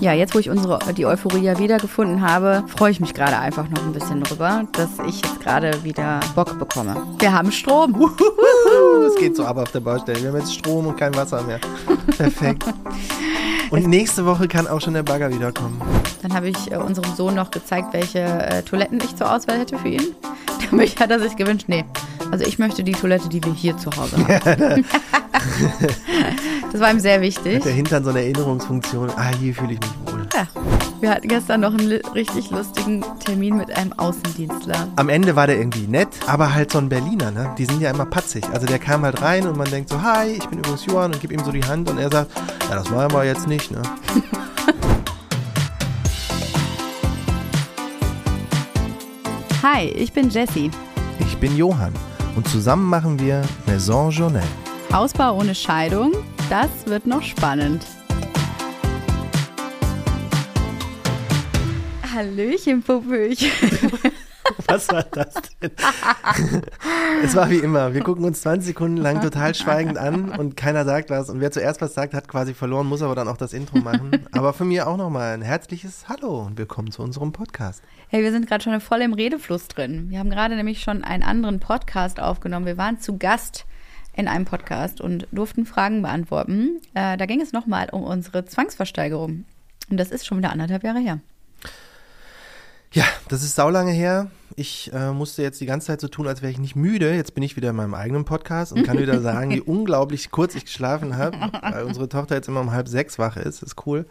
Ja, 0.00 0.12
jetzt 0.12 0.34
wo 0.34 0.38
ich 0.38 0.48
unsere, 0.48 0.78
die 0.94 1.06
Euphorie 1.06 1.42
ja 1.42 1.58
wiedergefunden 1.58 2.22
habe, 2.22 2.62
freue 2.68 2.92
ich 2.92 3.00
mich 3.00 3.14
gerade 3.14 3.36
einfach 3.38 3.68
noch 3.68 3.82
ein 3.82 3.92
bisschen 3.92 4.22
drüber, 4.22 4.62
dass 4.72 4.90
ich 5.08 5.16
jetzt 5.16 5.40
gerade 5.40 5.82
wieder 5.82 6.20
Bock 6.36 6.56
bekomme. 6.56 6.96
Wir 7.18 7.32
haben 7.32 7.50
Strom. 7.50 8.12
Es 9.06 9.16
geht 9.16 9.34
so 9.34 9.44
ab 9.44 9.56
auf 9.56 9.72
der 9.72 9.80
Baustelle. 9.80 10.22
Wir 10.22 10.28
haben 10.28 10.38
jetzt 10.38 10.54
Strom 10.54 10.86
und 10.86 10.96
kein 10.96 11.14
Wasser 11.16 11.42
mehr. 11.42 11.58
Perfekt. 12.16 12.64
Und 13.70 13.86
nächste 13.88 14.24
Woche 14.24 14.46
kann 14.46 14.66
auch 14.68 14.80
schon 14.80 14.94
der 14.94 15.02
Bagger 15.02 15.30
wiederkommen. 15.30 15.80
Dann 16.22 16.32
habe 16.32 16.48
ich 16.48 16.70
äh, 16.70 16.76
unserem 16.76 17.14
Sohn 17.14 17.34
noch 17.34 17.50
gezeigt, 17.50 17.92
welche 17.92 18.20
äh, 18.20 18.62
Toiletten 18.62 19.00
ich 19.02 19.14
zur 19.16 19.32
Auswahl 19.32 19.58
hätte 19.58 19.78
für 19.78 19.88
ihn. 19.88 20.14
Damit 20.70 20.98
hat 21.00 21.10
er 21.10 21.20
sich 21.20 21.36
gewünscht, 21.36 21.66
nee, 21.68 21.84
also 22.30 22.44
ich 22.44 22.58
möchte 22.58 22.82
die 22.82 22.92
Toilette, 22.92 23.28
die 23.28 23.42
wir 23.42 23.52
hier 23.52 23.76
zu 23.76 23.90
Hause 23.90 24.16
haben. 24.16 24.84
das 26.72 26.80
war 26.80 26.90
ihm 26.90 27.00
sehr 27.00 27.20
wichtig. 27.20 27.56
Hat 27.56 27.64
der 27.64 27.72
Hintern 27.72 28.04
so 28.04 28.10
eine 28.10 28.20
Erinnerungsfunktion. 28.20 29.10
Ah, 29.16 29.30
hier 29.40 29.54
fühle 29.54 29.74
ich 29.74 29.80
mich 29.80 29.90
wohl. 30.12 30.26
Ja. 30.34 30.46
Wir 31.00 31.10
hatten 31.10 31.28
gestern 31.28 31.60
noch 31.60 31.72
einen 31.72 32.00
richtig 32.14 32.50
lustigen 32.50 33.04
Termin 33.24 33.56
mit 33.56 33.70
einem 33.76 33.92
Außendienstler. 33.92 34.88
Am 34.96 35.08
Ende 35.08 35.36
war 35.36 35.46
der 35.46 35.56
irgendwie 35.56 35.86
nett, 35.86 36.08
aber 36.26 36.52
halt 36.52 36.72
so 36.72 36.78
ein 36.78 36.88
Berliner, 36.88 37.30
ne? 37.30 37.54
Die 37.56 37.66
sind 37.66 37.80
ja 37.80 37.90
immer 37.90 38.04
patzig. 38.04 38.44
Also 38.52 38.66
der 38.66 38.80
kam 38.80 39.02
halt 39.02 39.22
rein 39.22 39.46
und 39.46 39.56
man 39.56 39.70
denkt 39.70 39.90
so, 39.90 40.02
hi, 40.02 40.26
ich 40.32 40.44
bin 40.46 40.58
übrigens 40.58 40.86
Johann 40.86 41.12
und 41.12 41.20
gib 41.20 41.30
ihm 41.30 41.44
so 41.44 41.52
die 41.52 41.62
Hand 41.62 41.88
und 41.88 41.98
er 41.98 42.10
sagt, 42.10 42.32
ja, 42.68 42.74
das 42.74 42.90
machen 42.90 43.12
wir 43.12 43.24
jetzt 43.24 43.46
nicht, 43.46 43.70
ne? 43.70 43.80
Hi, 49.62 49.86
ich 49.86 50.12
bin 50.12 50.30
Jessie. 50.30 50.70
Ich 51.20 51.36
bin 51.38 51.56
Johann 51.56 51.92
und 52.36 52.48
zusammen 52.48 52.88
machen 52.88 53.18
wir 53.20 53.42
Maison 53.66 54.10
Journal. 54.10 54.42
Hausbau 54.92 55.36
ohne 55.36 55.54
Scheidung, 55.54 56.12
das 56.50 56.70
wird 56.86 57.06
noch 57.06 57.22
spannend. 57.22 57.84
Hallöchen, 62.14 62.82
Popöchen. 62.82 63.50
Was 64.66 64.88
war 64.88 65.02
das 65.02 65.34
denn? 65.62 65.70
es 67.22 67.36
war 67.36 67.48
wie 67.50 67.58
immer. 67.58 67.94
Wir 67.94 68.02
gucken 68.02 68.24
uns 68.24 68.40
20 68.42 68.68
Sekunden 68.68 68.96
lang 68.96 69.20
total 69.20 69.54
schweigend 69.54 69.98
an 69.98 70.30
und 70.30 70.56
keiner 70.56 70.84
sagt 70.84 71.10
was. 71.10 71.30
Und 71.30 71.40
wer 71.40 71.50
zuerst 71.50 71.80
was 71.80 71.94
sagt, 71.94 72.12
hat 72.12 72.28
quasi 72.28 72.54
verloren, 72.54 72.86
muss 72.86 73.02
aber 73.02 73.14
dann 73.14 73.28
auch 73.28 73.36
das 73.36 73.52
Intro 73.52 73.78
machen. 73.78 74.26
Aber 74.32 74.52
von 74.52 74.68
mir 74.68 74.88
auch 74.88 74.96
nochmal 74.96 75.34
ein 75.34 75.42
herzliches 75.42 76.08
Hallo 76.08 76.40
und 76.46 76.58
willkommen 76.58 76.90
zu 76.90 77.02
unserem 77.02 77.32
Podcast. 77.32 77.82
Hey, 78.08 78.22
wir 78.22 78.32
sind 78.32 78.46
gerade 78.46 78.64
schon 78.64 78.80
voll 78.80 79.02
im 79.02 79.12
Redefluss 79.12 79.68
drin. 79.68 80.06
Wir 80.10 80.18
haben 80.18 80.30
gerade 80.30 80.56
nämlich 80.56 80.80
schon 80.80 81.04
einen 81.04 81.22
anderen 81.22 81.60
Podcast 81.60 82.20
aufgenommen. 82.20 82.66
Wir 82.66 82.78
waren 82.78 83.00
zu 83.00 83.16
Gast 83.18 83.66
in 84.18 84.26
einem 84.26 84.44
Podcast 84.44 85.00
und 85.00 85.28
durften 85.30 85.64
Fragen 85.64 86.02
beantworten. 86.02 86.80
Äh, 86.92 87.16
da 87.16 87.24
ging 87.24 87.40
es 87.40 87.52
nochmal 87.52 87.88
um 87.92 88.02
unsere 88.02 88.44
Zwangsversteigerung. 88.44 89.44
Und 89.90 89.96
das 89.96 90.10
ist 90.10 90.26
schon 90.26 90.38
wieder 90.38 90.50
anderthalb 90.50 90.82
Jahre 90.82 90.98
her. 90.98 91.20
Ja, 92.92 93.04
das 93.28 93.44
ist 93.44 93.54
saulange 93.54 93.92
her. 93.92 94.28
Ich 94.56 94.92
äh, 94.92 95.12
musste 95.12 95.42
jetzt 95.42 95.60
die 95.60 95.66
ganze 95.66 95.86
Zeit 95.86 96.00
so 96.00 96.08
tun, 96.08 96.26
als 96.26 96.42
wäre 96.42 96.50
ich 96.50 96.58
nicht 96.58 96.74
müde. 96.74 97.14
Jetzt 97.14 97.34
bin 97.34 97.44
ich 97.44 97.54
wieder 97.56 97.70
in 97.70 97.76
meinem 97.76 97.94
eigenen 97.94 98.24
Podcast 98.24 98.72
und 98.72 98.82
kann 98.82 98.98
wieder 98.98 99.20
sagen, 99.22 99.52
wie 99.52 99.60
unglaublich 99.60 100.32
kurz 100.32 100.56
ich 100.56 100.64
geschlafen 100.64 101.16
habe, 101.16 101.38
weil 101.62 101.84
unsere 101.84 102.08
Tochter 102.08 102.34
jetzt 102.34 102.48
immer 102.48 102.60
um 102.60 102.72
halb 102.72 102.88
sechs 102.88 103.20
wach 103.20 103.36
ist. 103.36 103.62
Das 103.62 103.70
ist 103.70 103.86
cool. 103.86 104.04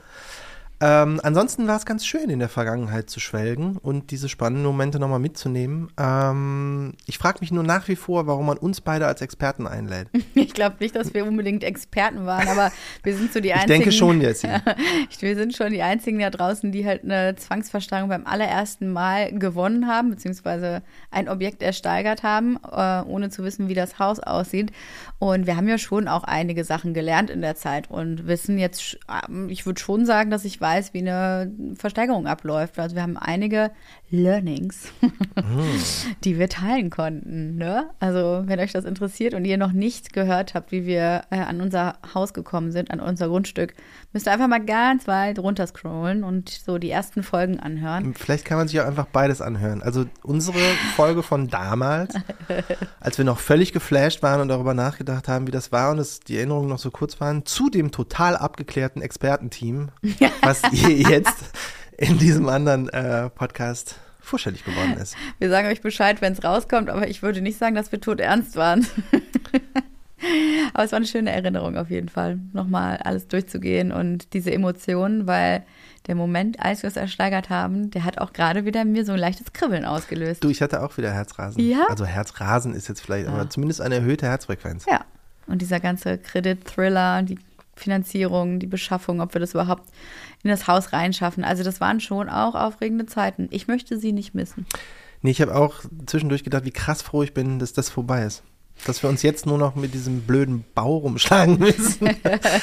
Ähm, 0.80 1.20
ansonsten 1.24 1.68
war 1.68 1.76
es 1.78 1.86
ganz 1.86 2.06
schön, 2.06 2.30
in 2.30 2.38
der 2.38 2.50
Vergangenheit 2.50 3.10
zu 3.10 3.20
schwelgen 3.20 3.78
und 3.78 4.12
diese 4.12 4.30
spannenden 4.30 4.66
Momente 4.66 5.00
nochmal 5.00 5.20
mitzunehmen. 5.20 5.92
Ähm, 5.98 6.94
ich 7.08 7.18
frage 7.18 7.40
mich 7.42 7.52
nur 7.52 7.64
nach 7.64 7.88
wie 7.88 7.96
vor, 7.96 8.28
warum 8.28 8.46
man 8.46 8.58
uns 8.58 8.82
beide 8.82 9.08
als 9.08 9.22
Experten 9.22 9.66
einlädt. 9.66 10.10
Ich 10.36 10.54
glaube 10.54 10.76
nicht, 10.80 10.96
dass 10.96 11.14
wir 11.14 11.26
unbedingt 11.26 11.64
Experten 11.64 12.26
waren, 12.26 12.48
aber 12.48 12.72
wir 13.04 13.16
sind 13.16 13.34
so 13.34 13.40
die 13.40 13.54
einzigen. 13.54 13.72
Ich 13.78 13.78
denke 13.78 13.92
schon, 13.92 14.22
Jessie. 14.22 14.48
wir 15.20 15.36
sind 15.36 15.56
schon 15.56 15.72
die 15.72 15.82
einzigen 15.82 16.20
da 16.20 16.30
draußen, 16.30 16.72
die 16.72 16.86
halt 16.86 17.04
eine 17.04 17.36
Zwangsversteigerung 17.36 18.10
beim 18.10 18.26
allerersten 18.26 18.92
Mal 18.92 19.32
gewonnen 19.32 19.88
haben, 19.88 20.12
beziehungsweise 20.12 20.84
ein 21.10 21.28
Objekt 21.28 21.64
ersteigert 21.64 22.24
haben, 22.24 22.58
äh, 22.64 23.02
ohne 23.02 23.30
zu 23.30 23.44
wissen, 23.44 23.68
wie 23.68 23.74
das 23.74 24.00
Haus 24.00 24.20
aussieht. 24.20 24.72
Und 25.20 25.48
wir 25.48 25.58
haben 25.58 25.68
ja 25.68 25.78
schon 25.78 26.08
auch 26.08 26.24
einige 26.24 26.64
Sachen 26.64 26.94
gelernt 26.94 27.30
in 27.30 27.42
der 27.42 27.56
Zeit 27.56 27.90
und 27.90 28.28
wissen 28.28 28.60
jetzt, 28.60 29.00
ähm, 29.28 29.50
ich 29.50 29.66
würde 29.66 29.82
schon 29.82 30.06
sagen, 30.06 30.30
dass 30.30 30.46
ich 30.46 30.62
weiß, 30.62 30.67
wie 30.94 31.00
eine 31.00 31.52
Versteigerung 31.76 32.28
abläuft. 32.28 32.80
Also 32.80 32.96
wir 32.96 33.04
haben 33.04 33.18
einige 33.18 33.72
Learnings, 34.10 34.92
mm. 35.02 35.10
die 36.24 36.40
wir 36.40 36.48
teilen 36.48 36.90
konnten. 36.90 37.58
Ne? 37.58 37.90
Also 38.00 38.44
wenn 38.46 38.60
euch 38.60 38.72
das 38.72 38.86
interessiert 38.86 39.34
und 39.34 39.44
ihr 39.44 39.58
noch 39.58 39.74
nicht 39.74 40.14
gehört 40.14 40.54
habt, 40.54 40.72
wie 40.72 40.86
wir 40.86 41.24
äh, 41.30 41.40
an 41.40 41.60
unser 41.60 41.98
Haus 42.14 42.34
gekommen 42.34 42.72
sind, 42.72 42.92
an 42.92 43.02
unser 43.02 43.28
Grundstück, 43.28 43.74
müsst 44.14 44.28
ihr 44.28 44.32
einfach 44.32 44.48
mal 44.48 44.64
ganz 44.64 45.08
weit 45.08 45.40
runterscrollen 45.40 46.24
und 46.24 46.50
so 46.50 46.78
die 46.78 46.90
ersten 46.90 47.22
Folgen 47.22 47.60
anhören. 47.60 48.14
Vielleicht 48.16 48.46
kann 48.46 48.58
man 48.58 48.68
sich 48.68 48.80
auch 48.80 48.86
einfach 48.86 49.08
beides 49.08 49.42
anhören. 49.42 49.82
Also 49.82 50.06
unsere 50.24 50.60
Folge 50.96 51.22
von 51.22 51.50
damals, 51.50 52.16
als 53.02 53.18
wir 53.18 53.26
noch 53.26 53.40
völlig 53.40 53.74
geflasht 53.74 54.24
waren 54.24 54.40
und 54.40 54.48
darüber 54.48 54.74
nachgedacht 54.74 55.28
haben, 55.28 55.48
wie 55.48 55.52
das 55.52 55.74
war 55.74 55.92
und 55.92 56.00
es 56.00 56.22
die 56.22 56.38
Erinnerungen 56.38 56.70
noch 56.70 56.80
so 56.80 56.92
kurz 56.92 57.20
waren, 57.20 57.46
zu 57.46 57.70
dem 57.70 57.92
total 57.92 58.38
abgeklärten 58.38 59.02
Expertenteam, 59.02 59.90
was 60.42 60.62
jetzt 60.72 61.52
in 61.98 62.18
diesem 62.20 62.48
anderen 62.48 62.90
äh, 62.90 63.30
Podcast 63.30 63.96
vorstellig 64.22 64.64
geworden 64.64 64.98
ist. 65.02 65.16
Wir 65.40 65.50
sagen 65.50 65.68
euch 65.68 65.82
Bescheid, 65.82 66.22
wenn 66.22 66.34
es 66.34 66.44
rauskommt, 66.44 66.90
aber 66.90 67.08
ich 67.08 67.24
würde 67.24 67.42
nicht 67.42 67.58
sagen, 67.58 67.76
dass 67.76 67.92
wir 67.92 68.00
tot 68.00 68.20
ernst 68.20 68.56
waren. 68.56 68.86
aber 70.74 70.84
es 70.84 70.92
war 70.92 70.98
eine 70.98 71.08
schöne 71.08 71.32
Erinnerung 71.32 71.78
auf 71.78 71.90
jeden 71.90 72.10
Fall, 72.10 72.40
nochmal 72.54 72.98
alles 72.98 73.28
durchzugehen 73.28 73.92
und 73.92 74.34
diese 74.34 74.52
Emotionen, 74.52 75.28
weil 75.28 75.64
der 76.08 76.16
Moment, 76.16 76.60
als 76.64 76.84
wir 76.84 76.88
es 76.90 76.98
ersteigert 76.98 77.50
haben, 77.50 77.90
der 77.90 78.04
hat 78.04 78.20
auch 78.20 78.32
gerade 78.32 78.66
wieder 78.66 78.86
mir 78.86 79.06
so 79.06 79.14
ein 79.14 79.20
leichtes 79.20 79.52
Kribbeln 79.54 79.86
ausgelöst. 79.86 80.44
Du, 80.44 80.50
ich 80.50 80.62
hatte 80.62 80.84
auch 80.84 80.98
wieder 80.98 81.12
Herzrasen. 81.12 81.62
Ja? 81.62 81.86
Also 81.90 82.06
Herzrasen 82.06 82.74
ist 82.74 82.88
jetzt 82.88 83.02
vielleicht, 83.02 83.28
ja. 83.28 83.34
aber 83.34 83.50
zumindest 83.50 83.82
eine 83.82 83.96
erhöhte 83.96 84.28
Herzfrequenz. 84.28 84.86
Ja. 84.86 85.06
Und 85.48 85.62
dieser 85.62 85.80
ganze 85.80 86.18
Kredit-Thriller, 86.18 87.24
die 87.24 87.40
Finanzierung, 87.76 88.60
die 88.60 88.68
Beschaffung, 88.68 89.22
ob 89.22 89.34
wir 89.34 89.40
das 89.40 89.54
überhaupt 89.54 89.84
in 90.44 90.50
das 90.50 90.68
Haus 90.68 90.94
reinschaffen. 90.94 91.44
Also 91.44 91.64
das 91.64 91.82
waren 91.82 92.00
schon 92.00 92.30
auch 92.30 92.56
aufregende 92.56 93.06
Zeiten. 93.06 93.48
Ich 93.52 93.68
möchte 93.68 93.98
sie 93.98 94.12
nicht 94.12 94.34
missen. 94.36 94.66
Nee, 95.22 95.32
ich 95.32 95.42
habe 95.42 95.56
auch 95.56 95.82
zwischendurch 96.06 96.44
gedacht, 96.44 96.66
wie 96.66 96.72
krass 96.72 97.02
froh 97.02 97.24
ich 97.24 97.34
bin, 97.34 97.60
dass 97.60 97.74
das 97.74 97.90
vorbei 97.90 98.24
ist 98.24 98.44
dass 98.86 99.02
wir 99.04 99.10
uns 99.10 99.22
jetzt 99.22 99.46
nur 99.46 99.58
noch 99.58 99.76
mit 99.76 99.94
diesem 99.94 100.22
blöden 100.22 100.64
Bau 100.76 100.98
rumschlagen 100.98 101.60
müssen, 101.60 102.10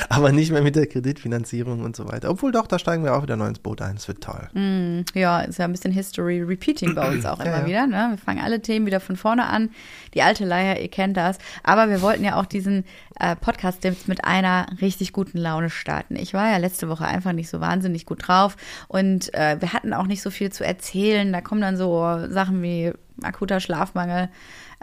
aber 0.08 0.32
nicht 0.32 0.52
mehr 0.52 0.62
mit 0.62 0.76
der 0.76 0.86
Kreditfinanzierung 0.86 1.82
und 1.82 1.96
so 1.96 2.08
weiter. 2.08 2.30
Obwohl 2.30 2.52
doch, 2.52 2.66
da 2.66 2.78
steigen 2.78 3.04
wir 3.04 3.14
auch 3.14 3.22
wieder 3.22 3.36
neu 3.36 3.48
ins 3.48 3.58
Boot 3.58 3.82
ein. 3.82 3.96
Es 3.96 4.08
wird 4.08 4.22
toll. 4.22 4.48
Mm, 4.54 5.04
ja, 5.14 5.40
ist 5.40 5.58
ja 5.58 5.64
ein 5.64 5.72
bisschen 5.72 5.92
History 5.92 6.42
Repeating 6.42 6.94
bei 6.94 7.08
uns 7.10 7.26
auch 7.26 7.40
immer 7.40 7.60
ja. 7.60 7.66
wieder. 7.66 7.86
Ne? 7.86 8.08
Wir 8.10 8.18
fangen 8.18 8.40
alle 8.40 8.60
Themen 8.60 8.86
wieder 8.86 9.00
von 9.00 9.16
vorne 9.16 9.46
an. 9.46 9.70
Die 10.14 10.22
alte 10.22 10.44
Leier, 10.44 10.80
ihr 10.80 10.88
kennt 10.88 11.16
das. 11.16 11.38
Aber 11.62 11.88
wir 11.88 12.02
wollten 12.02 12.24
ja 12.24 12.36
auch 12.40 12.46
diesen 12.46 12.84
äh, 13.20 13.36
Podcast 13.36 13.84
jetzt 13.84 14.08
mit 14.08 14.24
einer 14.24 14.66
richtig 14.80 15.12
guten 15.12 15.38
Laune 15.38 15.70
starten. 15.70 16.16
Ich 16.16 16.34
war 16.34 16.50
ja 16.50 16.56
letzte 16.56 16.88
Woche 16.88 17.04
einfach 17.04 17.32
nicht 17.32 17.48
so 17.48 17.60
wahnsinnig 17.60 18.06
gut 18.06 18.26
drauf 18.26 18.56
und 18.88 19.32
äh, 19.34 19.60
wir 19.60 19.72
hatten 19.72 19.92
auch 19.92 20.06
nicht 20.06 20.22
so 20.22 20.30
viel 20.30 20.50
zu 20.50 20.64
erzählen. 20.64 21.32
Da 21.32 21.40
kommen 21.40 21.60
dann 21.60 21.76
so 21.76 22.18
Sachen 22.28 22.62
wie 22.62 22.92
akuter 23.22 23.60
Schlafmangel 23.60 24.28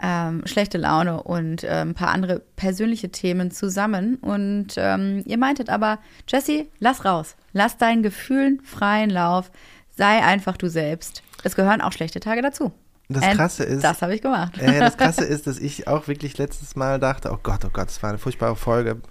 ähm, 0.02 0.42
schlechte 0.46 0.78
Laune 0.78 1.22
und 1.22 1.62
äh, 1.62 1.82
ein 1.82 1.94
paar 1.94 2.08
andere 2.08 2.40
persönliche 2.56 3.10
Themen 3.10 3.50
zusammen. 3.52 4.16
Und 4.16 4.74
ähm, 4.76 5.22
ihr 5.24 5.38
meintet 5.38 5.70
aber, 5.70 6.00
Jesse, 6.28 6.66
lass 6.80 7.04
raus. 7.04 7.36
Lass 7.52 7.78
deinen 7.78 8.02
Gefühlen 8.02 8.60
freien 8.62 9.10
Lauf. 9.10 9.50
Sei 9.96 10.22
einfach 10.22 10.56
du 10.56 10.68
selbst. 10.68 11.22
Es 11.44 11.54
gehören 11.54 11.80
auch 11.80 11.92
schlechte 11.92 12.20
Tage 12.20 12.42
dazu. 12.42 12.72
Das 13.08 13.22
And 13.22 13.36
Krasse 13.36 13.64
ist. 13.64 13.84
Das 13.84 14.00
habe 14.02 14.14
ich 14.14 14.22
gemacht. 14.22 14.58
Äh, 14.58 14.80
das 14.80 14.96
Krasse 14.96 15.24
ist, 15.24 15.46
dass 15.46 15.58
ich 15.58 15.86
auch 15.86 16.08
wirklich 16.08 16.38
letztes 16.38 16.76
Mal 16.76 16.98
dachte: 16.98 17.30
Oh 17.30 17.38
Gott, 17.42 17.64
oh 17.64 17.70
Gott, 17.72 17.88
das 17.88 18.02
war 18.02 18.10
eine 18.10 18.18
furchtbare 18.18 18.56
Folge. 18.56 19.02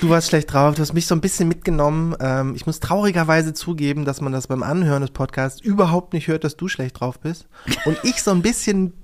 Du 0.00 0.08
warst 0.08 0.28
schlecht 0.28 0.52
drauf, 0.52 0.76
du 0.76 0.80
hast 0.80 0.94
mich 0.94 1.06
so 1.06 1.14
ein 1.14 1.20
bisschen 1.20 1.46
mitgenommen. 1.48 2.16
Ähm, 2.20 2.54
ich 2.54 2.66
muss 2.66 2.80
traurigerweise 2.80 3.52
zugeben, 3.52 4.06
dass 4.06 4.22
man 4.22 4.32
das 4.32 4.46
beim 4.46 4.62
Anhören 4.62 5.02
des 5.02 5.10
Podcasts 5.10 5.60
überhaupt 5.60 6.14
nicht 6.14 6.28
hört, 6.28 6.44
dass 6.44 6.56
du 6.56 6.68
schlecht 6.68 6.98
drauf 6.98 7.20
bist. 7.20 7.46
Und 7.84 7.98
ich 8.04 8.22
so 8.22 8.30
ein 8.30 8.40
bisschen 8.40 8.94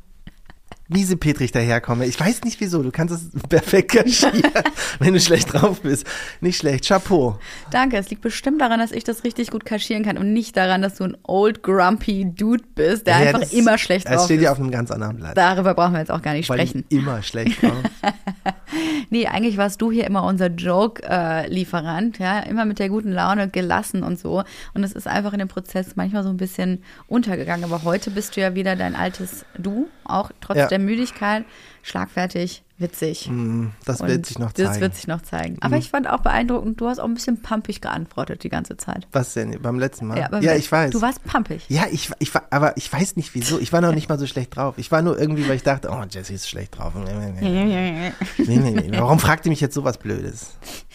miesepetrig 0.89 1.53
daherkomme. 1.53 2.07
Ich 2.07 2.19
weiß 2.19 2.45
nicht 2.45 2.61
wieso, 2.61 2.83
du 2.83 2.91
kannst 2.91 3.15
es 3.15 3.43
perfekt 3.49 3.93
kaschieren, 3.93 4.43
wenn 4.99 5.15
du 5.15 5.21
schlecht 5.21 5.53
drauf 5.53 5.81
bist. 5.81 6.07
Nicht 6.41 6.59
schlecht, 6.59 6.87
Chapeau. 6.87 7.39
Danke, 7.71 7.97
es 7.97 8.11
liegt 8.11 8.23
bestimmt 8.23 8.61
daran, 8.61 8.79
dass 8.79 8.93
ich 8.93 9.05
das 9.05 9.25
richtig 9.25 9.51
gut 9.51 9.65
kaschieren 9.65 10.05
kann 10.05 10.19
und 10.19 10.33
nicht 10.33 10.57
daran, 10.57 10.83
dass 10.83 10.97
du 10.97 11.05
ein 11.05 11.17
old 11.25 11.63
grumpy 11.63 12.27
Dude 12.35 12.65
bist, 12.75 13.07
der 13.07 13.19
ja, 13.19 13.27
einfach 13.27 13.41
das, 13.41 13.53
immer 13.53 13.79
schlecht 13.79 14.07
drauf 14.07 14.15
ist. 14.15 14.19
Das 14.21 14.25
steht 14.27 14.41
ja 14.43 14.53
auf 14.53 14.59
einem 14.59 14.71
ganz 14.71 14.91
anderen 14.91 15.17
Blatt. 15.17 15.37
Darüber 15.37 15.75
brauchen 15.75 15.93
wir 15.93 16.01
jetzt 16.01 16.11
auch 16.11 16.23
gar 16.23 16.35
nicht 16.35 16.49
Weil 16.49 16.59
sprechen. 16.59 16.85
immer 16.89 17.23
schlecht 17.23 17.63
drauf. 17.63 17.83
nee, 19.11 19.27
eigentlich 19.27 19.57
warst 19.57 19.81
du 19.83 19.91
hier 19.91 20.07
immer 20.07 20.25
unser 20.25 20.49
Joke-Lieferant, 20.49 22.19
ja, 22.19 22.41
immer 22.41 22.65
mit 22.65 22.79
der 22.79 22.89
guten 22.89 23.13
Laune 23.13 23.49
gelassen 23.49 24.03
und 24.03 24.19
so. 24.19 24.45
Und 24.75 24.85
es 24.85 24.93
ist 24.93 25.07
einfach 25.07 25.33
in 25.33 25.39
dem 25.39 25.49
Prozess 25.49 25.97
manchmal 25.97 26.23
so 26.23 26.29
ein 26.29 26.37
bisschen 26.37 26.83
untergegangen. 27.07 27.65
Aber 27.65 27.83
heute 27.85 28.11
bist 28.11 28.37
du 28.37 28.41
ja 28.41 28.55
wieder 28.55 28.77
dein 28.77 28.95
altes 28.95 29.45
Du, 29.59 29.89
auch 30.07 30.31
trotz 30.41 30.57
ja. 30.59 30.67
der 30.69 30.79
Müdigkeit, 30.79 31.45
schlagfertig 31.83 32.63
witzig. 32.79 33.29
Mm, 33.31 33.69
das 33.87 34.03
Und 34.03 34.09
wird 34.09 34.27
sich 34.27 34.39
noch 34.39 34.53
Das 34.53 34.67
zeigen. 34.67 34.81
wird 34.83 34.95
sich 34.95 35.07
noch 35.07 35.23
zeigen. 35.23 35.57
Aber 35.63 35.77
ich 35.79 35.89
fand 35.89 36.07
auch 36.11 36.21
beeindruckend, 36.21 36.79
du 36.79 36.89
hast 36.89 36.99
auch 36.99 37.07
ein 37.07 37.15
bisschen 37.15 37.41
pumpig 37.41 37.81
geantwortet 37.81 38.43
die 38.45 38.51
ganze 38.51 38.77
Zeit. 38.77 39.07
Was 39.13 39.33
denn? 39.33 39.59
Beim 39.63 39.79
letzten 39.79 40.07
Mal? 40.09 40.19
ja 40.19 40.29
Letzten- 40.31 40.59
ich 40.59 40.71
weiß. 40.71 40.91
Du 40.91 41.01
warst 41.01 41.25
pumpig. 41.25 41.65
ja, 41.69 41.85
ich, 41.91 42.11
ich 42.19 42.35
war, 42.35 42.43
aber 42.51 42.77
ich 42.77 42.93
weiß 42.93 43.17
nicht 43.17 43.35
wieso. 43.35 43.59
Ich 43.59 43.73
war 43.73 43.81
noch 43.81 43.95
nicht 43.95 44.09
mal 44.11 44.19
so 44.19 44.27
schlecht 44.27 44.57
drauf. 44.57 44.75
Ich 44.77 44.93
war 44.93 45.01
nur 45.01 45.19
irgendwie, 45.19 45.49
weil 45.49 45.57
ich 45.57 45.63
dachte, 45.63 45.89
oh, 45.91 46.05
Jessie 46.11 46.35
ist 46.35 46.49
schlecht 46.49 46.77
drauf. 46.79 46.93
Nee, 47.07 47.41
nee, 47.41 48.13
nee, 48.39 48.59
nee, 48.59 48.71
nee. 48.91 48.99
Warum 48.99 49.19
fragt 49.19 49.47
ihr 49.47 49.51
mich 49.51 49.61
jetzt 49.61 49.75
sowas 49.75 49.97
Blödes? 49.99 50.51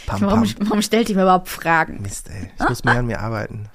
Pam, 0.06 0.22
Warum, 0.22 0.44
pam. 0.44 0.54
warum 0.68 0.82
stellt 0.82 1.10
ihr 1.10 1.16
mir 1.16 1.24
überhaupt 1.24 1.50
Fragen? 1.50 2.02
Mist, 2.02 2.30
ey. 2.30 2.52
Ich 2.60 2.70
muss 2.70 2.84
mehr 2.84 2.96
an 3.00 3.08
mir 3.08 3.20
arbeiten. 3.22 3.70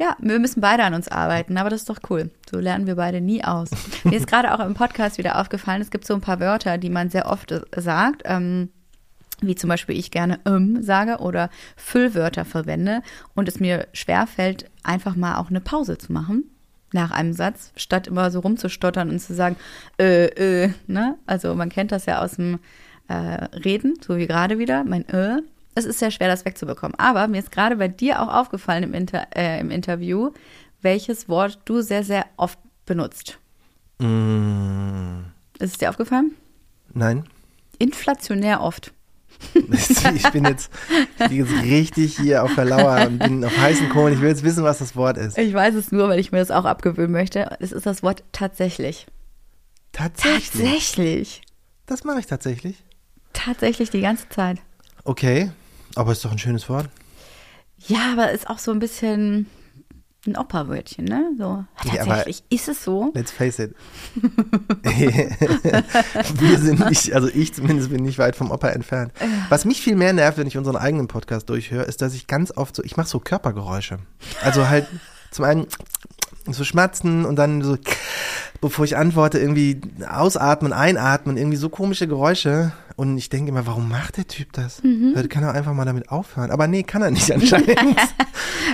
Ja, 0.00 0.16
wir 0.18 0.38
müssen 0.38 0.62
beide 0.62 0.82
an 0.84 0.94
uns 0.94 1.08
arbeiten, 1.08 1.58
aber 1.58 1.68
das 1.68 1.82
ist 1.82 1.90
doch 1.90 1.98
cool. 2.08 2.30
So 2.50 2.58
lernen 2.58 2.86
wir 2.86 2.96
beide 2.96 3.20
nie 3.20 3.44
aus. 3.44 3.68
Mir 4.04 4.16
ist 4.16 4.26
gerade 4.26 4.54
auch 4.54 4.64
im 4.64 4.72
Podcast 4.72 5.18
wieder 5.18 5.38
aufgefallen, 5.38 5.82
es 5.82 5.90
gibt 5.90 6.06
so 6.06 6.14
ein 6.14 6.22
paar 6.22 6.40
Wörter, 6.40 6.78
die 6.78 6.88
man 6.88 7.10
sehr 7.10 7.26
oft 7.26 7.52
äh, 7.52 7.60
sagt, 7.76 8.22
ähm, 8.24 8.70
wie 9.42 9.56
zum 9.56 9.68
Beispiel 9.68 9.98
ich 9.98 10.10
gerne 10.10 10.40
ähm 10.46 10.82
sage 10.82 11.18
oder 11.18 11.50
Füllwörter 11.76 12.46
verwende 12.46 13.02
und 13.34 13.46
es 13.46 13.60
mir 13.60 13.88
schwerfällt, 13.92 14.70
einfach 14.84 15.16
mal 15.16 15.36
auch 15.36 15.50
eine 15.50 15.60
Pause 15.60 15.98
zu 15.98 16.14
machen 16.14 16.44
nach 16.92 17.10
einem 17.10 17.34
Satz, 17.34 17.72
statt 17.76 18.06
immer 18.06 18.30
so 18.30 18.40
rumzustottern 18.40 19.10
und 19.10 19.18
zu 19.18 19.34
sagen, 19.34 19.56
äh, 19.98 20.64
äh, 20.64 20.72
ne? 20.86 21.16
Also 21.26 21.54
man 21.54 21.68
kennt 21.68 21.92
das 21.92 22.06
ja 22.06 22.22
aus 22.22 22.36
dem 22.36 22.58
äh, 23.08 23.12
Reden, 23.14 23.98
so 24.00 24.16
wie 24.16 24.26
gerade 24.26 24.58
wieder, 24.58 24.82
mein 24.82 25.06
äh. 25.10 25.42
Es 25.80 25.86
ist 25.86 25.98
sehr 25.98 26.10
schwer, 26.10 26.28
das 26.28 26.44
wegzubekommen. 26.44 26.98
Aber 26.98 27.26
mir 27.26 27.38
ist 27.38 27.50
gerade 27.50 27.76
bei 27.76 27.88
dir 27.88 28.20
auch 28.20 28.28
aufgefallen 28.28 28.82
im, 28.84 28.94
Inter 28.94 29.26
äh, 29.34 29.58
im 29.60 29.70
Interview, 29.70 30.30
welches 30.82 31.28
Wort 31.28 31.58
du 31.64 31.80
sehr, 31.80 32.04
sehr 32.04 32.26
oft 32.36 32.58
benutzt. 32.84 33.38
Mm, 33.98 35.20
Ist 35.58 35.72
es 35.72 35.78
dir 35.78 35.90
aufgefallen? 35.90 36.32
nein. 36.92 37.24
Inflationär 37.78 38.60
oft. 38.62 38.92
Ich 40.14 40.30
bin 40.32 40.44
jetzt, 40.44 40.70
ich 41.18 41.38
jetzt 41.38 41.52
richtig 41.62 42.18
hier 42.18 42.44
auf 42.44 42.54
der 42.54 42.66
Lauer 42.66 43.06
und 43.06 43.18
bin 43.20 43.42
auf 43.42 43.56
heißen 43.56 43.88
Kohlen. 43.88 44.12
Ich 44.12 44.20
will 44.20 44.28
jetzt 44.28 44.42
wissen, 44.42 44.64
was 44.64 44.80
das 44.80 44.96
Wort 44.96 45.16
ist. 45.16 45.38
Ich 45.38 45.54
weiß 45.54 45.74
es 45.76 45.90
nur, 45.90 46.08
weil 46.10 46.18
ich 46.18 46.30
mir 46.30 46.38
das 46.38 46.50
auch 46.50 46.66
abgewöhnen 46.66 47.12
möchte. 47.12 47.56
Es 47.58 47.72
ist 47.72 47.86
das 47.86 48.02
Wort 48.02 48.22
tatsächlich. 48.32 49.06
Tatsächlich. 49.92 50.50
Tatsächlich. 50.62 51.42
Das 51.86 52.04
mache 52.04 52.20
ich 52.20 52.26
tatsächlich. 52.26 52.84
Tatsächlich 53.32 53.88
die 53.88 54.02
ganze 54.02 54.28
Zeit. 54.28 54.58
Okay, 55.04 55.50
aber 55.96 56.12
ist 56.12 56.24
doch 56.24 56.32
ein 56.32 56.38
schönes 56.38 56.68
Wort. 56.68 56.88
Ja, 57.86 58.12
aber 58.12 58.30
ist 58.32 58.48
auch 58.50 58.58
so 58.58 58.70
ein 58.72 58.78
bisschen 58.78 59.46
ein 60.26 60.36
Operwörtchen, 60.36 61.06
ne? 61.06 61.30
So, 61.38 61.64
Ja, 61.84 62.04
tatsächlich. 62.04 62.42
ist 62.50 62.68
es 62.68 62.84
so? 62.84 63.10
Let's 63.14 63.32
face 63.32 63.58
it. 63.58 63.74
Wir 64.84 66.58
sind 66.58 66.88
nicht, 66.90 67.14
also 67.14 67.28
ich 67.28 67.54
zumindest 67.54 67.90
bin 67.90 68.02
nicht 68.02 68.18
weit 68.18 68.36
vom 68.36 68.50
Opa 68.50 68.68
entfernt. 68.68 69.12
Was 69.48 69.64
mich 69.64 69.80
viel 69.80 69.96
mehr 69.96 70.12
nervt, 70.12 70.36
wenn 70.38 70.46
ich 70.46 70.58
unseren 70.58 70.76
eigenen 70.76 71.08
Podcast 71.08 71.48
durchhöre, 71.48 71.84
ist, 71.84 72.02
dass 72.02 72.14
ich 72.14 72.26
ganz 72.26 72.52
oft 72.56 72.76
so, 72.76 72.82
ich 72.84 72.96
mache 72.98 73.08
so 73.08 73.18
Körpergeräusche. 73.18 73.98
Also 74.42 74.68
halt 74.68 74.86
zum 75.30 75.44
einen 75.46 75.66
so 76.50 76.64
schmatzen 76.64 77.24
und 77.24 77.36
dann 77.36 77.62
so, 77.62 77.78
bevor 78.60 78.84
ich 78.84 78.96
antworte, 78.96 79.38
irgendwie 79.38 79.80
ausatmen, 80.08 80.72
einatmen, 80.72 81.36
irgendwie 81.36 81.56
so 81.56 81.68
komische 81.68 82.06
Geräusche. 82.08 82.72
Und 83.00 83.16
ich 83.16 83.30
denke 83.30 83.48
immer, 83.48 83.64
warum 83.66 83.88
macht 83.88 84.18
der 84.18 84.26
Typ 84.26 84.52
das? 84.52 84.82
Mhm. 84.82 85.14
Der 85.14 85.26
Kann 85.26 85.42
er 85.42 85.54
einfach 85.54 85.72
mal 85.72 85.86
damit 85.86 86.10
aufhören? 86.10 86.50
Aber 86.50 86.66
nee, 86.66 86.82
kann 86.82 87.00
er 87.00 87.10
nicht 87.10 87.32
anscheinend. 87.32 87.70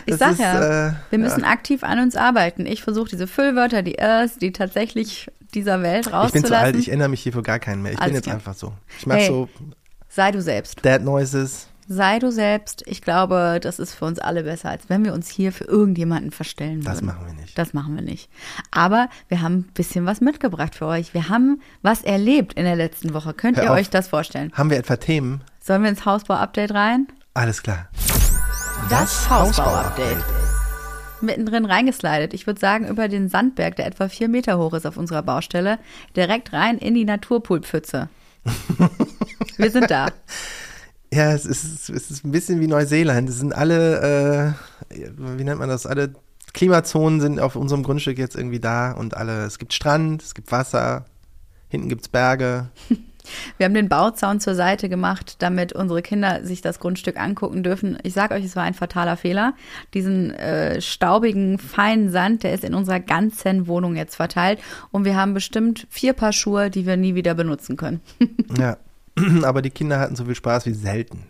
Ich 0.04 0.16
Das 0.16 0.18
sag 0.18 0.32
ist, 0.32 0.40
ja, 0.40 0.88
äh, 0.88 0.92
wir 1.10 1.18
müssen 1.20 1.44
aktiv 1.44 1.82
an 1.84 2.00
uns 2.00 2.16
arbeiten. 2.16 2.66
Ich 2.66 2.82
versuche 2.82 3.08
diese 3.08 3.26
Füllwörter, 3.28 3.82
die 3.82 3.94
Ers, 3.96 4.36
die 4.38 4.50
tatsächlich 4.52 5.28
dieser 5.54 5.80
Welt 5.82 6.06
Ich 6.06 6.10
bin 6.12 6.14
rauszulassen. 6.14 6.48
zu 6.48 6.56
alt, 6.58 6.76
ich 6.76 6.90
ändere 6.90 7.08
mich 7.08 7.22
hier 7.22 7.32
für 7.32 7.42
gar 7.42 7.58
keinen 7.60 7.82
mehr. 7.82 7.92
Ich 7.92 7.98
Alles 7.98 8.08
bin 8.08 8.14
jetzt 8.16 8.24
klar. 8.24 8.34
einfach 8.36 8.54
so. 8.54 8.72
Ich 8.98 9.06
mache 9.06 9.18
Hey. 9.18 9.28
so 9.28 9.48
Sei 10.08 10.32
du 10.32 10.42
selbst. 10.42 10.84
Dad 10.84 11.02
Noises. 11.02 11.68
Sei 11.88 12.18
du 12.18 12.32
selbst. 12.32 12.82
Ich 12.86 13.00
glaube, 13.00 13.60
das 13.62 13.78
ist 13.78 13.94
für 13.94 14.06
uns 14.06 14.18
alle 14.18 14.42
besser, 14.42 14.70
als 14.70 14.88
wenn 14.88 15.04
wir 15.04 15.14
uns 15.14 15.28
hier 15.28 15.52
für 15.52 15.64
irgendjemanden 15.64 16.32
verstellen 16.32 16.80
Das 16.82 16.96
würden. 16.96 17.06
machen 17.06 17.26
wir 17.26 17.32
nicht. 17.34 17.56
Das 17.56 17.74
machen 17.74 17.94
wir 17.94 18.02
nicht. 18.02 18.28
Aber 18.72 19.08
wir 19.28 19.40
haben 19.40 19.54
ein 19.58 19.70
bisschen 19.74 20.04
was 20.04 20.20
mitgebracht 20.20 20.74
für 20.74 20.86
euch. 20.86 21.14
Wir 21.14 21.28
haben 21.28 21.60
was 21.82 22.02
erlebt 22.02 22.54
in 22.54 22.64
der 22.64 22.74
letzten 22.76 23.14
Woche. 23.14 23.34
Könnt 23.34 23.56
Hör 23.58 23.64
ihr 23.64 23.70
auf. 23.70 23.78
euch 23.78 23.88
das 23.90 24.08
vorstellen? 24.08 24.52
Haben 24.54 24.70
wir 24.70 24.78
etwa 24.78 24.96
Themen? 24.96 25.42
Sollen 25.60 25.82
wir 25.82 25.90
ins 25.90 26.04
Hausbau-Update 26.04 26.72
rein? 26.74 27.06
Alles 27.34 27.62
klar. 27.62 27.88
Das 28.90 29.30
Hausbau-Update. 29.30 30.24
Mittendrin 31.20 31.64
reingeslidet. 31.64 32.34
Ich 32.34 32.46
würde 32.46 32.60
sagen, 32.60 32.88
über 32.88 33.08
den 33.08 33.28
Sandberg, 33.28 33.76
der 33.76 33.86
etwa 33.86 34.08
vier 34.08 34.28
Meter 34.28 34.58
hoch 34.58 34.74
ist 34.74 34.86
auf 34.86 34.96
unserer 34.96 35.22
Baustelle, 35.22 35.78
direkt 36.16 36.52
rein 36.52 36.78
in 36.78 36.94
die 36.94 37.04
Naturpoolpfütze. 37.04 38.08
wir 39.56 39.70
sind 39.70 39.90
da. 39.90 40.08
Ja, 41.12 41.32
es 41.32 41.46
ist, 41.46 41.88
es 41.88 42.10
ist 42.10 42.24
ein 42.24 42.32
bisschen 42.32 42.60
wie 42.60 42.66
Neuseeland. 42.66 43.28
Es 43.28 43.38
sind 43.38 43.54
alle, 43.54 44.56
äh, 44.90 45.04
wie 45.16 45.44
nennt 45.44 45.58
man 45.60 45.68
das? 45.68 45.86
Alle 45.86 46.14
Klimazonen 46.52 47.20
sind 47.20 47.38
auf 47.38 47.56
unserem 47.56 47.82
Grundstück 47.82 48.18
jetzt 48.18 48.34
irgendwie 48.34 48.60
da 48.60 48.92
und 48.92 49.16
alle, 49.16 49.44
es 49.44 49.58
gibt 49.58 49.72
Strand, 49.72 50.22
es 50.22 50.34
gibt 50.34 50.50
Wasser, 50.52 51.04
hinten 51.68 51.88
gibt's 51.88 52.08
Berge. 52.08 52.70
Wir 53.58 53.66
haben 53.66 53.74
den 53.74 53.88
Bauzaun 53.88 54.40
zur 54.40 54.54
Seite 54.54 54.88
gemacht, 54.88 55.36
damit 55.40 55.72
unsere 55.72 56.00
Kinder 56.00 56.44
sich 56.44 56.62
das 56.62 56.78
Grundstück 56.78 57.18
angucken 57.18 57.62
dürfen. 57.62 57.98
Ich 58.04 58.14
sage 58.14 58.34
euch, 58.34 58.44
es 58.44 58.56
war 58.56 58.62
ein 58.62 58.74
fataler 58.74 59.16
Fehler. 59.16 59.54
Diesen 59.94 60.32
äh, 60.32 60.80
staubigen, 60.80 61.58
feinen 61.58 62.10
Sand, 62.10 62.44
der 62.44 62.52
ist 62.54 62.64
in 62.64 62.74
unserer 62.74 63.00
ganzen 63.00 63.66
Wohnung 63.66 63.96
jetzt 63.96 64.14
verteilt. 64.14 64.60
Und 64.92 65.04
wir 65.04 65.16
haben 65.16 65.34
bestimmt 65.34 65.86
vier 65.90 66.12
Paar 66.12 66.32
Schuhe, 66.32 66.70
die 66.70 66.86
wir 66.86 66.96
nie 66.96 67.14
wieder 67.14 67.34
benutzen 67.34 67.76
können. 67.76 68.00
Ja. 68.58 68.76
Aber 69.42 69.62
die 69.62 69.70
Kinder 69.70 69.98
hatten 69.98 70.16
so 70.16 70.24
viel 70.24 70.34
Spaß 70.34 70.66
wie 70.66 70.74
selten. 70.74 71.26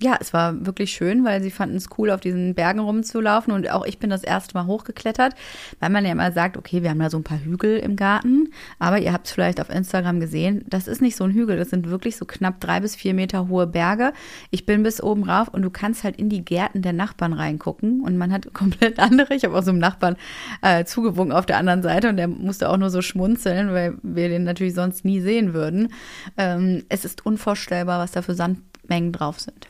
Ja, 0.00 0.16
es 0.20 0.32
war 0.32 0.66
wirklich 0.66 0.90
schön, 0.90 1.24
weil 1.24 1.40
sie 1.40 1.52
fanden 1.52 1.76
es 1.76 1.88
cool, 1.96 2.10
auf 2.10 2.20
diesen 2.20 2.56
Bergen 2.56 2.80
rumzulaufen. 2.80 3.52
Und 3.52 3.70
auch 3.70 3.86
ich 3.86 4.00
bin 4.00 4.10
das 4.10 4.24
erste 4.24 4.54
Mal 4.54 4.66
hochgeklettert, 4.66 5.34
weil 5.78 5.88
man 5.88 6.04
ja 6.04 6.10
immer 6.10 6.32
sagt, 6.32 6.56
okay, 6.56 6.82
wir 6.82 6.90
haben 6.90 6.98
da 6.98 7.10
so 7.10 7.18
ein 7.18 7.22
paar 7.22 7.38
Hügel 7.38 7.78
im 7.78 7.94
Garten. 7.94 8.48
Aber 8.80 8.98
ihr 8.98 9.12
habt 9.12 9.28
es 9.28 9.32
vielleicht 9.32 9.60
auf 9.60 9.70
Instagram 9.70 10.18
gesehen, 10.18 10.64
das 10.66 10.88
ist 10.88 11.00
nicht 11.00 11.14
so 11.14 11.22
ein 11.22 11.30
Hügel, 11.30 11.56
das 11.56 11.70
sind 11.70 11.88
wirklich 11.90 12.16
so 12.16 12.24
knapp 12.24 12.58
drei 12.58 12.80
bis 12.80 12.96
vier 12.96 13.14
Meter 13.14 13.46
hohe 13.46 13.68
Berge. 13.68 14.12
Ich 14.50 14.66
bin 14.66 14.82
bis 14.82 15.00
oben 15.00 15.30
rauf 15.30 15.46
und 15.46 15.62
du 15.62 15.70
kannst 15.70 16.02
halt 16.02 16.16
in 16.16 16.28
die 16.28 16.44
Gärten 16.44 16.82
der 16.82 16.92
Nachbarn 16.92 17.32
reingucken. 17.32 18.00
Und 18.00 18.18
man 18.18 18.32
hat 18.32 18.52
komplett 18.52 18.98
andere. 18.98 19.32
Ich 19.34 19.44
habe 19.44 19.56
auch 19.56 19.62
so 19.62 19.70
einem 19.70 19.78
Nachbarn 19.78 20.16
äh, 20.60 20.84
zugewunken 20.84 21.32
auf 21.32 21.46
der 21.46 21.58
anderen 21.58 21.82
Seite 21.82 22.08
und 22.08 22.16
der 22.16 22.26
musste 22.26 22.68
auch 22.68 22.78
nur 22.78 22.90
so 22.90 23.00
schmunzeln, 23.00 23.72
weil 23.72 23.94
wir 24.02 24.28
den 24.28 24.42
natürlich 24.42 24.74
sonst 24.74 25.04
nie 25.04 25.20
sehen 25.20 25.54
würden. 25.54 25.92
Ähm, 26.36 26.82
es 26.88 27.04
ist 27.04 27.24
unvorstellbar, 27.24 28.00
was 28.00 28.10
da 28.10 28.22
für 28.22 28.34
Sandmengen 28.34 29.12
drauf 29.12 29.38
sind. 29.38 29.68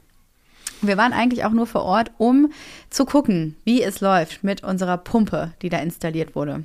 Wir 0.87 0.97
waren 0.97 1.13
eigentlich 1.13 1.45
auch 1.45 1.53
nur 1.53 1.67
vor 1.67 1.83
Ort, 1.83 2.13
um 2.19 2.53
zu 2.91 3.05
gucken, 3.05 3.57
wie 3.65 3.83
es 3.83 4.01
läuft 4.01 4.45
mit 4.45 4.63
unserer 4.63 4.99
Pumpe, 4.99 5.53
die 5.63 5.69
da 5.69 5.79
installiert 5.79 6.35
wurde. 6.35 6.65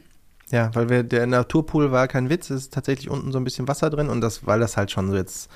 Ja, 0.51 0.73
weil 0.73 0.89
wir, 0.89 1.03
der 1.03 1.27
Naturpool 1.27 1.91
war 1.91 2.07
kein 2.07 2.29
Witz, 2.29 2.49
es 2.49 2.63
ist 2.63 2.73
tatsächlich 2.73 3.09
unten 3.09 3.31
so 3.31 3.37
ein 3.37 3.43
bisschen 3.43 3.67
Wasser 3.67 3.89
drin 3.89 4.09
und 4.09 4.21
das, 4.21 4.45
weil 4.47 4.59
das 4.59 4.77
halt 4.77 4.89
schon 4.91 5.09
so 5.09 5.15
jetzt 5.15 5.49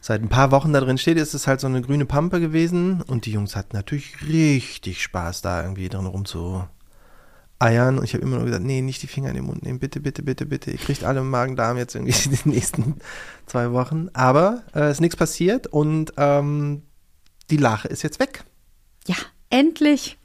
seit 0.00 0.22
ein 0.22 0.28
paar 0.28 0.52
Wochen 0.52 0.72
da 0.72 0.80
drin 0.80 0.98
steht, 0.98 1.18
ist 1.18 1.34
es 1.34 1.46
halt 1.46 1.60
so 1.60 1.66
eine 1.66 1.82
grüne 1.82 2.06
Pampe 2.06 2.40
gewesen 2.40 3.02
und 3.02 3.26
die 3.26 3.32
Jungs 3.32 3.56
hatten 3.56 3.76
natürlich 3.76 4.26
richtig 4.26 5.02
Spaß, 5.02 5.42
da 5.42 5.62
irgendwie 5.62 5.88
drin 5.88 6.06
rumzu 6.06 6.64
eiern 7.58 7.98
und 7.98 8.04
ich 8.04 8.14
habe 8.14 8.22
immer 8.22 8.36
nur 8.36 8.44
gesagt, 8.44 8.64
nee, 8.64 8.82
nicht 8.82 9.02
die 9.02 9.06
Finger 9.06 9.30
in 9.30 9.34
den 9.34 9.44
Mund 9.44 9.62
nehmen, 9.62 9.78
bitte, 9.78 10.00
bitte, 10.00 10.22
bitte, 10.22 10.46
bitte. 10.46 10.70
Ihr 10.70 10.78
kriegt 10.78 11.04
alle 11.04 11.22
Magen-Darm 11.22 11.76
jetzt 11.76 11.94
irgendwie 11.94 12.12
die 12.44 12.48
nächsten 12.48 12.96
zwei 13.46 13.72
Wochen. 13.72 14.08
Aber 14.12 14.62
äh, 14.74 14.90
ist 14.90 15.00
nichts 15.00 15.16
passiert 15.16 15.66
und 15.66 16.12
ähm, 16.16 16.82
die 17.50 17.56
Lache 17.56 17.88
ist 17.88 18.02
jetzt 18.02 18.20
weg. 18.20 18.44
Ja, 19.06 19.16
endlich. 19.50 20.18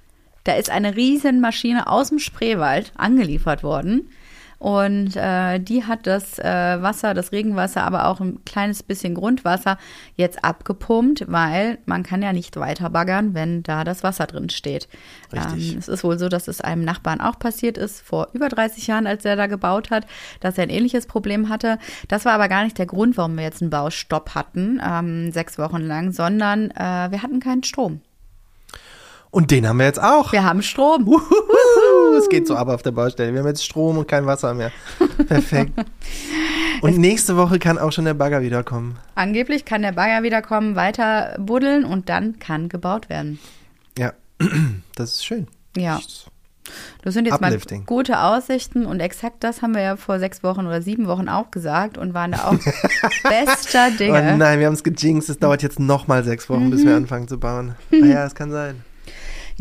Da 0.44 0.54
ist 0.54 0.70
eine 0.70 0.96
Riesenmaschine 0.96 1.88
aus 1.88 2.10
dem 2.10 2.20
Spreewald 2.20 2.92
angeliefert 2.96 3.64
worden. 3.64 4.10
Und 4.62 5.16
äh, 5.16 5.58
die 5.58 5.86
hat 5.86 6.06
das 6.06 6.38
äh, 6.38 6.44
Wasser, 6.44 7.16
das 7.16 7.32
Regenwasser, 7.32 7.82
aber 7.84 8.06
auch 8.06 8.20
ein 8.20 8.46
kleines 8.46 8.84
bisschen 8.84 9.16
Grundwasser 9.16 9.80
jetzt 10.18 10.46
abgepumpt, 10.46 11.26
weil 11.28 11.80
man 11.88 12.04
kann 12.04 12.22
ja 12.22 12.32
nicht 12.32 12.56
weiter 12.58 12.92
baggern, 12.92 13.34
wenn 13.34 13.64
da 13.64 13.84
das 13.84 14.04
Wasser 14.04 14.28
drin 14.28 14.52
steht. 14.52 14.88
Richtig. 15.34 15.72
Ähm, 15.72 15.80
es 15.80 15.88
ist 15.88 16.04
wohl 16.04 16.20
so, 16.20 16.30
dass 16.30 16.48
es 16.48 16.62
einem 16.62 16.84
Nachbarn 16.84 17.22
auch 17.22 17.40
passiert 17.40 17.80
ist, 17.80 18.02
vor 18.02 18.28
über 18.34 18.50
30 18.50 18.86
Jahren, 18.86 19.08
als 19.08 19.26
er 19.26 19.36
da 19.36 19.48
gebaut 19.48 19.90
hat, 19.90 20.06
dass 20.42 20.60
er 20.60 20.66
ein 20.66 20.70
ähnliches 20.70 21.08
Problem 21.08 21.50
hatte. 21.50 21.80
Das 22.08 22.26
war 22.26 22.34
aber 22.34 22.48
gar 22.48 22.64
nicht 22.64 22.78
der 22.78 22.86
Grund, 22.86 23.18
warum 23.18 23.38
wir 23.38 23.44
jetzt 23.44 23.64
einen 23.64 23.72
Baustopp 23.72 24.36
hatten, 24.36 24.80
ähm, 24.88 25.32
sechs 25.32 25.58
Wochen 25.58 25.82
lang, 25.82 26.12
sondern 26.12 26.70
äh, 26.70 27.10
wir 27.10 27.24
hatten 27.24 27.40
keinen 27.40 27.64
Strom. 27.64 28.02
Und 29.32 29.50
den 29.50 29.66
haben 29.66 29.80
wir 29.80 29.86
jetzt 29.86 30.04
auch. 30.04 30.34
Wir 30.34 30.44
haben 30.44 30.62
Strom. 30.62 31.08
Uhuhu, 31.08 31.22
es 32.18 32.30
geht 32.30 32.48
so 32.48 32.56
ab 32.56 32.68
auf 32.70 32.82
der 32.82 32.92
Baustelle. 32.92 33.32
Wir 33.34 33.40
haben 33.40 33.48
jetzt 33.48 33.64
Strom 33.66 33.98
und 33.98 34.08
kein 34.08 34.26
Wasser 34.26 34.54
mehr. 34.54 34.72
Perfekt. 35.28 35.72
Und 36.82 36.98
nächste 36.98 37.38
Woche 37.38 37.60
kann 37.60 37.78
auch 37.78 37.92
schon 37.92 38.06
der 38.06 38.16
Bagger 38.16 38.42
wiederkommen. 38.42 38.98
Angeblich 39.14 39.66
kann 39.66 39.84
der 39.84 39.92
Bagger 39.92 40.24
wieder 40.24 40.42
kommen, 40.42 40.76
weiter 40.76 41.36
buddeln 41.40 41.86
und 41.86 42.10
dann 42.10 42.40
kann 42.40 42.70
gebaut 42.70 43.08
werden. 43.08 43.38
Ja, 44.00 44.14
das 44.96 45.12
ist 45.12 45.26
schön. 45.26 45.48
Ja. 45.78 46.00
Das 47.04 47.14
sind 47.14 47.26
jetzt 47.26 47.36
Uplifting. 47.36 47.80
mal 47.82 47.86
gute 47.86 48.20
Aussichten 48.20 48.88
und 48.88 49.00
exakt 49.00 49.44
das 49.44 49.62
haben 49.62 49.76
wir 49.76 49.82
ja 49.82 49.96
vor 49.96 50.18
sechs 50.18 50.42
Wochen 50.42 50.66
oder 50.66 50.82
sieben 50.82 51.06
Wochen 51.06 51.30
auch 51.30 51.52
gesagt 51.52 52.00
und 52.00 52.16
waren 52.16 52.32
da 52.32 52.46
auch 52.46 52.54
bester 53.24 53.90
Oh 53.94 53.98
Dinge. 53.98 54.38
nein, 54.38 54.60
wir 54.60 54.66
haben 54.66 54.74
es 54.74 54.84
gejinxt. 54.84 55.30
Es 55.30 55.38
dauert 55.38 55.62
jetzt 55.62 55.80
nochmal 55.80 56.24
sechs 56.24 56.50
Wochen, 56.50 56.72
bis 56.72 56.82
Mhm. 56.84 56.88
wir 56.88 56.96
anfangen 56.96 57.28
zu 57.28 57.40
bauen. 57.40 57.76
Naja, 57.92 58.26
es 58.26 58.34
kann 58.34 58.50
sein. 58.50 58.82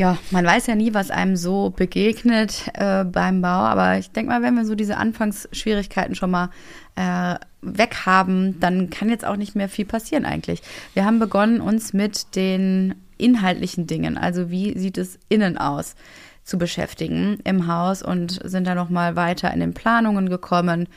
Ja, 0.01 0.17
man 0.31 0.47
weiß 0.47 0.67
ja 0.67 0.77
nie, 0.77 0.95
was 0.95 1.11
einem 1.11 1.37
so 1.37 1.69
begegnet 1.69 2.71
äh, 2.73 3.05
beim 3.05 3.43
Bau, 3.43 3.49
aber 3.49 3.99
ich 3.99 4.11
denke 4.11 4.33
mal, 4.33 4.41
wenn 4.41 4.55
wir 4.55 4.65
so 4.65 4.75
diese 4.75 4.97
Anfangsschwierigkeiten 4.97 6.15
schon 6.15 6.31
mal 6.31 6.49
äh, 6.97 7.35
weg 7.61 8.07
haben, 8.07 8.59
dann 8.61 8.89
kann 8.89 9.11
jetzt 9.11 9.27
auch 9.27 9.37
nicht 9.37 9.57
mehr 9.57 9.69
viel 9.69 9.85
passieren 9.85 10.25
eigentlich. 10.25 10.63
Wir 10.95 11.05
haben 11.05 11.19
begonnen, 11.19 11.61
uns 11.61 11.93
mit 11.93 12.35
den 12.35 12.95
inhaltlichen 13.19 13.87
Dingen, 13.87 14.17
also 14.17 14.49
wie 14.49 14.79
sieht 14.79 14.97
es 14.97 15.19
innen 15.29 15.59
aus, 15.59 15.97
zu 16.45 16.57
beschäftigen 16.57 17.39
im 17.45 17.67
Haus 17.67 18.03
und 18.03 18.41
sind 18.43 18.67
da 18.67 18.75
noch 18.75 18.89
mal 18.89 19.17
weiter 19.17 19.53
in 19.53 19.61
den 19.61 19.75
Planungen 19.75 20.31
gekommen, 20.31 20.89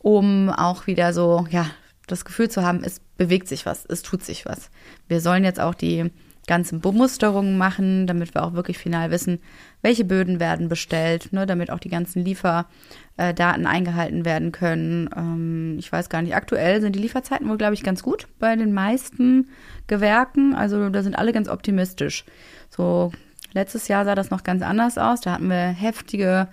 um 0.00 0.50
auch 0.50 0.86
wieder 0.86 1.14
so, 1.14 1.46
ja, 1.48 1.64
das 2.06 2.26
Gefühl 2.26 2.50
zu 2.50 2.62
haben, 2.62 2.84
es 2.84 3.00
bewegt 3.16 3.48
sich 3.48 3.64
was, 3.64 3.86
es 3.86 4.02
tut 4.02 4.22
sich 4.22 4.44
was. 4.44 4.68
Wir 5.08 5.22
sollen 5.22 5.44
jetzt 5.44 5.60
auch 5.60 5.74
die 5.74 6.10
ganzen 6.50 6.80
Bemusterungen 6.80 7.56
machen, 7.56 8.08
damit 8.08 8.34
wir 8.34 8.42
auch 8.42 8.54
wirklich 8.54 8.76
final 8.76 9.12
wissen, 9.12 9.38
welche 9.82 10.04
Böden 10.04 10.40
werden 10.40 10.68
bestellt, 10.68 11.32
ne, 11.32 11.46
damit 11.46 11.70
auch 11.70 11.78
die 11.78 11.88
ganzen 11.88 12.24
Lieferdaten 12.24 13.66
eingehalten 13.66 14.24
werden 14.24 14.50
können. 14.50 15.08
Ähm, 15.16 15.76
ich 15.78 15.92
weiß 15.92 16.08
gar 16.08 16.22
nicht, 16.22 16.34
aktuell 16.34 16.80
sind 16.80 16.96
die 16.96 16.98
Lieferzeiten 16.98 17.48
wohl, 17.48 17.56
glaube 17.56 17.74
ich, 17.74 17.84
ganz 17.84 18.02
gut 18.02 18.26
bei 18.40 18.56
den 18.56 18.72
meisten 18.72 19.48
Gewerken. 19.86 20.56
Also 20.56 20.90
da 20.90 21.04
sind 21.04 21.16
alle 21.16 21.32
ganz 21.32 21.48
optimistisch. 21.48 22.24
So 22.68 23.12
letztes 23.52 23.86
Jahr 23.86 24.04
sah 24.04 24.16
das 24.16 24.30
noch 24.30 24.42
ganz 24.42 24.62
anders 24.62 24.98
aus. 24.98 25.20
Da 25.20 25.34
hatten 25.34 25.48
wir 25.48 25.68
heftige, 25.68 26.48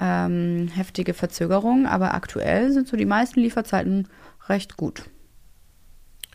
ähm, 0.00 0.68
heftige 0.74 1.12
Verzögerungen, 1.12 1.84
aber 1.84 2.14
aktuell 2.14 2.72
sind 2.72 2.88
so 2.88 2.96
die 2.96 3.04
meisten 3.04 3.40
Lieferzeiten 3.40 4.08
recht 4.48 4.78
gut. 4.78 5.10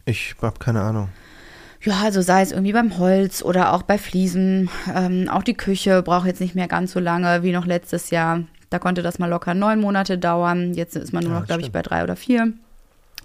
Ich 0.06 0.36
habe 0.40 0.60
keine 0.60 0.82
Ahnung. 0.82 1.10
Ja, 1.84 2.02
also 2.04 2.22
sei 2.22 2.42
es 2.44 2.52
irgendwie 2.52 2.74
beim 2.74 2.98
Holz 3.00 3.42
oder 3.42 3.74
auch 3.74 3.82
bei 3.82 3.98
Fliesen. 3.98 4.70
Ähm, 4.94 5.28
auch 5.30 5.44
die 5.44 5.56
Küche 5.56 6.04
braucht 6.04 6.28
jetzt 6.28 6.42
nicht 6.42 6.54
mehr 6.54 6.68
ganz 6.68 6.92
so 6.92 7.00
lange 7.00 7.42
wie 7.42 7.52
noch 7.52 7.66
letztes 7.66 8.12
Jahr. 8.12 8.44
Da 8.70 8.78
konnte 8.80 9.02
das 9.02 9.20
mal 9.20 9.28
locker 9.28 9.54
neun 9.54 9.82
Monate 9.82 10.18
dauern. 10.18 10.74
Jetzt 10.74 10.96
ist 10.96 11.12
man 11.12 11.24
nur 11.24 11.34
Ja, 11.34 11.40
noch, 11.40 11.48
glaube 11.48 11.62
ich, 11.62 11.72
bei 11.72 11.82
drei 11.82 12.04
oder 12.04 12.16
vier. 12.16 12.54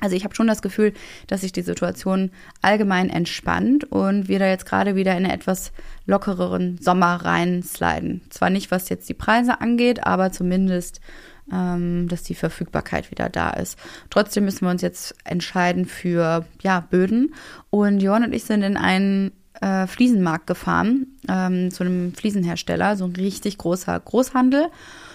Also 0.01 0.15
ich 0.15 0.25
habe 0.25 0.35
schon 0.35 0.47
das 0.47 0.61
Gefühl, 0.61 0.93
dass 1.27 1.41
sich 1.41 1.53
die 1.53 1.63
Situation 1.63 2.31
allgemein 2.61 3.09
entspannt 3.09 3.85
und 3.85 4.29
wir 4.29 4.39
da 4.39 4.47
jetzt 4.47 4.67
gerade 4.67 4.95
wieder 4.95 5.13
in 5.13 5.25
einen 5.25 5.35
etwas 5.35 5.73
lockereren 6.07 6.79
Sommer 6.79 7.17
reinsliden. 7.17 8.23
Zwar 8.29 8.51
nicht, 8.51 8.71
was 8.71 8.89
jetzt 8.91 9.09
die 9.09 9.15
Preise 9.15 9.61
angeht, 9.61 10.07
aber 10.07 10.33
zumindest, 10.33 11.01
dass 11.49 12.25
die 12.25 12.35
Verfügbarkeit 12.35 13.11
wieder 13.12 13.29
da 13.29 13.50
ist. 13.50 13.79
Trotzdem 14.11 14.45
müssen 14.45 14.67
wir 14.67 14.71
uns 14.71 14.83
jetzt 14.83 15.15
entscheiden 15.25 15.87
für 15.87 16.45
ja, 16.61 16.81
Böden. 16.81 17.35
Und 17.71 18.00
Johann 18.00 18.25
und 18.25 18.33
ich 18.33 18.45
sind 18.45 18.62
in 18.62 18.76
einen 18.76 19.31
äh, 19.61 19.87
Fliesenmarkt 19.87 20.47
gefahren, 20.47 21.07
ähm, 21.29 21.71
zu 21.71 21.85
einem 21.85 22.15
Fliesenhersteller, 22.15 22.97
so 22.97 23.05
ein 23.05 23.15
richtig 23.17 23.59
großer 23.59 23.99
Großhandel. 23.99 24.69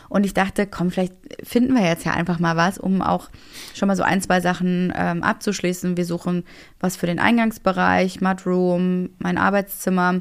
Und 0.10 0.26
ich 0.26 0.34
dachte, 0.34 0.68
komm, 0.68 0.92
vielleicht 0.92 1.14
finden 1.44 1.74
wir 1.74 1.84
jetzt 1.84 2.06
ja 2.06 2.14
einfach 2.14 2.38
mal 2.40 2.58
was, 2.58 2.78
um 2.78 3.02
auch 3.02 3.30
schon 3.74 3.88
mal 3.88 3.96
so 3.96 4.04
ein, 4.04 4.22
zwei 4.22 4.42
Sachen 4.42 4.92
ähm, 4.96 5.24
abzuschließen. 5.24 5.96
Wir 5.96 6.06
suchen 6.06 6.44
was 6.80 6.98
für 6.98 7.06
den 7.06 7.20
Eingangsbereich, 7.20 8.20
Mudroom, 8.20 9.12
mein 9.20 9.38
Arbeitszimmer, 9.38 10.20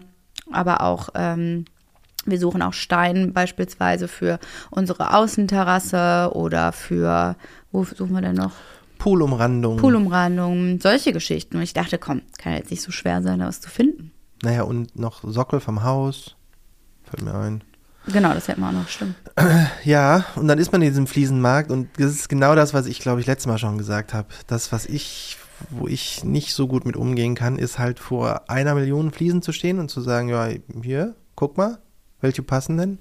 aber 0.52 0.82
auch 0.82 1.08
ähm, 1.14 1.64
wir 2.26 2.38
suchen 2.38 2.62
auch 2.62 2.72
Stein 2.72 3.32
beispielsweise 3.32 4.08
für 4.08 4.38
unsere 4.70 5.14
Außenterrasse 5.14 6.30
oder 6.34 6.72
für, 6.72 7.36
wo 7.72 7.84
suchen 7.84 8.12
wir 8.12 8.20
denn 8.22 8.36
noch? 8.36 8.52
Poolumrandung. 8.98 9.78
Poolumrandungen, 9.78 10.80
solche 10.80 11.12
Geschichten. 11.12 11.56
Und 11.56 11.62
ich 11.62 11.72
dachte, 11.72 11.98
komm, 11.98 12.22
kann 12.38 12.52
jetzt 12.52 12.70
nicht 12.70 12.82
so 12.82 12.92
schwer 12.92 13.22
sein, 13.22 13.38
da 13.38 13.46
was 13.46 13.60
zu 13.60 13.70
finden. 13.70 14.12
Naja, 14.42 14.62
und 14.62 14.98
noch 14.98 15.22
Sockel 15.24 15.60
vom 15.60 15.82
Haus. 15.82 16.36
Fällt 17.04 17.22
mir 17.22 17.34
ein. 17.34 17.64
Genau, 18.06 18.32
das 18.34 18.48
hätten 18.48 18.60
wir 18.60 18.68
auch 18.68 18.72
noch, 18.72 18.88
stimmt. 18.88 19.16
Ja, 19.84 20.24
und 20.36 20.48
dann 20.48 20.58
ist 20.58 20.72
man 20.72 20.82
in 20.82 20.88
diesem 20.88 21.06
Fliesenmarkt 21.06 21.70
und 21.70 21.88
das 21.98 22.12
ist 22.12 22.28
genau 22.28 22.54
das, 22.54 22.74
was 22.74 22.86
ich, 22.86 23.00
glaube 23.00 23.20
ich, 23.20 23.26
letztes 23.26 23.46
Mal 23.46 23.58
schon 23.58 23.78
gesagt 23.78 24.12
habe. 24.14 24.28
Das, 24.46 24.72
was 24.72 24.86
ich, 24.86 25.38
wo 25.70 25.86
ich 25.86 26.24
nicht 26.24 26.52
so 26.54 26.66
gut 26.66 26.84
mit 26.84 26.96
umgehen 26.96 27.34
kann, 27.34 27.56
ist 27.56 27.78
halt 27.78 27.98
vor 27.98 28.50
einer 28.50 28.74
Million 28.74 29.12
Fliesen 29.12 29.42
zu 29.42 29.52
stehen 29.52 29.78
und 29.78 29.90
zu 29.90 30.00
sagen, 30.00 30.28
ja, 30.28 30.48
hier, 30.82 31.14
guck 31.36 31.56
mal, 31.56 31.78
welche 32.20 32.42
passen 32.42 32.76
denn? 32.76 32.98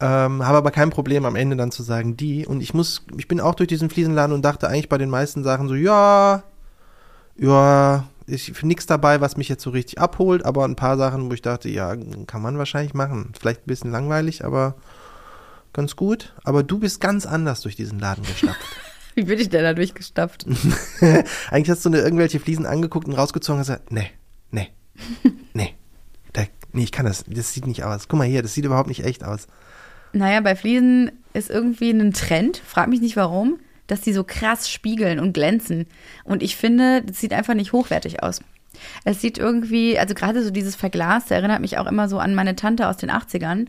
Ähm, 0.00 0.46
habe 0.46 0.58
aber 0.58 0.70
kein 0.70 0.90
Problem 0.90 1.26
am 1.26 1.36
Ende 1.36 1.56
dann 1.56 1.70
zu 1.70 1.82
sagen, 1.82 2.16
die. 2.16 2.46
Und 2.46 2.62
ich 2.62 2.72
muss, 2.72 3.04
ich 3.18 3.28
bin 3.28 3.40
auch 3.40 3.54
durch 3.54 3.68
diesen 3.68 3.90
Fliesenladen 3.90 4.34
und 4.34 4.42
dachte 4.42 4.68
eigentlich 4.68 4.88
bei 4.88 4.98
den 4.98 5.10
meisten 5.10 5.44
Sachen 5.44 5.68
so, 5.68 5.74
ja, 5.74 6.42
ja, 7.36 8.06
ich 8.26 8.44
finde 8.44 8.68
nichts 8.68 8.86
dabei, 8.86 9.20
was 9.20 9.36
mich 9.36 9.48
jetzt 9.48 9.62
so 9.62 9.70
richtig 9.70 9.98
abholt, 9.98 10.44
aber 10.44 10.64
ein 10.64 10.76
paar 10.76 10.96
Sachen, 10.96 11.28
wo 11.28 11.34
ich 11.34 11.42
dachte, 11.42 11.68
ja, 11.68 11.94
kann 12.26 12.42
man 12.42 12.56
wahrscheinlich 12.58 12.94
machen. 12.94 13.32
Vielleicht 13.38 13.62
ein 13.62 13.66
bisschen 13.66 13.90
langweilig, 13.90 14.44
aber 14.44 14.76
ganz 15.72 15.96
gut. 15.96 16.34
Aber 16.44 16.62
du 16.62 16.78
bist 16.78 17.00
ganz 17.00 17.26
anders 17.26 17.60
durch 17.60 17.76
diesen 17.76 17.98
Laden 17.98 18.24
gestapft. 18.24 18.60
Wie 19.14 19.24
bin 19.24 19.38
ich 19.38 19.48
denn 19.48 19.64
da 19.64 19.74
durchgestapft? 19.74 20.46
Eigentlich 21.50 21.70
hast 21.70 21.84
du 21.84 21.90
dir 21.90 22.02
irgendwelche 22.02 22.40
Fliesen 22.40 22.64
angeguckt 22.64 23.08
und 23.08 23.14
rausgezogen 23.14 23.58
und 23.58 23.66
gesagt, 23.66 23.90
nee, 23.90 24.10
nee, 24.50 24.68
nee, 25.52 25.74
nee, 26.72 26.84
ich 26.84 26.92
kann 26.92 27.06
das, 27.06 27.24
das 27.26 27.52
sieht 27.52 27.66
nicht 27.66 27.84
aus. 27.84 28.08
Guck 28.08 28.18
mal 28.18 28.26
hier, 28.26 28.42
das 28.42 28.54
sieht 28.54 28.64
überhaupt 28.64 28.88
nicht 28.88 29.04
echt 29.04 29.24
aus. 29.24 29.46
Naja, 30.12 30.40
bei 30.40 30.56
Fliesen 30.56 31.12
ist 31.32 31.50
irgendwie 31.50 31.90
ein 31.90 32.12
Trend, 32.12 32.60
frag 32.64 32.88
mich 32.88 33.00
nicht 33.00 33.16
warum, 33.16 33.60
dass 33.86 34.00
die 34.00 34.12
so 34.12 34.24
krass 34.24 34.70
spiegeln 34.70 35.20
und 35.20 35.32
glänzen. 35.32 35.86
Und 36.24 36.42
ich 36.42 36.56
finde, 36.56 37.02
das 37.02 37.20
sieht 37.20 37.32
einfach 37.32 37.54
nicht 37.54 37.72
hochwertig 37.72 38.22
aus. 38.22 38.40
Es 39.04 39.20
sieht 39.20 39.38
irgendwie, 39.38 39.98
also 39.98 40.14
gerade 40.14 40.42
so 40.42 40.50
dieses 40.50 40.76
Verglaste 40.76 41.34
erinnert 41.34 41.60
mich 41.60 41.78
auch 41.78 41.86
immer 41.86 42.08
so 42.08 42.18
an 42.18 42.34
meine 42.34 42.56
Tante 42.56 42.88
aus 42.88 42.96
den 42.96 43.10
80ern, 43.10 43.66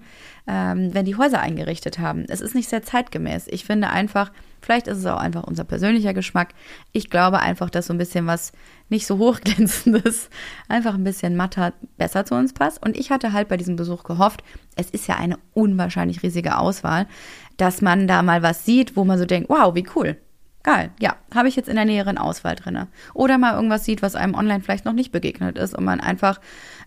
ähm, 0.47 0.93
wenn 0.93 1.05
die 1.05 1.15
Häuser 1.15 1.41
eingerichtet 1.41 1.99
haben. 1.99 2.25
Es 2.29 2.41
ist 2.41 2.55
nicht 2.55 2.69
sehr 2.69 2.83
zeitgemäß. 2.83 3.47
Ich 3.47 3.65
finde 3.65 3.89
einfach, 3.89 4.31
vielleicht 4.61 4.87
ist 4.87 4.99
es 4.99 5.05
auch 5.05 5.19
einfach 5.19 5.43
unser 5.43 5.63
persönlicher 5.63 6.13
Geschmack. 6.13 6.49
Ich 6.91 7.09
glaube 7.09 7.39
einfach, 7.39 7.69
dass 7.69 7.87
so 7.87 7.93
ein 7.93 7.97
bisschen 7.97 8.27
was 8.27 8.51
nicht 8.91 9.07
so 9.07 9.17
hochglänzendes, 9.17 10.29
einfach 10.67 10.93
ein 10.93 11.03
bisschen 11.03 11.35
matter 11.35 11.73
besser 11.97 12.25
zu 12.25 12.35
uns 12.35 12.53
passt. 12.53 12.83
Und 12.83 12.97
ich 12.97 13.09
hatte 13.09 13.33
halt 13.33 13.47
bei 13.47 13.57
diesem 13.57 13.75
Besuch 13.75 14.03
gehofft, 14.03 14.43
es 14.75 14.89
ist 14.89 15.07
ja 15.07 15.15
eine 15.15 15.37
unwahrscheinlich 15.53 16.21
riesige 16.23 16.57
Auswahl, 16.57 17.07
dass 17.57 17.81
man 17.81 18.07
da 18.07 18.21
mal 18.21 18.43
was 18.43 18.65
sieht, 18.65 18.95
wo 18.95 19.03
man 19.03 19.17
so 19.17 19.25
denkt, 19.25 19.49
wow, 19.49 19.73
wie 19.75 19.87
cool. 19.95 20.17
Geil, 20.63 20.91
ja, 20.99 21.15
habe 21.33 21.47
ich 21.47 21.55
jetzt 21.55 21.69
in 21.69 21.75
der 21.75 21.85
näheren 21.85 22.19
Auswahl 22.19 22.55
drinne. 22.55 22.87
Oder 23.15 23.39
mal 23.39 23.55
irgendwas 23.55 23.83
sieht, 23.83 24.03
was 24.03 24.15
einem 24.15 24.35
online 24.35 24.61
vielleicht 24.61 24.85
noch 24.85 24.93
nicht 24.93 25.11
begegnet 25.11 25.57
ist 25.57 25.75
und 25.75 25.83
man 25.83 25.99
einfach 25.99 26.39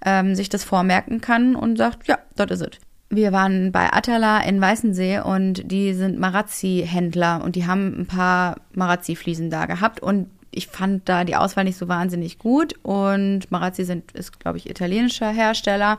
ähm, 0.04 0.36
sich 0.36 0.48
das 0.48 0.62
vormerken 0.62 1.20
kann 1.20 1.56
und 1.56 1.76
sagt, 1.76 2.06
ja, 2.06 2.18
dort 2.36 2.52
ist 2.52 2.60
es. 2.60 2.78
Wir 3.10 3.32
waren 3.32 3.72
bei 3.72 3.92
Atala 3.92 4.40
in 4.40 4.60
Weißensee 4.60 5.20
und 5.20 5.70
die 5.70 5.92
sind 5.94 6.18
Marazzi-Händler 6.18 7.42
und 7.44 7.56
die 7.56 7.66
haben 7.66 8.00
ein 8.00 8.06
paar 8.06 8.56
Marazzi-Fliesen 8.74 9.50
da 9.50 9.66
gehabt 9.66 10.00
und 10.00 10.28
ich 10.56 10.68
fand 10.68 11.08
da 11.08 11.24
die 11.24 11.36
Auswahl 11.36 11.64
nicht 11.64 11.78
so 11.78 11.88
wahnsinnig 11.88 12.38
gut 12.38 12.74
und 12.82 13.50
Marazzi 13.50 13.84
sind, 13.84 14.12
ist, 14.12 14.38
glaube 14.40 14.58
ich, 14.58 14.68
italienischer 14.68 15.30
Hersteller. 15.30 15.98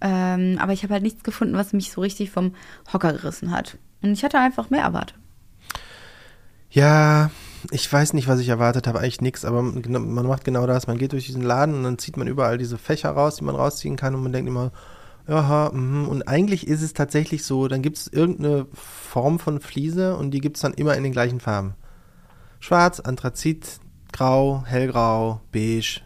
Ähm, 0.00 0.58
aber 0.60 0.72
ich 0.72 0.82
habe 0.82 0.94
halt 0.94 1.02
nichts 1.02 1.22
gefunden, 1.22 1.54
was 1.54 1.72
mich 1.72 1.92
so 1.92 2.00
richtig 2.00 2.30
vom 2.30 2.54
Hocker 2.92 3.12
gerissen 3.12 3.50
hat. 3.50 3.76
Und 4.02 4.12
ich 4.12 4.24
hatte 4.24 4.38
einfach 4.38 4.70
mehr 4.70 4.82
erwartet. 4.82 5.16
Ja, 6.70 7.30
ich 7.70 7.92
weiß 7.92 8.14
nicht, 8.14 8.28
was 8.28 8.40
ich 8.40 8.48
erwartet 8.48 8.86
habe, 8.86 9.00
eigentlich 9.00 9.20
nichts, 9.20 9.44
aber 9.44 9.62
man 9.62 10.26
macht 10.26 10.44
genau 10.44 10.66
das. 10.66 10.86
Man 10.86 10.98
geht 10.98 11.12
durch 11.12 11.26
diesen 11.26 11.42
Laden 11.42 11.74
und 11.74 11.82
dann 11.82 11.98
zieht 11.98 12.16
man 12.16 12.28
überall 12.28 12.56
diese 12.56 12.78
Fächer 12.78 13.10
raus, 13.10 13.36
die 13.36 13.44
man 13.44 13.56
rausziehen 13.56 13.96
kann 13.96 14.14
und 14.14 14.22
man 14.22 14.32
denkt 14.32 14.48
immer, 14.48 14.72
ja, 15.28 15.70
mhm. 15.72 16.08
und 16.08 16.22
eigentlich 16.26 16.66
ist 16.66 16.82
es 16.82 16.94
tatsächlich 16.94 17.44
so, 17.44 17.68
dann 17.68 17.82
gibt 17.82 17.98
es 17.98 18.06
irgendeine 18.08 18.66
Form 18.72 19.38
von 19.38 19.60
Fliese 19.60 20.16
und 20.16 20.30
die 20.30 20.40
gibt 20.40 20.56
es 20.56 20.62
dann 20.62 20.74
immer 20.74 20.96
in 20.96 21.02
den 21.02 21.12
gleichen 21.12 21.40
Farben. 21.40 21.74
Schwarz, 22.60 23.00
Anthrazit, 23.00 23.80
Grau, 24.12 24.62
Hellgrau, 24.66 25.40
Beige, 25.50 26.02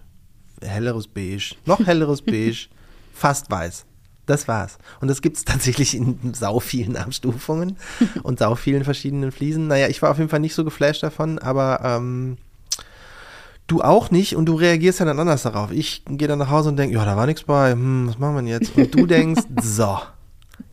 helleres 0.62 1.08
Beige, 1.08 1.56
noch 1.66 1.84
helleres 1.84 2.22
Beige, 2.26 2.68
fast 3.12 3.50
weiß. 3.50 3.84
Das 4.26 4.48
war's. 4.48 4.78
Und 5.00 5.08
das 5.08 5.20
gibt's 5.20 5.44
tatsächlich 5.44 5.94
in 5.94 6.32
sau 6.32 6.60
vielen 6.60 6.96
Abstufungen 6.96 7.76
und 8.22 8.38
sau 8.38 8.54
vielen 8.54 8.84
verschiedenen 8.84 9.32
Fliesen. 9.32 9.66
Naja, 9.66 9.88
ich 9.88 10.00
war 10.00 10.10
auf 10.10 10.18
jeden 10.18 10.30
Fall 10.30 10.40
nicht 10.40 10.54
so 10.54 10.64
geflasht 10.64 11.02
davon, 11.02 11.40
aber 11.40 11.80
ähm, 11.82 12.38
du 13.66 13.82
auch 13.82 14.12
nicht 14.12 14.36
und 14.36 14.46
du 14.46 14.54
reagierst 14.54 15.00
ja 15.00 15.06
dann 15.06 15.18
anders 15.18 15.42
darauf. 15.42 15.72
Ich 15.72 16.04
gehe 16.06 16.28
dann 16.28 16.38
nach 16.38 16.50
Hause 16.50 16.70
und 16.70 16.76
denke, 16.76 16.94
ja, 16.96 17.04
da 17.04 17.16
war 17.16 17.26
nichts 17.26 17.42
bei, 17.42 17.72
hm, 17.72 18.08
was 18.08 18.18
machen 18.18 18.34
wir 18.34 18.42
denn 18.42 18.48
jetzt? 18.48 18.76
Und 18.76 18.94
du 18.94 19.06
denkst, 19.06 19.42
so, 19.60 19.98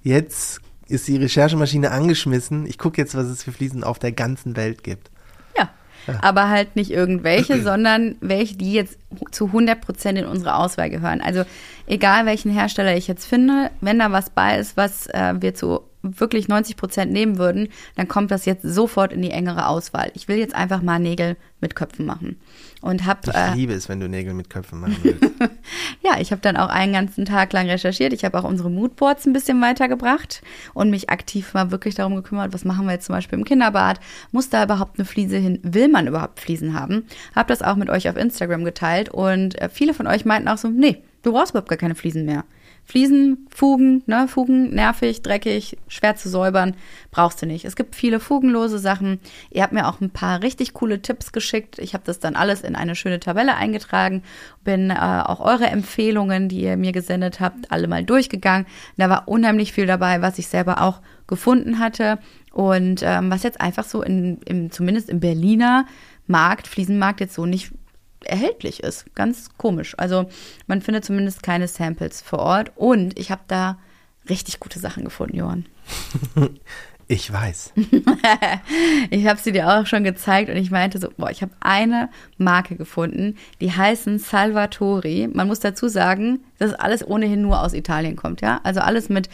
jetzt 0.03 0.61
ist 0.87 1.07
die 1.07 1.17
Recherchemaschine 1.17 1.89
angeschmissen. 1.89 2.65
Ich 2.67 2.77
gucke 2.77 3.01
jetzt, 3.01 3.15
was 3.15 3.25
es 3.25 3.43
für 3.43 3.51
Fliesen 3.51 3.83
auf 3.83 3.97
der 3.97 4.11
ganzen 4.11 4.55
Welt 4.55 4.83
gibt. 4.83 5.09
Ja, 6.07 6.19
aber 6.21 6.49
halt 6.49 6.75
nicht 6.75 6.91
irgendwelche, 6.91 7.61
sondern 7.63 8.15
welche, 8.21 8.57
die 8.57 8.73
jetzt 8.73 8.97
zu 9.31 9.47
100 9.47 9.81
Prozent 9.81 10.17
in 10.17 10.25
unsere 10.25 10.55
Auswahl 10.55 10.89
gehören. 10.89 11.21
Also 11.21 11.43
egal 11.87 12.25
welchen 12.25 12.51
Hersteller 12.51 12.95
ich 12.95 13.07
jetzt 13.07 13.25
finde, 13.25 13.71
wenn 13.81 13.99
da 13.99 14.11
was 14.11 14.29
bei 14.29 14.57
ist, 14.57 14.77
was 14.77 15.07
äh, 15.07 15.33
wir 15.39 15.53
zu 15.53 15.81
wirklich 16.03 16.47
90 16.47 16.77
Prozent 16.77 17.11
nehmen 17.11 17.37
würden, 17.37 17.69
dann 17.95 18.07
kommt 18.07 18.31
das 18.31 18.45
jetzt 18.45 18.63
sofort 18.63 19.13
in 19.13 19.21
die 19.21 19.31
engere 19.31 19.67
Auswahl. 19.67 20.11
Ich 20.15 20.27
will 20.27 20.37
jetzt 20.37 20.55
einfach 20.55 20.81
mal 20.81 20.99
Nägel 20.99 21.37
mit 21.59 21.75
Köpfen 21.75 22.05
machen. 22.05 22.39
Und 22.81 23.05
hab, 23.05 23.27
ich 23.27 23.33
äh, 23.33 23.53
liebe 23.53 23.73
es, 23.73 23.87
wenn 23.87 23.99
du 23.99 24.09
Nägel 24.09 24.33
mit 24.33 24.49
Köpfen 24.49 24.79
machen 24.79 24.97
willst. 25.03 25.23
ja, 26.01 26.19
ich 26.19 26.31
habe 26.31 26.41
dann 26.41 26.57
auch 26.57 26.69
einen 26.69 26.93
ganzen 26.93 27.25
Tag 27.25 27.53
lang 27.53 27.69
recherchiert. 27.69 28.13
Ich 28.13 28.25
habe 28.25 28.39
auch 28.39 28.43
unsere 28.43 28.71
Moodboards 28.71 29.27
ein 29.27 29.33
bisschen 29.33 29.61
weitergebracht 29.61 30.41
und 30.73 30.89
mich 30.89 31.11
aktiv 31.11 31.53
mal 31.53 31.69
wirklich 31.69 31.93
darum 31.93 32.15
gekümmert, 32.15 32.53
was 32.53 32.65
machen 32.65 32.87
wir 32.87 32.93
jetzt 32.93 33.05
zum 33.05 33.15
Beispiel 33.15 33.37
im 33.37 33.45
Kinderbad? 33.45 33.99
Muss 34.31 34.49
da 34.49 34.63
überhaupt 34.63 34.97
eine 34.97 35.05
Fliese 35.05 35.37
hin? 35.37 35.59
Will 35.61 35.87
man 35.87 36.07
überhaupt 36.07 36.39
Fliesen 36.39 36.73
haben? 36.73 37.05
Habe 37.35 37.49
das 37.49 37.61
auch 37.61 37.75
mit 37.75 37.89
euch 37.91 38.09
auf 38.09 38.17
Instagram 38.17 38.63
geteilt 38.63 39.09
und 39.09 39.61
äh, 39.61 39.69
viele 39.69 39.93
von 39.93 40.07
euch 40.07 40.25
meinten 40.25 40.47
auch 40.47 40.57
so, 40.57 40.67
nee, 40.67 41.03
du 41.21 41.33
brauchst 41.33 41.51
überhaupt 41.51 41.69
gar 41.69 41.77
keine 41.77 41.95
Fliesen 41.95 42.25
mehr. 42.25 42.43
Fliesen, 42.91 43.47
Fugen, 43.49 44.03
ne, 44.05 44.27
Fugen, 44.27 44.75
nervig, 44.75 45.21
dreckig, 45.21 45.77
schwer 45.87 46.17
zu 46.17 46.27
säubern, 46.27 46.75
brauchst 47.09 47.41
du 47.41 47.45
nicht. 47.45 47.63
Es 47.63 47.77
gibt 47.77 47.95
viele 47.95 48.19
fugenlose 48.19 48.79
Sachen. 48.79 49.21
Ihr 49.49 49.63
habt 49.63 49.71
mir 49.71 49.87
auch 49.87 50.01
ein 50.01 50.09
paar 50.09 50.43
richtig 50.43 50.73
coole 50.73 51.01
Tipps 51.01 51.31
geschickt. 51.31 51.79
Ich 51.79 51.93
habe 51.93 52.03
das 52.05 52.19
dann 52.19 52.35
alles 52.35 52.59
in 52.59 52.75
eine 52.75 52.95
schöne 52.95 53.21
Tabelle 53.21 53.55
eingetragen, 53.55 54.23
bin 54.65 54.89
äh, 54.89 54.95
auch 54.95 55.39
eure 55.39 55.67
Empfehlungen, 55.67 56.49
die 56.49 56.63
ihr 56.63 56.75
mir 56.75 56.91
gesendet 56.91 57.39
habt, 57.39 57.71
alle 57.71 57.87
mal 57.87 58.03
durchgegangen. 58.03 58.67
Da 58.97 59.09
war 59.09 59.29
unheimlich 59.29 59.71
viel 59.71 59.85
dabei, 59.85 60.21
was 60.21 60.37
ich 60.37 60.49
selber 60.49 60.81
auch 60.81 60.99
gefunden 61.27 61.79
hatte 61.79 62.19
und 62.51 63.03
ähm, 63.03 63.31
was 63.31 63.43
jetzt 63.43 63.61
einfach 63.61 63.85
so 63.85 64.01
in, 64.01 64.41
im, 64.43 64.69
zumindest 64.69 65.09
im 65.09 65.21
Berliner 65.21 65.85
Markt, 66.27 66.67
Fliesenmarkt 66.67 67.21
jetzt 67.21 67.35
so 67.35 67.45
nicht 67.45 67.71
erhältlich 68.25 68.83
ist. 68.83 69.13
Ganz 69.15 69.49
komisch. 69.57 69.95
Also 69.97 70.29
man 70.67 70.81
findet 70.81 71.05
zumindest 71.05 71.43
keine 71.43 71.67
Samples 71.67 72.21
vor 72.21 72.39
Ort. 72.39 72.71
Und 72.75 73.17
ich 73.19 73.31
habe 73.31 73.41
da 73.47 73.77
richtig 74.29 74.59
gute 74.59 74.79
Sachen 74.79 75.03
gefunden, 75.03 75.37
Johann. 75.37 75.65
Ich 77.11 77.29
weiß. 77.29 77.73
ich 79.09 79.27
habe 79.27 79.37
sie 79.37 79.51
dir 79.51 79.67
auch 79.67 79.85
schon 79.85 80.05
gezeigt 80.05 80.49
und 80.49 80.55
ich 80.55 80.71
meinte 80.71 80.97
so, 80.97 81.09
boah, 81.17 81.29
ich 81.29 81.41
habe 81.41 81.51
eine 81.59 82.09
Marke 82.37 82.77
gefunden, 82.77 83.35
die 83.59 83.69
heißen 83.69 84.17
Salvatori. 84.17 85.27
Man 85.29 85.49
muss 85.49 85.59
dazu 85.59 85.89
sagen, 85.89 86.39
dass 86.57 86.71
alles 86.71 87.05
ohnehin 87.05 87.41
nur 87.41 87.61
aus 87.61 87.73
Italien 87.73 88.15
kommt, 88.15 88.39
ja? 88.39 88.61
Also 88.63 88.79
alles 88.79 89.09
mit 89.09 89.27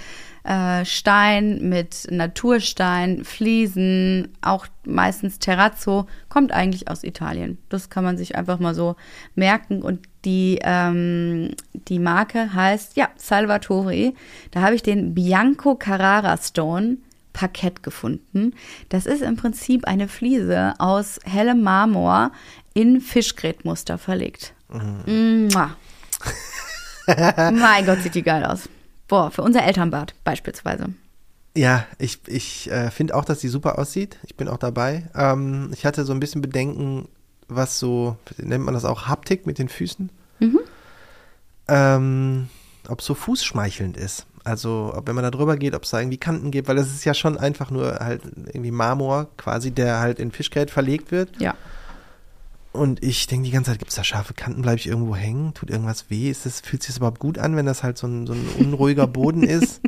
äh, 0.47 0.85
Stein, 0.85 1.67
mit 1.67 2.07
Naturstein, 2.09 3.25
Fliesen, 3.25 4.29
auch 4.41 4.67
meistens 4.85 5.39
Terrazzo, 5.39 6.07
kommt 6.29 6.53
eigentlich 6.53 6.89
aus 6.89 7.03
Italien. 7.03 7.57
Das 7.67 7.89
kann 7.89 8.05
man 8.05 8.17
sich 8.17 8.35
einfach 8.35 8.59
mal 8.59 8.73
so 8.73 8.95
merken. 9.35 9.81
Und 9.81 10.07
die, 10.23 10.59
ähm, 10.63 11.51
die 11.73 11.99
Marke 11.99 12.53
heißt, 12.53 12.95
ja, 12.95 13.09
Salvatori. 13.17 14.15
Da 14.51 14.61
habe 14.61 14.75
ich 14.75 14.83
den 14.83 15.13
Bianco 15.13 15.75
Carrara 15.75 16.37
Stone 16.37 16.97
Parkett 17.33 17.83
gefunden. 17.83 18.53
Das 18.89 19.05
ist 19.05 19.21
im 19.21 19.35
Prinzip 19.35 19.85
eine 19.85 20.07
Fliese 20.07 20.75
aus 20.79 21.19
hellem 21.25 21.61
Marmor 21.61 22.31
in 22.73 23.01
Fischgrätmuster 23.01 23.97
verlegt. 23.97 24.53
Mhm. 24.69 25.49
mein 27.07 27.85
Gott, 27.85 28.01
sieht 28.01 28.15
die 28.15 28.23
geil 28.23 28.45
aus. 28.45 28.69
Boah, 29.07 29.31
für 29.31 29.41
unser 29.41 29.63
Elternbad 29.63 30.13
beispielsweise. 30.23 30.89
Ja, 31.55 31.85
ich, 31.97 32.19
ich 32.27 32.69
äh, 32.69 32.91
finde 32.91 33.15
auch, 33.15 33.25
dass 33.25 33.39
die 33.39 33.47
super 33.47 33.79
aussieht. 33.79 34.17
Ich 34.23 34.35
bin 34.35 34.47
auch 34.47 34.57
dabei. 34.57 35.09
Ähm, 35.15 35.71
ich 35.73 35.85
hatte 35.85 36.05
so 36.05 36.13
ein 36.13 36.19
bisschen 36.19 36.41
Bedenken, 36.41 37.07
was 37.47 37.79
so, 37.79 38.17
nennt 38.37 38.63
man 38.63 38.73
das 38.73 38.85
auch, 38.85 39.07
Haptik 39.07 39.47
mit 39.47 39.57
den 39.57 39.69
Füßen? 39.69 40.11
Mhm. 40.39 40.59
Ähm, 41.67 42.49
ob 42.87 43.01
so 43.01 43.15
fußschmeichelnd 43.15 43.97
ist. 43.97 44.27
Also, 44.43 44.93
ob 44.95 45.07
wenn 45.07 45.15
man 45.15 45.23
da 45.23 45.31
drüber 45.31 45.57
geht, 45.57 45.75
ob 45.75 45.83
es 45.83 45.89
da 45.89 45.99
irgendwie 45.99 46.17
Kanten 46.17 46.51
gibt, 46.51 46.69
weil 46.69 46.77
das 46.77 46.87
ist 46.87 47.03
ja 47.03 47.13
schon 47.13 47.37
einfach 47.37 47.69
nur 47.69 47.95
halt 47.99 48.21
irgendwie 48.23 48.71
Marmor 48.71 49.27
quasi, 49.35 49.71
der 49.71 49.99
halt 49.99 50.19
in 50.19 50.31
Fischgeld 50.31 50.71
verlegt 50.71 51.11
wird. 51.11 51.41
Ja. 51.41 51.55
Und 52.77 53.03
ich 53.03 53.27
denke 53.27 53.45
die 53.45 53.51
ganze 53.51 53.71
Zeit, 53.71 53.79
gibt 53.79 53.89
es 53.89 53.95
da 53.95 54.03
scharfe 54.03 54.33
Kanten? 54.33 54.61
Bleibe 54.61 54.77
ich 54.77 54.87
irgendwo 54.87 55.15
hängen? 55.15 55.53
Tut 55.53 55.69
irgendwas 55.69 56.09
weh? 56.09 56.29
Ist 56.29 56.45
das, 56.45 56.61
fühlt 56.61 56.83
sich 56.83 56.89
das 56.89 56.97
überhaupt 56.97 57.19
gut 57.19 57.37
an, 57.37 57.55
wenn 57.55 57.65
das 57.65 57.83
halt 57.83 57.97
so 57.97 58.07
ein, 58.07 58.27
so 58.27 58.33
ein 58.33 58.47
unruhiger 58.59 59.07
Boden 59.07 59.43
ist? 59.43 59.81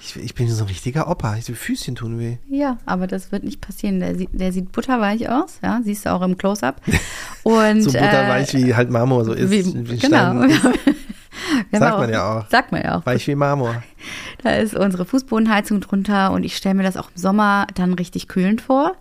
Ich, 0.00 0.16
ich, 0.16 0.34
bin 0.34 0.48
so 0.48 0.64
ein 0.64 0.68
richtiger 0.68 1.10
Opa. 1.10 1.34
Die 1.34 1.52
Füßchen 1.52 1.96
tun 1.96 2.18
weh. 2.18 2.38
Ja, 2.48 2.78
aber 2.86 3.06
das 3.06 3.32
wird 3.32 3.44
nicht 3.44 3.60
passieren. 3.60 4.00
Der, 4.00 4.14
sieht, 4.14 4.30
der 4.32 4.52
sieht 4.52 4.72
butterweich 4.72 5.28
aus, 5.28 5.58
ja, 5.62 5.80
siehst 5.84 6.06
du 6.06 6.12
auch 6.12 6.22
im 6.22 6.38
Close-Up. 6.38 6.80
Und, 7.42 7.82
so 7.82 7.92
butterweich, 7.92 8.54
äh, 8.54 8.66
wie 8.66 8.74
halt 8.74 8.90
Marmor 8.90 9.24
so 9.24 9.32
ist. 9.32 9.50
Wie, 9.50 9.90
wie 9.90 9.98
genau. 9.98 10.46
Sagt 11.72 11.94
auch, 11.94 11.98
man 11.98 12.10
ja 12.10 12.38
auch. 12.38 12.48
Sagt 12.48 12.72
man 12.72 12.82
ja 12.82 12.98
auch. 12.98 13.06
Weich 13.06 13.26
wie 13.26 13.34
Marmor. 13.34 13.82
Da 14.42 14.52
ist 14.52 14.74
unsere 14.74 15.04
Fußbodenheizung 15.04 15.80
drunter 15.80 16.32
und 16.32 16.44
ich 16.44 16.56
stelle 16.56 16.74
mir 16.74 16.82
das 16.82 16.96
auch 16.96 17.10
im 17.14 17.20
Sommer 17.20 17.66
dann 17.74 17.94
richtig 17.94 18.28
kühlend 18.28 18.60
vor. 18.60 18.92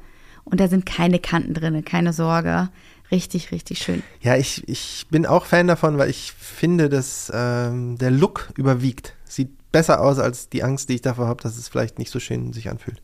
Und 0.43 0.59
da 0.59 0.67
sind 0.67 0.85
keine 0.85 1.19
Kanten 1.19 1.53
drin, 1.53 1.83
keine 1.83 2.13
Sorge. 2.13 2.69
Richtig, 3.11 3.51
richtig 3.51 3.79
schön. 3.79 4.03
Ja, 4.21 4.35
ich, 4.35 4.67
ich 4.67 5.05
bin 5.09 5.25
auch 5.25 5.45
Fan 5.45 5.67
davon, 5.67 5.97
weil 5.97 6.09
ich 6.09 6.33
finde, 6.33 6.89
dass 6.89 7.31
ähm, 7.33 7.97
der 7.97 8.11
Look 8.11 8.49
überwiegt. 8.57 9.13
Sieht 9.25 9.49
besser 9.71 10.01
aus 10.01 10.19
als 10.19 10.49
die 10.49 10.63
Angst, 10.63 10.89
die 10.89 10.95
ich 10.95 11.01
davor 11.01 11.27
habe, 11.27 11.41
dass 11.41 11.57
es 11.57 11.67
vielleicht 11.67 11.99
nicht 11.99 12.11
so 12.11 12.19
schön 12.19 12.53
sich 12.53 12.69
anfühlt. 12.69 13.01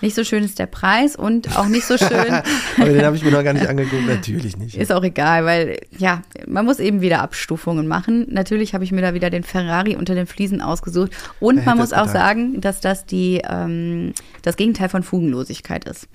Nicht 0.00 0.14
so 0.14 0.24
schön 0.24 0.42
ist 0.42 0.58
der 0.58 0.66
Preis 0.66 1.16
und 1.16 1.56
auch 1.56 1.66
nicht 1.66 1.84
so 1.84 1.96
schön. 1.96 2.10
Aber 2.76 2.92
den 2.92 3.04
habe 3.04 3.16
ich 3.16 3.22
mir 3.22 3.30
noch 3.30 3.44
gar 3.44 3.52
nicht 3.52 3.66
angeguckt. 3.66 4.06
Natürlich 4.06 4.56
nicht. 4.56 4.76
Ist 4.76 4.92
auch 4.92 5.02
egal, 5.02 5.44
weil 5.44 5.78
ja, 5.96 6.22
man 6.46 6.64
muss 6.64 6.80
eben 6.80 7.00
wieder 7.00 7.22
Abstufungen 7.22 7.86
machen. 7.86 8.26
Natürlich 8.30 8.74
habe 8.74 8.84
ich 8.84 8.92
mir 8.92 9.02
da 9.02 9.14
wieder 9.14 9.30
den 9.30 9.42
Ferrari 9.42 9.96
unter 9.96 10.14
den 10.14 10.26
Fliesen 10.26 10.60
ausgesucht. 10.60 11.12
Und 11.38 11.64
man 11.64 11.78
muss 11.78 11.92
auch 11.92 12.08
sagen, 12.08 12.60
dass 12.60 12.80
das 12.80 13.06
die, 13.06 13.42
ähm, 13.48 14.12
das 14.42 14.56
Gegenteil 14.56 14.88
von 14.88 15.02
Fugenlosigkeit 15.02 15.84
ist. 15.84 16.08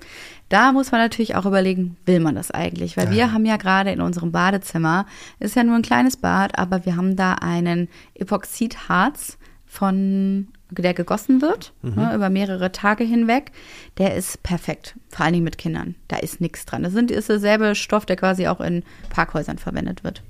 Da 0.48 0.72
muss 0.72 0.92
man 0.92 1.00
natürlich 1.00 1.34
auch 1.34 1.44
überlegen, 1.44 1.96
will 2.06 2.20
man 2.20 2.36
das 2.36 2.50
eigentlich? 2.50 2.96
Weil 2.96 3.06
ja. 3.06 3.10
wir 3.12 3.32
haben 3.32 3.44
ja 3.44 3.56
gerade 3.56 3.90
in 3.90 4.00
unserem 4.00 4.30
Badezimmer, 4.30 5.06
ist 5.40 5.56
ja 5.56 5.64
nur 5.64 5.74
ein 5.74 5.82
kleines 5.82 6.16
Bad, 6.16 6.58
aber 6.58 6.84
wir 6.84 6.96
haben 6.96 7.16
da 7.16 7.34
einen 7.34 7.88
Epoxidharz 8.14 9.38
von 9.66 10.48
der 10.70 10.94
gegossen 10.94 11.42
wird, 11.42 11.72
mhm. 11.82 11.94
ne, 11.94 12.14
über 12.14 12.28
mehrere 12.30 12.72
Tage 12.72 13.04
hinweg, 13.04 13.52
der 13.98 14.14
ist 14.14 14.42
perfekt. 14.42 14.96
Vor 15.08 15.24
allen 15.24 15.34
Dingen 15.34 15.44
mit 15.44 15.58
Kindern. 15.58 15.94
Da 16.08 16.16
ist 16.16 16.40
nichts 16.40 16.64
dran. 16.64 16.82
Das 16.82 16.92
sind, 16.92 17.10
ist 17.10 17.28
derselbe 17.28 17.74
Stoff, 17.74 18.06
der 18.06 18.16
quasi 18.16 18.48
auch 18.48 18.60
in 18.60 18.82
Parkhäusern 19.10 19.58
verwendet 19.58 20.02
wird. 20.02 20.22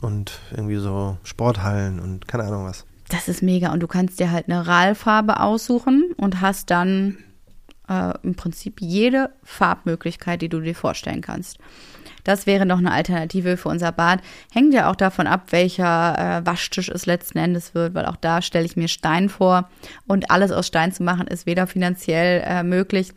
Und 0.00 0.40
irgendwie 0.50 0.76
so 0.76 1.18
Sporthallen 1.24 2.00
und 2.00 2.26
keine 2.26 2.44
Ahnung 2.44 2.64
was. 2.64 2.86
Das 3.08 3.28
ist 3.28 3.42
mega. 3.42 3.72
Und 3.72 3.80
du 3.80 3.86
kannst 3.86 4.18
dir 4.18 4.30
halt 4.30 4.48
eine 4.48 4.66
Ralfarbe 4.66 5.40
aussuchen 5.40 6.12
und 6.16 6.40
hast 6.40 6.70
dann 6.70 7.18
äh, 7.88 8.12
im 8.22 8.34
Prinzip 8.34 8.80
jede 8.80 9.30
Farbmöglichkeit, 9.42 10.42
die 10.42 10.48
du 10.48 10.60
dir 10.60 10.74
vorstellen 10.74 11.20
kannst. 11.20 11.58
Das 12.24 12.46
wäre 12.46 12.66
noch 12.66 12.78
eine 12.78 12.92
Alternative 12.92 13.56
für 13.56 13.68
unser 13.68 13.90
Bad. 13.90 14.20
Hängt 14.52 14.74
ja 14.74 14.90
auch 14.90 14.96
davon 14.96 15.26
ab, 15.26 15.46
welcher 15.50 16.18
äh, 16.18 16.46
Waschtisch 16.46 16.88
es 16.88 17.06
letzten 17.06 17.38
Endes 17.38 17.74
wird, 17.74 17.94
weil 17.94 18.06
auch 18.06 18.16
da 18.16 18.42
stelle 18.42 18.64
ich 18.64 18.76
mir 18.76 18.88
Stein 18.88 19.28
vor. 19.28 19.68
Und 20.06 20.30
alles 20.30 20.52
aus 20.52 20.68
Stein 20.68 20.92
zu 20.92 21.02
machen, 21.02 21.26
ist 21.26 21.46
weder 21.46 21.66
finanziell 21.66 22.42
äh, 22.46 22.62
möglich, 22.62 23.12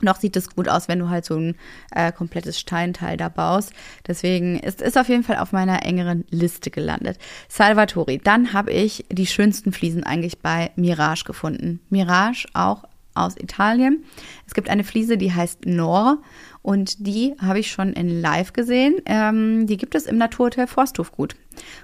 noch 0.00 0.16
sieht 0.16 0.36
es 0.36 0.54
gut 0.54 0.68
aus, 0.68 0.88
wenn 0.88 0.98
du 0.98 1.08
halt 1.08 1.24
so 1.24 1.36
ein 1.36 1.56
äh, 1.94 2.12
komplettes 2.12 2.58
Steinteil 2.58 3.16
da 3.16 3.28
baust. 3.28 3.72
Deswegen 4.06 4.58
ist 4.58 4.82
es 4.82 4.96
auf 4.96 5.08
jeden 5.08 5.22
Fall 5.22 5.38
auf 5.38 5.52
meiner 5.52 5.84
engeren 5.84 6.24
Liste 6.30 6.70
gelandet. 6.70 7.18
Salvatori. 7.48 8.20
Dann 8.22 8.52
habe 8.52 8.72
ich 8.72 9.04
die 9.10 9.26
schönsten 9.26 9.72
Fliesen 9.72 10.04
eigentlich 10.04 10.40
bei 10.40 10.72
Mirage 10.76 11.24
gefunden. 11.24 11.80
Mirage 11.90 12.46
auch 12.54 12.84
aus 13.14 13.36
Italien. 13.36 14.04
Es 14.46 14.54
gibt 14.54 14.68
eine 14.68 14.84
Fliese, 14.84 15.16
die 15.16 15.32
heißt 15.32 15.66
Nor 15.66 16.18
und 16.62 17.06
die 17.06 17.34
habe 17.40 17.58
ich 17.58 17.70
schon 17.70 17.92
in 17.92 18.20
Live 18.20 18.52
gesehen. 18.52 18.96
Ähm, 19.06 19.66
die 19.66 19.76
gibt 19.76 19.94
es 19.94 20.06
im 20.06 20.18
Naturhotel 20.18 20.66
Forsthofgut. 20.66 21.36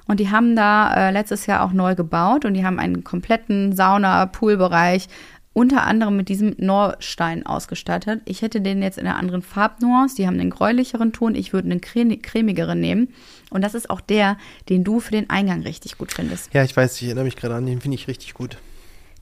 Und 0.06 0.20
die 0.20 0.30
haben 0.30 0.56
da 0.56 0.92
äh, 0.94 1.10
letztes 1.12 1.46
Jahr 1.46 1.62
auch 1.62 1.72
neu 1.72 1.94
gebaut 1.94 2.44
und 2.44 2.54
die 2.54 2.64
haben 2.64 2.78
einen 2.78 3.04
kompletten 3.04 3.74
Sauna-Poolbereich 3.74 5.08
unter 5.52 5.82
anderem 5.82 6.16
mit 6.16 6.28
diesem 6.28 6.54
Norstein 6.58 7.44
ausgestattet. 7.44 8.22
Ich 8.24 8.40
hätte 8.42 8.60
den 8.60 8.82
jetzt 8.82 8.98
in 8.98 9.06
einer 9.06 9.18
anderen 9.18 9.42
Farbnuance. 9.42 10.14
Die 10.14 10.26
haben 10.26 10.38
den 10.38 10.50
gräulicheren 10.50 11.12
Ton. 11.12 11.34
Ich 11.34 11.52
würde 11.52 11.68
einen 11.68 11.80
cremigeren 11.80 12.80
nehmen. 12.80 13.08
Und 13.50 13.62
das 13.62 13.74
ist 13.74 13.90
auch 13.90 14.00
der, 14.00 14.38
den 14.68 14.84
du 14.84 15.00
für 15.00 15.10
den 15.10 15.28
Eingang 15.28 15.62
richtig 15.62 15.98
gut 15.98 16.12
findest. 16.12 16.54
Ja, 16.54 16.62
ich 16.62 16.76
weiß, 16.76 16.96
ich 16.96 17.06
erinnere 17.06 17.24
mich 17.24 17.36
gerade 17.36 17.56
an 17.56 17.66
den, 17.66 17.80
finde 17.80 17.96
ich 17.96 18.06
richtig 18.06 18.34
gut. 18.34 18.58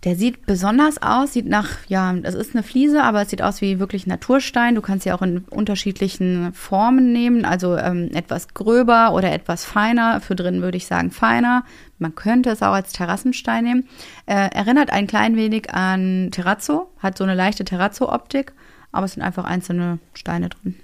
Der 0.05 0.15
sieht 0.15 0.47
besonders 0.47 1.03
aus, 1.03 1.33
sieht 1.33 1.49
nach, 1.49 1.71
ja, 1.89 2.13
das 2.13 2.37
ist 2.37 2.55
eine 2.55 2.63
Fliese, 2.63 3.03
aber 3.03 3.23
es 3.23 3.31
sieht 3.31 3.43
aus 3.43 3.61
wie 3.61 3.81
wirklich 3.81 4.07
Naturstein. 4.07 4.77
Du 4.77 4.81
kannst 4.81 5.03
sie 5.03 5.13
auch 5.13 5.23
in 5.23 5.39
unterschiedlichen 5.51 6.53
Formen 6.53 7.13
nehmen, 7.13 7.45
also 7.45 7.77
ähm, 7.77 8.11
etwas 8.15 8.55
gröber 8.55 9.13
oder 9.13 9.33
etwas 9.33 9.65
feiner. 9.65 10.21
Für 10.21 10.37
drin 10.37 10.63
würde 10.63 10.77
ich 10.77 10.87
sagen 10.87 11.11
feiner. 11.11 11.65
Man 11.99 12.15
könnte 12.15 12.51
es 12.51 12.63
auch 12.63 12.75
als 12.75 12.93
Terrassenstein 12.93 13.65
nehmen. 13.65 13.89
Äh, 14.27 14.51
erinnert 14.55 14.93
ein 14.93 15.09
klein 15.09 15.35
wenig 15.35 15.75
an 15.75 16.29
Terrazzo, 16.31 16.93
hat 17.01 17.19
so 17.19 17.25
eine 17.25 17.35
leichte 17.35 17.65
Terrazzo-Optik, 17.65 18.53
aber 18.93 19.07
es 19.07 19.15
sind 19.15 19.25
einfach 19.25 19.45
einzelne 19.45 19.99
Steine 20.15 20.49
drin. 20.49 20.77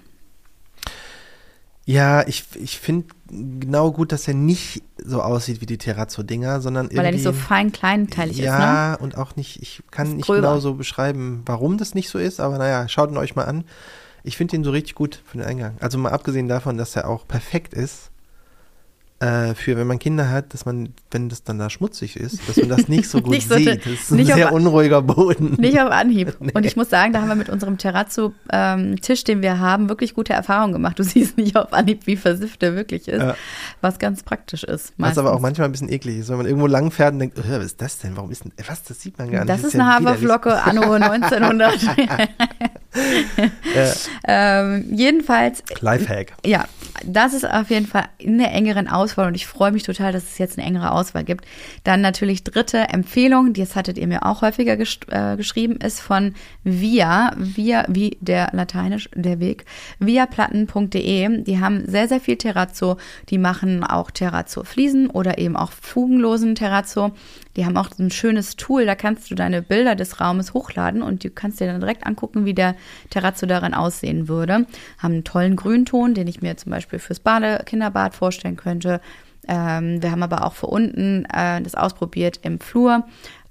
Ja, 1.85 2.27
ich, 2.27 2.45
ich 2.55 2.79
finde 2.79 3.05
genau 3.29 3.91
gut, 3.91 4.11
dass 4.11 4.27
er 4.27 4.33
nicht 4.33 4.81
so 5.03 5.21
aussieht 5.21 5.61
wie 5.61 5.67
die 5.67 5.77
Terrazzo-Dinger, 5.77 6.59
sondern 6.59 6.85
irgendwie. 6.85 6.97
Weil 6.97 7.05
er 7.05 7.11
nicht 7.11 7.23
so 7.23 7.31
fein 7.31 7.71
kleinteilig 7.71 8.37
ja, 8.37 8.53
ist, 8.53 8.59
ne? 8.59 8.65
Ja, 8.65 8.93
und 8.95 9.17
auch 9.17 9.35
nicht, 9.35 9.61
ich 9.61 9.83
kann 9.91 10.07
Ist 10.07 10.13
nicht 10.13 10.25
gröber. 10.25 10.41
genau 10.41 10.59
so 10.59 10.73
beschreiben, 10.73 11.43
warum 11.45 11.77
das 11.77 11.93
nicht 11.93 12.09
so 12.09 12.17
ist, 12.17 12.39
aber 12.39 12.57
naja, 12.57 12.87
schaut 12.87 13.11
ihn 13.11 13.17
euch 13.17 13.35
mal 13.35 13.45
an. 13.45 13.65
Ich 14.23 14.35
finde 14.35 14.55
ihn 14.55 14.63
so 14.63 14.71
richtig 14.71 14.95
gut 14.95 15.21
für 15.25 15.37
den 15.37 15.45
Eingang. 15.45 15.77
Also 15.79 15.99
mal 15.99 16.09
abgesehen 16.09 16.47
davon, 16.47 16.77
dass 16.77 16.95
er 16.95 17.07
auch 17.07 17.27
perfekt 17.27 17.75
ist, 17.75 18.09
äh, 19.19 19.53
für 19.55 19.77
wenn 19.77 19.87
man 19.87 19.97
Kinder 19.97 20.29
hat, 20.29 20.53
dass 20.53 20.65
man, 20.65 20.89
wenn 21.09 21.29
das 21.29 21.43
dann 21.43 21.57
da 21.57 21.69
schmutzig 21.69 22.17
ist, 22.17 22.39
dass 22.49 22.57
man 22.57 22.67
das 22.69 22.87
nicht 22.89 23.09
so 23.09 23.21
gut 23.21 23.31
Nicht 23.31 23.47
so- 23.47 23.55
sieht. 23.55 23.85
Das 23.85 23.93
ist 23.93 24.11
ein 24.11 24.17
nicht 24.17 24.31
auf- 24.31 24.37
sehr 24.37 24.51
unruhiger 24.51 25.01
Boden. 25.01 25.55
Nicht 25.57 25.79
auf 25.79 25.89
Anhieb. 25.89 26.35
Und 26.53 26.65
ich 26.65 26.75
muss 26.75 26.89
sagen, 26.89 27.13
da 27.13 27.21
haben 27.21 27.29
wir 27.29 27.35
mit 27.35 27.47
unserem 27.49 27.77
Terrazzo-Tisch, 27.77 29.23
den 29.23 29.41
wir 29.41 29.59
haben, 29.59 29.87
wirklich 29.87 30.13
gute 30.15 30.33
Erfahrungen 30.33 30.73
gemacht. 30.73 30.99
Du 30.99 31.03
siehst 31.03 31.37
nicht 31.37 31.55
auf 31.55 31.71
Anhieb, 31.71 32.05
wie 32.07 32.17
versifft 32.17 32.61
der 32.61 32.75
wirklich 32.75 33.07
ist, 33.07 33.21
Ja. 33.21 33.35
was 33.81 33.99
ganz 33.99 34.21
praktisch 34.23 34.63
ist. 34.65 34.93
Was 34.97 35.17
aber 35.17 35.29
auch 35.29 35.33
meistens. 35.39 35.41
manchmal 35.43 35.69
ein 35.69 35.71
bisschen 35.71 35.89
eklig 35.91 36.17
ist, 36.19 36.29
wenn 36.29 36.37
man 36.37 36.45
irgendwo 36.45 36.67
lang 36.67 36.91
fährt 36.91 37.13
und 37.13 37.19
denkt, 37.19 37.37
"Äh, 37.39 37.43
was 37.59 37.65
ist 37.67 37.81
das 37.81 37.97
denn? 37.99 38.17
Warum 38.17 38.31
ist 38.31 38.43
denn, 38.43 38.51
was, 38.67 38.83
das 38.83 39.01
sieht 39.01 39.17
man 39.17 39.31
gar 39.31 39.45
nicht. 39.45 39.49
Das 39.49 39.63
ist 39.63 39.73
ja 39.73 39.79
eine 39.97 40.01
widerlich." 40.01 40.29
Haferflocke 40.29 40.61
anno 40.63 40.91
1900. 40.91 41.73
ähm, 44.27 44.85
jedenfalls, 44.91 45.63
Lifehack. 45.81 46.33
ja, 46.45 46.65
das 47.03 47.33
ist 47.33 47.45
auf 47.49 47.69
jeden 47.69 47.87
Fall 47.87 48.05
in 48.17 48.37
der 48.37 48.51
engeren 48.51 48.87
Auswahl 48.87 49.27
und 49.27 49.35
ich 49.35 49.47
freue 49.47 49.71
mich 49.71 49.83
total, 49.83 50.11
dass 50.13 50.23
es 50.23 50.37
jetzt 50.37 50.57
eine 50.57 50.67
engere 50.67 50.91
Auswahl 50.91 51.23
gibt. 51.23 51.45
Dann 51.83 52.01
natürlich 52.01 52.43
dritte 52.43 52.77
Empfehlung, 52.89 53.53
die 53.53 53.61
jetzt 53.61 53.75
hattet 53.75 53.97
ihr 53.97 54.07
mir 54.07 54.25
auch 54.25 54.41
häufiger 54.41 54.73
gest- 54.73 55.11
äh, 55.11 55.35
geschrieben, 55.35 55.75
ist 55.77 55.99
von 55.99 56.33
Via, 56.63 57.33
Via 57.37 57.85
wie 57.89 58.17
der 58.21 58.49
lateinisch, 58.53 59.09
der 59.13 59.39
Weg, 59.39 59.65
viaplatten.de. 59.99 61.43
Die 61.43 61.59
haben 61.59 61.83
sehr, 61.87 62.07
sehr 62.07 62.19
viel 62.19 62.37
Terrazzo. 62.37 62.97
Die 63.29 63.37
machen 63.37 63.83
auch 63.83 64.11
Terrazzo-Fliesen 64.11 65.09
oder 65.09 65.37
eben 65.37 65.55
auch 65.55 65.71
fugenlosen 65.71 66.55
Terrazzo. 66.55 67.11
Die 67.55 67.65
haben 67.65 67.77
auch 67.77 67.89
so 67.95 68.03
ein 68.03 68.11
schönes 68.11 68.57
Tool, 68.57 68.85
da 68.85 68.95
kannst 68.95 69.31
du 69.31 69.35
deine 69.35 69.61
Bilder 69.61 69.95
des 69.95 70.19
Raumes 70.19 70.53
hochladen 70.53 71.01
und 71.01 71.23
du 71.23 71.29
kannst 71.29 71.59
dir 71.59 71.67
dann 71.67 71.79
direkt 71.79 72.05
angucken, 72.05 72.45
wie 72.45 72.53
der 72.53 72.75
Terrazzo 73.09 73.45
darin 73.45 73.73
aussehen 73.73 74.27
würde. 74.27 74.65
Haben 74.97 75.13
einen 75.13 75.23
tollen 75.23 75.55
Grünton, 75.55 76.13
den 76.13 76.27
ich 76.27 76.41
mir 76.41 76.57
zum 76.57 76.71
Beispiel 76.71 76.99
fürs 76.99 77.19
Bade, 77.19 77.63
Kinderbad 77.65 78.13
vorstellen 78.13 78.57
könnte. 78.57 78.99
Ähm, 79.47 80.01
wir 80.01 80.11
haben 80.11 80.23
aber 80.23 80.43
auch 80.45 80.53
für 80.53 80.67
unten 80.67 81.25
äh, 81.25 81.61
das 81.61 81.75
ausprobiert 81.75 82.39
im 82.43 82.59
Flur. 82.59 83.05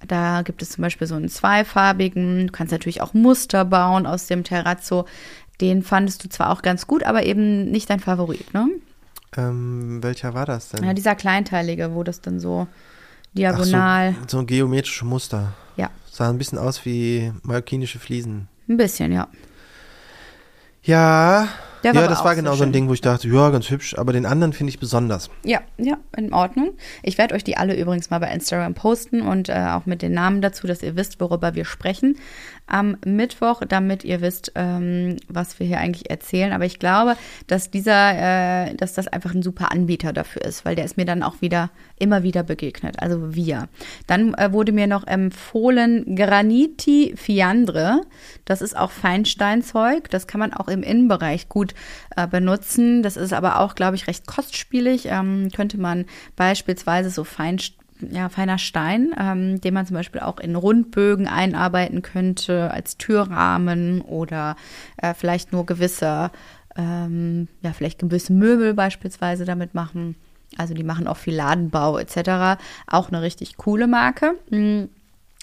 Da 0.06 0.42
gibt 0.42 0.60
es 0.60 0.70
zum 0.70 0.82
Beispiel 0.82 1.06
so 1.06 1.14
einen 1.14 1.28
zweifarbigen. 1.28 2.48
Du 2.48 2.52
kannst 2.52 2.72
natürlich 2.72 3.00
auch 3.00 3.14
Muster 3.14 3.64
bauen 3.64 4.06
aus 4.06 4.26
dem 4.26 4.44
Terrazzo. 4.44 5.06
Den 5.60 5.82
fandest 5.82 6.24
du 6.24 6.28
zwar 6.28 6.50
auch 6.50 6.62
ganz 6.62 6.86
gut, 6.86 7.04
aber 7.04 7.24
eben 7.24 7.70
nicht 7.70 7.88
dein 7.88 8.00
Favorit, 8.00 8.52
ne? 8.52 8.68
Ähm, 9.36 10.02
welcher 10.02 10.34
war 10.34 10.46
das 10.46 10.68
denn? 10.68 10.84
Ja, 10.84 10.92
dieser 10.92 11.14
kleinteilige, 11.14 11.94
wo 11.94 12.02
das 12.02 12.20
dann 12.20 12.38
so 12.38 12.66
Ach 13.34 13.38
diagonal. 13.38 14.14
so, 14.28 14.38
so 14.38 14.44
geometrische 14.44 15.04
Muster. 15.04 15.52
Ja, 15.76 15.90
Sah 16.10 16.30
ein 16.30 16.38
bisschen 16.38 16.58
aus 16.58 16.84
wie 16.84 17.32
mallorquinische 17.42 17.98
Fliesen. 17.98 18.48
ein 18.68 18.76
bisschen, 18.76 19.12
ja. 19.12 19.28
Ja, 20.82 21.48
Der 21.82 21.94
ja 21.94 22.06
das 22.08 22.22
war 22.24 22.34
genau 22.36 22.54
so 22.54 22.62
ein. 22.64 22.72
Ding, 22.72 22.88
wo 22.88 22.92
ich 22.92 23.00
dachte, 23.00 23.26
ja, 23.28 23.48
ganz 23.50 23.70
hübsch, 23.70 23.96
aber 23.96 24.12
den 24.12 24.26
anderen 24.26 24.52
finde 24.52 24.68
ich 24.70 24.78
besonders. 24.78 25.30
Ja, 25.42 25.60
ja, 25.78 25.96
in 26.16 26.32
Ordnung. 26.34 26.72
Ich 27.02 27.16
werde 27.16 27.34
euch 27.34 27.42
die 27.42 27.56
alle 27.56 27.74
übrigens 27.74 28.10
mal 28.10 28.18
bei 28.18 28.30
Instagram 28.30 28.74
posten 28.74 29.22
und 29.22 29.48
äh, 29.48 29.68
auch 29.70 29.86
mit 29.86 30.02
den 30.02 30.12
Namen 30.12 30.42
dazu, 30.42 30.66
dass 30.66 30.82
ihr 30.82 30.94
wisst, 30.94 31.20
worüber 31.20 31.54
wir 31.54 31.64
sprechen 31.64 32.18
am 32.66 32.96
Mittwoch, 33.04 33.62
damit 33.68 34.04
ihr 34.04 34.20
wisst, 34.20 34.52
ähm, 34.54 35.18
was 35.28 35.58
wir 35.58 35.66
hier 35.66 35.78
eigentlich 35.78 36.10
erzählen. 36.10 36.52
Aber 36.52 36.64
ich 36.64 36.78
glaube, 36.78 37.16
dass 37.46 37.70
dieser, 37.70 38.68
äh, 38.68 38.74
dass 38.74 38.94
das 38.94 39.06
einfach 39.06 39.34
ein 39.34 39.42
super 39.42 39.70
Anbieter 39.70 40.12
dafür 40.12 40.42
ist, 40.42 40.64
weil 40.64 40.74
der 40.74 40.84
ist 40.84 40.96
mir 40.96 41.04
dann 41.04 41.22
auch 41.22 41.40
wieder 41.40 41.70
immer 41.98 42.22
wieder 42.22 42.42
begegnet. 42.42 43.00
Also 43.00 43.34
wir. 43.34 43.68
Dann 44.06 44.34
äh, 44.34 44.52
wurde 44.52 44.72
mir 44.72 44.86
noch 44.86 45.06
empfohlen 45.06 46.16
Graniti 46.16 47.14
Fiandre. 47.16 48.00
Das 48.44 48.62
ist 48.62 48.76
auch 48.76 48.90
Feinsteinzeug. 48.90 50.08
Das 50.10 50.26
kann 50.26 50.40
man 50.40 50.54
auch 50.54 50.68
im 50.68 50.82
Innenbereich 50.82 51.48
gut 51.48 51.74
äh, 52.16 52.26
benutzen. 52.26 53.02
Das 53.02 53.16
ist 53.16 53.32
aber 53.32 53.60
auch, 53.60 53.74
glaube 53.74 53.96
ich, 53.96 54.06
recht 54.06 54.26
kostspielig. 54.26 55.06
Ähm, 55.06 55.50
könnte 55.54 55.78
man 55.78 56.06
beispielsweise 56.36 57.10
so 57.10 57.24
fein, 57.24 57.58
ja, 58.00 58.28
feiner 58.28 58.58
Stein, 58.58 59.14
ähm, 59.18 59.60
den 59.60 59.74
man 59.74 59.86
zum 59.86 59.94
Beispiel 59.94 60.20
auch 60.20 60.38
in 60.38 60.56
Rundbögen 60.56 61.28
einarbeiten 61.28 62.02
könnte 62.02 62.70
als 62.70 62.96
Türrahmen 62.96 64.00
oder 64.00 64.56
äh, 64.96 65.14
vielleicht 65.14 65.52
nur 65.52 65.66
gewisse, 65.66 66.30
ähm, 66.76 67.48
ja, 67.62 67.72
vielleicht 67.72 68.00
gewisse 68.00 68.32
Möbel 68.32 68.74
beispielsweise 68.74 69.44
damit 69.44 69.74
machen. 69.74 70.16
Also 70.56 70.74
die 70.74 70.84
machen 70.84 71.06
auch 71.06 71.16
viel 71.16 71.34
Ladenbau 71.34 71.98
etc. 71.98 72.60
Auch 72.86 73.08
eine 73.08 73.22
richtig 73.22 73.56
coole 73.56 73.86
Marke. 73.86 74.34
Mm. 74.50 74.84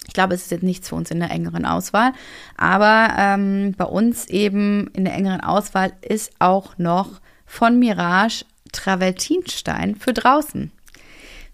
Ich 0.08 0.14
glaube, 0.14 0.34
es 0.34 0.42
ist 0.42 0.50
jetzt 0.50 0.64
nichts 0.64 0.88
für 0.88 0.96
uns 0.96 1.12
in 1.12 1.20
der 1.20 1.30
engeren 1.30 1.64
Auswahl. 1.64 2.12
Aber 2.56 3.14
ähm, 3.16 3.72
bei 3.78 3.84
uns 3.84 4.26
eben 4.28 4.88
in 4.94 5.04
der 5.04 5.14
engeren 5.14 5.40
Auswahl 5.40 5.92
ist 6.00 6.32
auch 6.40 6.76
noch 6.76 7.20
von 7.46 7.78
Mirage 7.78 8.44
Travertinstein 8.72 9.94
für 9.94 10.12
draußen. 10.12 10.72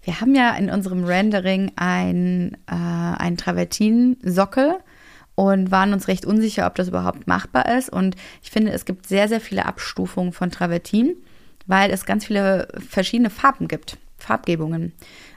Wir 0.01 0.21
haben 0.21 0.33
ja 0.33 0.55
in 0.55 0.69
unserem 0.69 1.03
Rendering 1.03 1.71
ein, 1.75 2.57
äh, 2.67 2.73
einen 2.73 3.37
Travertin-Sockel 3.37 4.79
und 5.35 5.71
waren 5.71 5.93
uns 5.93 6.07
recht 6.07 6.25
unsicher, 6.25 6.67
ob 6.67 6.75
das 6.75 6.87
überhaupt 6.87 7.27
machbar 7.27 7.77
ist. 7.77 7.89
Und 7.89 8.15
ich 8.41 8.51
finde, 8.51 8.71
es 8.71 8.85
gibt 8.85 9.07
sehr, 9.07 9.27
sehr 9.27 9.41
viele 9.41 9.65
Abstufungen 9.65 10.33
von 10.33 10.51
Travertin, 10.51 11.15
weil 11.65 11.91
es 11.91 12.05
ganz 12.05 12.25
viele 12.25 12.67
verschiedene 12.89 13.29
Farben 13.29 13.67
gibt, 13.67 13.97
Farbgebungen. 14.17 14.93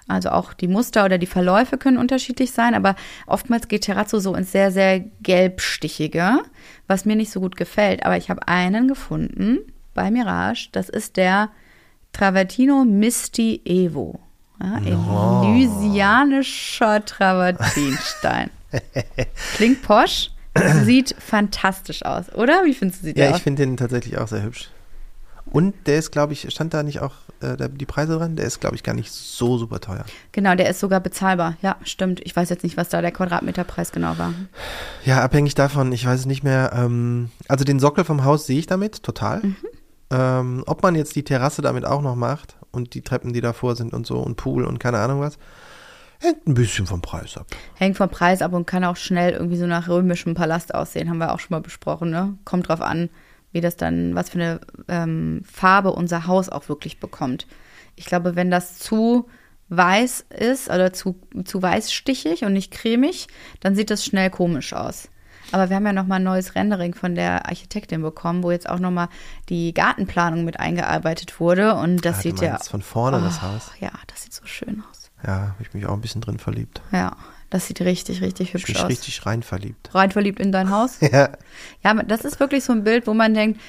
Also 0.08 0.30
auch 0.30 0.54
die 0.54 0.68
Muster 0.68 1.04
oder 1.04 1.18
die 1.18 1.26
Verläufe 1.26 1.78
können 1.78 1.98
unterschiedlich 1.98 2.50
sein, 2.50 2.74
aber 2.74 2.96
oftmals 3.26 3.68
geht 3.68 3.82
Terrazzo 3.82 4.18
so 4.18 4.34
ins 4.34 4.52
sehr, 4.52 4.72
sehr 4.72 5.00
gelbstichige, 5.22 6.40
was 6.86 7.04
mir 7.04 7.16
nicht 7.16 7.30
so 7.30 7.40
gut 7.40 7.56
gefällt. 7.56 8.04
Aber 8.04 8.16
ich 8.16 8.28
habe 8.28 8.48
einen 8.48 8.88
gefunden 8.88 9.58
bei 9.94 10.10
Mirage, 10.10 10.68
das 10.72 10.88
ist 10.88 11.16
der 11.16 11.50
Travertino 12.12 12.84
Misty 12.84 13.60
Evo. 13.64 14.20
Ja, 14.62 14.74
ein 15.42 15.58
lysianischer 15.58 17.04
Travertinstein. 17.04 18.50
Klingt 19.56 19.82
posch, 19.82 20.30
sieht 20.84 21.14
fantastisch 21.18 22.04
aus, 22.04 22.32
oder? 22.34 22.64
Wie 22.64 22.74
findest 22.74 23.02
du 23.02 23.06
sie 23.06 23.14
Ja, 23.18 23.30
aus? 23.30 23.36
ich 23.38 23.42
finde 23.42 23.62
den 23.64 23.76
tatsächlich 23.76 24.18
auch 24.18 24.28
sehr 24.28 24.42
hübsch. 24.42 24.68
Und 25.46 25.74
der 25.86 25.98
ist, 25.98 26.12
glaube 26.12 26.32
ich, 26.32 26.48
stand 26.50 26.72
da 26.72 26.82
nicht 26.82 27.00
auch 27.00 27.12
äh, 27.40 27.68
die 27.70 27.84
Preise 27.84 28.16
dran? 28.16 28.36
Der 28.36 28.46
ist, 28.46 28.60
glaube 28.60 28.76
ich, 28.76 28.82
gar 28.82 28.94
nicht 28.94 29.10
so 29.10 29.58
super 29.58 29.80
teuer. 29.80 30.04
Genau, 30.30 30.54
der 30.54 30.70
ist 30.70 30.80
sogar 30.80 31.00
bezahlbar. 31.00 31.56
Ja, 31.60 31.76
stimmt. 31.82 32.20
Ich 32.24 32.34
weiß 32.34 32.48
jetzt 32.48 32.62
nicht, 32.62 32.76
was 32.78 32.88
da 32.88 33.02
der 33.02 33.10
Quadratmeterpreis 33.12 33.92
genau 33.92 34.16
war. 34.16 34.32
Ja, 35.04 35.20
abhängig 35.22 35.54
davon, 35.54 35.92
ich 35.92 36.06
weiß 36.06 36.20
es 36.20 36.26
nicht 36.26 36.42
mehr. 36.44 36.72
Ähm, 36.74 37.30
also 37.48 37.64
den 37.64 37.80
Sockel 37.80 38.04
vom 38.04 38.24
Haus 38.24 38.46
sehe 38.46 38.58
ich 38.58 38.66
damit, 38.66 39.02
total. 39.02 39.40
Mhm. 39.40 39.56
Ähm, 40.10 40.62
ob 40.66 40.82
man 40.82 40.94
jetzt 40.94 41.16
die 41.16 41.24
Terrasse 41.24 41.60
damit 41.60 41.84
auch 41.84 42.00
noch 42.02 42.14
macht 42.16 42.54
und 42.72 42.94
die 42.94 43.02
Treppen, 43.02 43.32
die 43.32 43.40
davor 43.40 43.76
sind 43.76 43.92
und 43.92 44.06
so 44.06 44.18
und 44.18 44.36
Pool 44.36 44.64
und 44.64 44.78
keine 44.78 44.98
Ahnung 44.98 45.20
was, 45.20 45.38
hängt 46.18 46.46
ein 46.46 46.54
bisschen 46.54 46.86
vom 46.86 47.02
Preis 47.02 47.36
ab. 47.36 47.46
Hängt 47.74 47.96
vom 47.96 48.08
Preis 48.08 48.42
ab 48.42 48.52
und 48.52 48.66
kann 48.66 48.84
auch 48.84 48.96
schnell 48.96 49.32
irgendwie 49.32 49.56
so 49.56 49.66
nach 49.66 49.88
römischem 49.88 50.34
Palast 50.34 50.74
aussehen, 50.74 51.08
haben 51.08 51.18
wir 51.18 51.32
auch 51.32 51.40
schon 51.40 51.54
mal 51.54 51.60
besprochen, 51.60 52.10
ne? 52.10 52.36
Kommt 52.44 52.68
drauf 52.68 52.80
an, 52.80 53.10
wie 53.52 53.60
das 53.60 53.76
dann, 53.76 54.14
was 54.14 54.30
für 54.30 54.38
eine 54.38 54.60
ähm, 54.88 55.42
Farbe 55.50 55.92
unser 55.92 56.26
Haus 56.26 56.48
auch 56.48 56.68
wirklich 56.68 56.98
bekommt. 56.98 57.46
Ich 57.96 58.06
glaube, 58.06 58.34
wenn 58.36 58.50
das 58.50 58.78
zu 58.78 59.28
weiß 59.68 60.26
ist 60.38 60.68
oder 60.68 60.92
zu, 60.92 61.18
zu 61.44 61.62
weißstichig 61.62 62.44
und 62.44 62.52
nicht 62.52 62.72
cremig, 62.72 63.28
dann 63.60 63.74
sieht 63.74 63.90
das 63.90 64.04
schnell 64.04 64.30
komisch 64.30 64.72
aus. 64.72 65.08
Aber 65.52 65.68
wir 65.68 65.76
haben 65.76 65.86
ja 65.86 65.92
noch 65.92 66.06
mal 66.06 66.16
ein 66.16 66.22
neues 66.24 66.54
Rendering 66.54 66.94
von 66.94 67.14
der 67.14 67.46
Architektin 67.46 68.02
bekommen, 68.02 68.42
wo 68.42 68.50
jetzt 68.50 68.68
auch 68.68 68.78
noch 68.78 68.90
mal 68.90 69.08
die 69.48 69.72
Gartenplanung 69.74 70.44
mit 70.44 70.58
eingearbeitet 70.58 71.38
wurde 71.40 71.74
und 71.74 72.04
das 72.04 72.18
Ah, 72.18 72.22
sieht 72.22 72.40
du 72.40 72.44
ja 72.46 72.52
meinst 72.52 72.70
von 72.70 72.82
vorne 72.82 73.20
das 73.20 73.38
Oh, 73.38 73.42
Haus. 73.42 73.70
Ja, 73.80 73.90
das 74.06 74.22
sieht 74.22 74.32
so 74.34 74.44
schön 74.46 74.82
aus. 74.90 75.10
Ja, 75.24 75.32
habe 75.40 75.54
ich 75.60 75.72
mich 75.74 75.86
auch 75.86 75.92
ein 75.92 76.00
bisschen 76.00 76.20
drin 76.20 76.38
verliebt. 76.38 76.80
Ja, 76.90 77.16
das 77.50 77.66
sieht 77.66 77.80
richtig, 77.82 78.22
richtig 78.22 78.48
Ich 78.48 78.54
hübsch 78.54 78.72
bin 78.72 78.76
aus. 78.76 78.88
richtig 78.88 79.24
rein 79.26 79.42
verliebt. 79.42 79.94
Rein 79.94 80.10
verliebt 80.10 80.40
in 80.40 80.50
dein 80.52 80.70
Haus? 80.70 80.98
Ja, 81.00 81.30
Ja, 81.84 81.94
das 82.02 82.24
ist 82.24 82.40
wirklich 82.40 82.64
so 82.64 82.72
ein 82.72 82.82
Bild, 82.82 83.06
wo 83.06 83.14
man 83.14 83.34
denkt, 83.34 83.60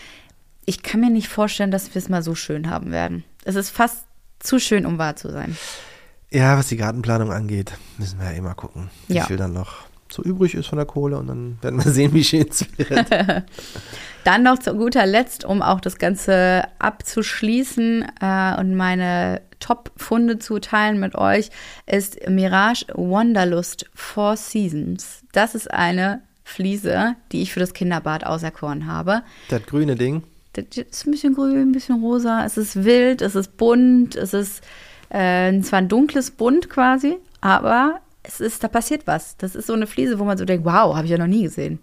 ich 0.65 0.81
kann 0.81 1.01
mir 1.01 1.09
nicht 1.09 1.27
vorstellen, 1.27 1.71
dass 1.71 1.93
wir 1.93 1.99
es 2.01 2.07
mal 2.09 2.23
so 2.23 2.33
schön 2.35 2.69
haben 2.69 2.91
werden. 2.91 3.23
Es 3.43 3.55
ist 3.55 3.69
fast 3.69 4.05
zu 4.39 4.59
schön, 4.59 4.85
um 4.85 4.97
wahr 4.97 5.15
zu 5.17 5.29
sein. 5.31 5.57
ja, 6.31 6.57
was 6.57 6.67
die 6.67 6.77
Gartenplanung 6.77 7.31
angeht, 7.31 7.73
müssen 7.97 8.19
wir 8.19 8.27
ja 8.27 8.31
immer 8.31 8.55
gucken, 8.55 8.89
wie 9.07 9.15
Ja. 9.15 9.25
viel 9.25 9.37
dann 9.37 9.53
noch 9.53 9.83
so 10.13 10.23
übrig 10.23 10.53
ist 10.55 10.67
von 10.67 10.77
der 10.77 10.85
Kohle 10.85 11.17
und 11.17 11.27
dann 11.27 11.57
werden 11.61 11.83
wir 11.83 11.91
sehen, 11.91 12.13
wie 12.13 12.23
schön 12.23 12.47
es 12.49 12.65
wird. 12.77 13.07
Dann 14.23 14.43
noch 14.43 14.57
zu 14.59 14.73
guter 14.73 15.05
Letzt, 15.05 15.43
um 15.43 15.61
auch 15.61 15.81
das 15.81 15.97
Ganze 15.97 16.63
abzuschließen 16.79 18.05
äh, 18.21 18.57
und 18.57 18.75
meine 18.75 19.41
Top-Funde 19.59 20.39
zu 20.39 20.59
teilen 20.59 20.99
mit 20.99 21.15
euch, 21.15 21.49
ist 21.85 22.29
Mirage 22.29 22.85
Wanderlust 22.93 23.89
Four 23.93 24.37
Seasons. 24.37 25.23
Das 25.33 25.55
ist 25.55 25.69
eine 25.71 26.21
Fliese, 26.45 27.15
die 27.31 27.41
ich 27.41 27.53
für 27.53 27.59
das 27.59 27.73
Kinderbad 27.73 28.25
auserkoren 28.25 28.85
habe. 28.85 29.23
das 29.49 29.65
grüne 29.65 29.95
Ding. 29.95 30.23
das 30.53 30.65
ist 30.77 31.05
ein 31.05 31.11
bisschen 31.11 31.33
grün, 31.33 31.57
ein 31.57 31.71
bisschen 31.73 31.99
rosa. 31.99 32.45
Es 32.45 32.57
ist 32.57 32.83
wild, 32.85 33.21
es 33.21 33.35
ist 33.35 33.57
bunt, 33.57 34.15
es 34.15 34.33
ist 34.33 34.63
äh, 35.09 35.59
zwar 35.61 35.79
ein 35.79 35.89
dunkles 35.89 36.31
Bunt 36.31 36.69
quasi, 36.69 37.17
aber 37.41 37.99
es 38.23 38.39
ist, 38.39 38.63
da 38.63 38.67
passiert 38.67 39.05
was. 39.05 39.37
Das 39.37 39.55
ist 39.55 39.67
so 39.67 39.73
eine 39.73 39.87
Fliese, 39.87 40.17
wo 40.17 40.23
man 40.23 40.37
so 40.37 40.45
denkt, 40.45 40.65
wow, 40.65 40.95
habe 40.95 41.05
ich 41.05 41.11
ja 41.11 41.17
noch 41.17 41.27
nie 41.27 41.43
gesehen. 41.43 41.79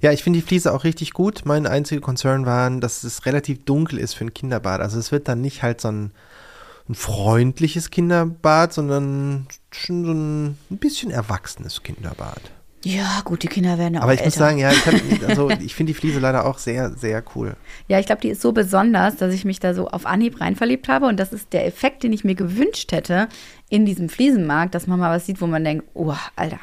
Ja, 0.00 0.12
ich 0.12 0.22
finde 0.22 0.38
die 0.38 0.46
Fliese 0.46 0.72
auch 0.72 0.84
richtig 0.84 1.12
gut. 1.12 1.42
Mein 1.44 1.66
einziger 1.66 2.00
Concern 2.00 2.46
war, 2.46 2.70
dass 2.70 3.02
es 3.02 3.26
relativ 3.26 3.64
dunkel 3.64 3.98
ist 3.98 4.14
für 4.14 4.24
ein 4.24 4.34
Kinderbad. 4.34 4.80
Also 4.80 4.98
es 4.98 5.10
wird 5.10 5.26
dann 5.26 5.40
nicht 5.40 5.62
halt 5.62 5.80
so 5.80 5.88
ein, 5.88 6.12
ein 6.88 6.94
freundliches 6.94 7.90
Kinderbad, 7.90 8.72
sondern 8.72 9.48
schon 9.72 10.04
so 10.04 10.12
ein, 10.12 10.58
ein 10.70 10.78
bisschen 10.78 11.10
erwachsenes 11.10 11.82
Kinderbad. 11.82 12.40
Ja, 12.84 13.20
gut, 13.24 13.42
die 13.42 13.48
Kinder 13.48 13.78
werden 13.78 13.98
auch 13.98 14.02
Aber 14.02 14.14
ich 14.14 14.20
älter. 14.20 14.28
muss 14.28 14.34
sagen, 14.34 14.58
ja, 14.58 14.70
ich, 14.70 15.28
also, 15.28 15.50
ich 15.60 15.74
finde 15.74 15.92
die 15.92 15.98
Fliese 15.98 16.20
leider 16.20 16.46
auch 16.46 16.58
sehr, 16.58 16.90
sehr 16.90 17.22
cool. 17.34 17.56
Ja, 17.88 17.98
ich 17.98 18.06
glaube, 18.06 18.20
die 18.20 18.28
ist 18.28 18.40
so 18.42 18.52
besonders, 18.52 19.16
dass 19.16 19.34
ich 19.34 19.44
mich 19.44 19.58
da 19.58 19.74
so 19.74 19.88
auf 19.88 20.06
Anhieb 20.06 20.40
rein 20.40 20.54
verliebt 20.54 20.88
habe. 20.88 21.06
Und 21.06 21.18
das 21.18 21.32
ist 21.32 21.52
der 21.52 21.66
Effekt, 21.66 22.02
den 22.04 22.12
ich 22.12 22.22
mir 22.22 22.34
gewünscht 22.34 22.92
hätte 22.92 23.28
in 23.68 23.86
diesem 23.86 24.08
Fliesenmarkt, 24.08 24.74
dass 24.74 24.86
man 24.86 25.00
mal 25.00 25.14
was 25.14 25.26
sieht, 25.26 25.40
wo 25.40 25.46
man 25.46 25.64
denkt, 25.64 25.84
oh, 25.94 26.14
Alter, 26.36 26.60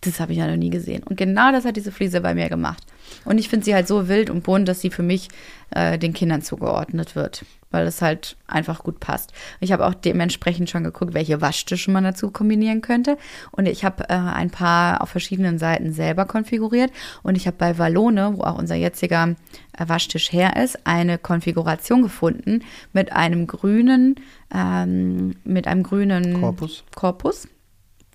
das 0.00 0.18
habe 0.18 0.32
ich 0.32 0.38
ja 0.38 0.46
noch 0.46 0.56
nie 0.56 0.70
gesehen. 0.70 1.02
Und 1.04 1.16
genau 1.16 1.52
das 1.52 1.64
hat 1.64 1.76
diese 1.76 1.92
Fliese 1.92 2.20
bei 2.20 2.34
mir 2.34 2.48
gemacht. 2.48 2.82
Und 3.24 3.38
ich 3.38 3.48
finde 3.48 3.64
sie 3.64 3.74
halt 3.74 3.88
so 3.88 4.08
wild 4.08 4.30
und 4.30 4.42
bunt, 4.42 4.68
dass 4.68 4.80
sie 4.80 4.90
für 4.90 5.02
mich 5.02 5.28
äh, 5.70 5.98
den 5.98 6.12
Kindern 6.12 6.42
zugeordnet 6.42 7.16
wird, 7.16 7.44
weil 7.70 7.86
es 7.86 8.02
halt 8.02 8.36
einfach 8.46 8.82
gut 8.82 9.00
passt. 9.00 9.32
Ich 9.60 9.72
habe 9.72 9.86
auch 9.86 9.94
dementsprechend 9.94 10.70
schon 10.70 10.84
geguckt, 10.84 11.14
welche 11.14 11.40
Waschtische 11.40 11.90
man 11.90 12.04
dazu 12.04 12.30
kombinieren 12.30 12.80
könnte. 12.80 13.18
Und 13.50 13.66
ich 13.66 13.84
habe 13.84 14.04
äh, 14.08 14.14
ein 14.14 14.50
paar 14.50 15.00
auf 15.00 15.10
verschiedenen 15.10 15.58
Seiten 15.58 15.92
selber 15.92 16.26
konfiguriert. 16.26 16.92
Und 17.22 17.36
ich 17.36 17.46
habe 17.46 17.56
bei 17.56 17.78
Wallone, 17.78 18.34
wo 18.36 18.42
auch 18.42 18.58
unser 18.58 18.76
jetziger 18.76 19.34
äh, 19.72 19.88
Waschtisch 19.88 20.32
her 20.32 20.62
ist, 20.62 20.86
eine 20.86 21.18
Konfiguration 21.18 22.02
gefunden 22.02 22.62
mit 22.92 23.12
einem 23.12 23.46
grünen, 23.46 24.16
ähm, 24.54 25.36
mit 25.44 25.66
einem 25.66 25.82
grünen 25.82 26.40
Korpus. 26.40 26.84
Korpus 26.94 27.48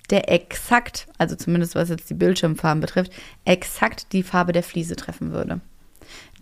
der 0.09 0.31
exakt, 0.31 1.07
also 1.17 1.35
zumindest 1.35 1.75
was 1.75 1.89
jetzt 1.89 2.09
die 2.09 2.15
Bildschirmfarben 2.15 2.81
betrifft, 2.81 3.11
exakt 3.45 4.13
die 4.13 4.23
Farbe 4.23 4.53
der 4.53 4.63
Fliese 4.63 4.95
treffen 4.95 5.31
würde. 5.31 5.61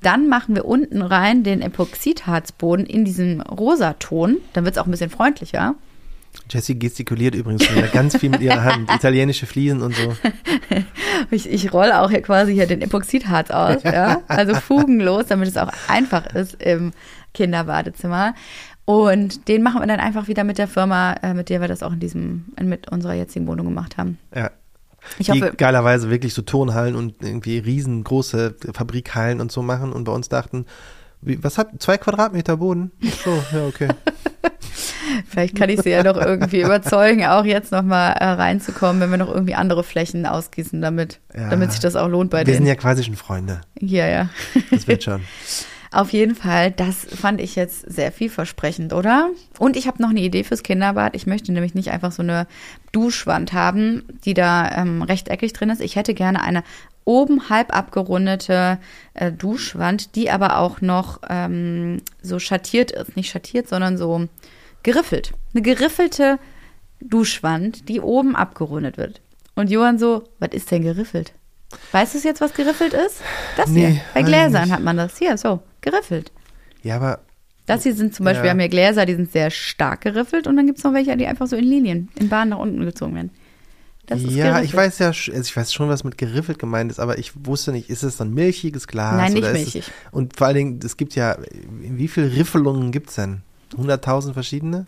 Dann 0.02 0.28
machen 0.28 0.56
wir 0.56 0.66
unten 0.66 1.02
rein 1.02 1.44
den 1.44 1.62
Epoxidharzboden 1.62 2.86
in 2.86 3.04
diesem 3.04 3.42
Rosaton. 3.42 4.38
Dann 4.54 4.64
wird 4.64 4.76
es 4.76 4.82
auch 4.82 4.86
ein 4.86 4.92
bisschen 4.92 5.10
freundlicher. 5.10 5.76
Jessie 6.50 6.78
gestikuliert 6.78 7.36
übrigens 7.36 7.70
wieder 7.70 7.88
ganz 7.88 8.16
viel 8.16 8.30
mit 8.30 8.42
ihrer 8.42 8.64
Hand. 8.64 8.92
Italienische 8.96 9.46
Fliesen 9.46 9.82
und 9.82 9.96
so. 9.96 10.16
Ich, 11.32 11.50
ich 11.50 11.74
rolle 11.74 12.00
auch 12.00 12.12
hier 12.12 12.22
quasi 12.22 12.54
hier 12.54 12.68
den 12.68 12.82
Epoxidharz 12.82 13.50
aus, 13.50 13.82
ja. 13.84 14.22
Also 14.28 14.54
fugenlos, 14.54 15.26
damit 15.28 15.50
es 15.50 15.58
auch 15.58 15.72
einfach 15.88 16.28
ist 16.28 16.62
im 16.62 16.94
Kinderbadezimmer. 17.34 18.36
Und 18.90 19.50
den 19.50 19.64
machen 19.64 19.82
wir 19.82 19.88
dann 19.88 20.00
einfach 20.00 20.30
wieder 20.30 20.46
mit 20.46 20.58
der 20.58 20.68
Firma, 20.70 21.12
äh, 21.22 21.34
mit 21.34 21.50
der 21.50 21.60
wir 21.60 21.68
das 21.68 21.84
auch 21.84 21.92
in 21.92 22.00
diesem, 22.00 22.46
mit 22.62 22.90
unserer 22.90 23.16
jetzigen 23.16 23.46
Wohnung 23.46 23.66
gemacht 23.66 23.98
haben. 23.98 24.18
Ja. 24.34 24.50
Ich 25.20 25.28
die 25.28 25.42
hoffe, 25.42 25.54
geilerweise 25.58 26.10
wirklich 26.10 26.34
so 26.34 26.42
Turnhallen 26.42 26.96
und 26.96 27.16
irgendwie 27.22 27.58
riesengroße 27.58 28.56
Fabrikhallen 28.74 29.42
und 29.42 29.52
so 29.52 29.62
machen 29.62 29.92
und 29.92 30.06
bei 30.06 30.14
uns 30.14 30.30
dachten, 30.30 30.66
wie, 31.20 31.44
was 31.44 31.58
hat, 31.58 31.70
zwei 31.80 31.98
Quadratmeter 31.98 32.56
Boden? 32.58 32.92
So, 33.26 33.32
ja, 33.52 33.66
okay. 33.68 33.90
vielleicht 35.28 35.56
kann 35.58 35.70
ich 35.70 35.82
sie 35.82 35.90
ja 35.90 36.04
noch 36.04 36.16
irgendwie 36.16 36.62
überzeugen, 36.62 37.26
auch 37.26 37.44
jetzt 37.44 37.74
nochmal 37.74 38.14
äh, 38.14 38.24
reinzukommen, 38.26 39.02
wenn 39.02 39.10
wir 39.12 39.18
noch 39.18 39.34
irgendwie 39.34 39.56
andere 39.56 39.84
Flächen 39.84 40.26
ausgießen, 40.26 40.82
damit, 40.82 41.20
Ja. 41.38 41.50
damit 41.50 41.72
sich 41.72 41.82
das 41.82 41.98
auch 41.98 42.08
lohnt 42.08 42.32
bei 42.32 42.40
Wir 42.46 42.54
sind 42.54 42.64
denen. 42.64 42.68
ja 42.68 42.76
quasi 42.76 43.04
schon 43.04 43.16
Freunde. 43.16 43.60
Ja, 43.82 44.08
ja. 44.08 44.30
Das 44.72 44.88
wird 44.88 45.04
schon. 45.04 45.22
Auf 45.98 46.14
jeden 46.14 46.36
Fall, 46.36 46.70
das 46.70 47.06
fand 47.06 47.42
ich 47.42 47.56
jetzt 47.56 47.92
sehr 47.92 48.12
vielversprechend, 48.12 48.94
oder? 48.94 49.32
Und 49.58 49.76
ich 49.76 49.88
habe 49.88 50.00
noch 50.00 50.12
eine 50.12 50.20
Idee 50.20 50.44
fürs 50.44 50.62
Kinderbad. 50.62 51.16
Ich 51.16 51.26
möchte 51.26 51.52
nämlich 51.52 51.74
nicht 51.74 51.90
einfach 51.90 52.12
so 52.12 52.22
eine 52.22 52.46
Duschwand 52.92 53.52
haben, 53.52 54.04
die 54.24 54.36
da 54.36 54.70
ähm, 54.78 55.02
rechteckig 55.02 55.54
drin 55.54 55.72
ist. 55.72 55.82
Ich 55.82 55.96
hätte 55.96 56.14
gerne 56.14 56.44
eine 56.44 56.64
oben 57.04 57.50
halb 57.50 57.76
abgerundete 57.76 58.78
äh, 59.16 59.32
Duschwand, 59.32 60.16
die 60.16 60.30
aber 60.30 60.60
auch 60.60 60.82
noch 60.82 61.22
ähm, 61.32 62.04
so 62.22 62.38
schattiert 62.38 62.92
ist. 62.92 63.16
Nicht 63.16 63.32
schattiert, 63.32 63.68
sondern 63.68 63.98
so 63.98 64.28
geriffelt. 64.84 65.32
Eine 65.56 65.64
geriffelte 65.64 66.38
Duschwand, 67.02 67.90
die 67.90 68.02
oben 68.02 68.36
abgerundet 68.36 68.98
wird. 68.98 69.20
Und 69.56 69.72
Johann 69.72 69.98
so, 69.98 70.26
was 70.38 70.50
ist 70.52 70.70
denn 70.70 70.84
geriffelt? 70.84 71.34
Weißt 71.92 72.14
du 72.14 72.20
jetzt, 72.20 72.40
was 72.40 72.54
geriffelt 72.54 72.94
ist? 72.94 73.22
Das 73.56 73.72
hier. 73.72 73.90
Nee, 73.90 74.02
Bei 74.14 74.22
weiß 74.22 74.28
Gläsern 74.28 74.72
hat 74.72 74.84
man 74.84 74.96
das. 74.96 75.18
Hier, 75.18 75.38
so, 75.40 75.62
geriffelt. 75.82 76.32
Ja, 76.84 76.96
aber 76.98 77.20
Das 77.66 77.84
hier 77.84 77.94
sind 77.96 78.14
zum 78.16 78.24
Beispiel, 78.26 78.40
Ja. 78.40 78.44
wir 78.46 78.50
haben 78.52 78.60
hier 78.60 78.70
Gläser, 78.70 79.06
die 79.06 79.16
sind 79.16 79.32
sehr 79.32 79.50
stark 79.50 80.02
geriffelt 80.02 80.48
und 80.48 80.56
dann 80.56 80.66
gibt 80.68 80.78
es 80.78 80.84
noch 80.84 80.94
welche, 80.94 81.16
die 81.18 81.28
einfach 81.28 81.48
so 81.48 81.56
in 81.56 81.66
Linien, 81.66 82.10
in 82.20 82.30
Bahnen 82.30 82.52
nach 82.52 82.60
unten 82.60 82.84
gezogen 82.86 83.16
werden. 83.16 83.32
Das 84.06 84.22
ist 84.24 84.32
ja, 84.36 84.46
geriffelt. 84.46 84.66
ich 84.70 84.74
weiß 84.76 85.00
ja, 85.00 85.08
also 85.08 85.32
ich 85.34 85.58
weiß 85.58 85.74
schon, 85.74 85.90
was 85.90 86.06
mit 86.06 86.18
geriffelt 86.18 86.60
gemeint 86.60 86.90
ist, 86.92 87.00
aber 87.00 87.18
ich 87.18 87.34
wusste 87.46 87.74
nicht, 87.74 87.90
ist 87.90 88.04
es 88.04 88.16
dann 88.16 88.34
milchiges 88.34 88.88
Glas? 88.88 89.18
Nein, 89.18 89.34
nicht 89.34 89.52
milchig. 89.52 89.76
Es, 89.88 89.92
und 90.14 90.38
vor 90.38 90.48
allen 90.48 90.56
Dingen, 90.56 90.80
es 90.82 90.96
gibt 90.96 91.16
ja, 91.16 91.38
wie 91.70 92.08
viele 92.08 92.34
Riffelungen 92.34 92.92
gibt 92.94 93.10
es 93.10 93.16
denn? 93.16 93.42
100.000 93.76 94.32
verschiedene? 94.32 94.86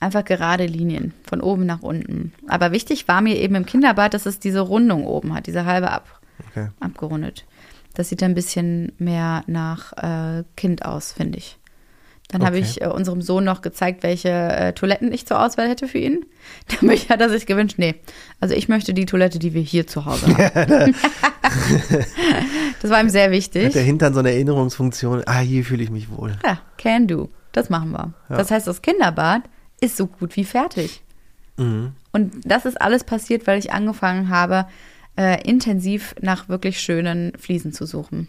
Einfach 0.00 0.24
gerade 0.24 0.66
Linien, 0.66 1.12
von 1.28 1.40
oben 1.40 1.64
nach 1.66 1.82
unten. 1.82 2.32
Aber 2.48 2.72
wichtig 2.72 3.06
war 3.06 3.20
mir 3.20 3.36
eben 3.36 3.54
im 3.54 3.66
Kinderbad, 3.66 4.14
dass 4.14 4.26
es 4.26 4.40
diese 4.40 4.60
Rundung 4.60 5.04
oben 5.06 5.32
hat, 5.34 5.46
diese 5.46 5.64
halbe 5.64 5.90
ab, 5.92 6.20
Okay. 6.50 6.70
abgerundet. 6.80 7.44
Das 7.94 8.08
sieht 8.08 8.22
ein 8.22 8.34
bisschen 8.34 8.92
mehr 8.98 9.42
nach 9.46 9.92
äh, 9.94 10.44
Kind 10.56 10.84
aus, 10.84 11.12
finde 11.12 11.38
ich. 11.38 11.56
Dann 12.28 12.44
habe 12.44 12.58
Okay. 12.58 12.64
ich 12.64 12.80
äh, 12.80 12.86
unserem 12.86 13.22
Sohn 13.22 13.42
noch 13.42 13.60
gezeigt, 13.60 14.04
welche 14.04 14.28
äh, 14.28 14.72
Toiletten 14.72 15.12
ich 15.12 15.26
zur 15.26 15.44
Auswahl 15.44 15.68
hätte 15.68 15.88
für 15.88 15.98
ihn. 15.98 16.24
Damit 16.80 17.08
hat 17.08 17.20
er 17.20 17.28
sich 17.28 17.46
gewünscht, 17.46 17.74
nee, 17.78 17.96
also 18.38 18.54
ich 18.54 18.68
möchte 18.68 18.94
die 18.94 19.06
Toilette, 19.06 19.40
die 19.40 19.52
wir 19.52 19.62
hier 19.62 19.88
zu 19.88 20.04
Hause 20.04 20.26
haben. 20.36 20.94
das 22.82 22.90
war 22.90 23.00
ihm 23.00 23.08
sehr 23.10 23.24
Hat 23.24 23.30
wichtig. 23.32 23.72
der 23.72 23.82
Hintern 23.82 24.14
so 24.14 24.20
eine 24.20 24.30
Erinnerungsfunktion? 24.32 25.22
Ah, 25.26 25.40
hier 25.40 25.64
fühle 25.64 25.82
ich 25.82 25.90
mich 25.90 26.10
wohl. 26.10 26.36
Ja, 26.44 26.60
can 26.78 27.06
do. 27.08 27.28
Das 27.52 27.68
machen 27.68 27.90
wir. 27.90 28.12
Ja. 28.28 28.36
Das 28.36 28.50
heißt, 28.50 28.66
das 28.66 28.80
Kinderbad 28.82 29.42
ist 29.80 29.96
so 29.96 30.06
gut 30.06 30.36
wie 30.36 30.44
fertig. 30.44 31.02
Mhm. 31.56 31.92
Und 32.12 32.32
das 32.44 32.64
ist 32.64 32.80
alles 32.80 33.02
passiert, 33.04 33.46
weil 33.48 33.58
ich 33.58 33.72
angefangen 33.72 34.28
habe, 34.28 34.66
äh, 35.20 35.42
intensiv 35.46 36.14
nach 36.22 36.48
wirklich 36.48 36.80
schönen 36.80 37.32
Fliesen 37.38 37.74
zu 37.74 37.84
suchen. 37.84 38.28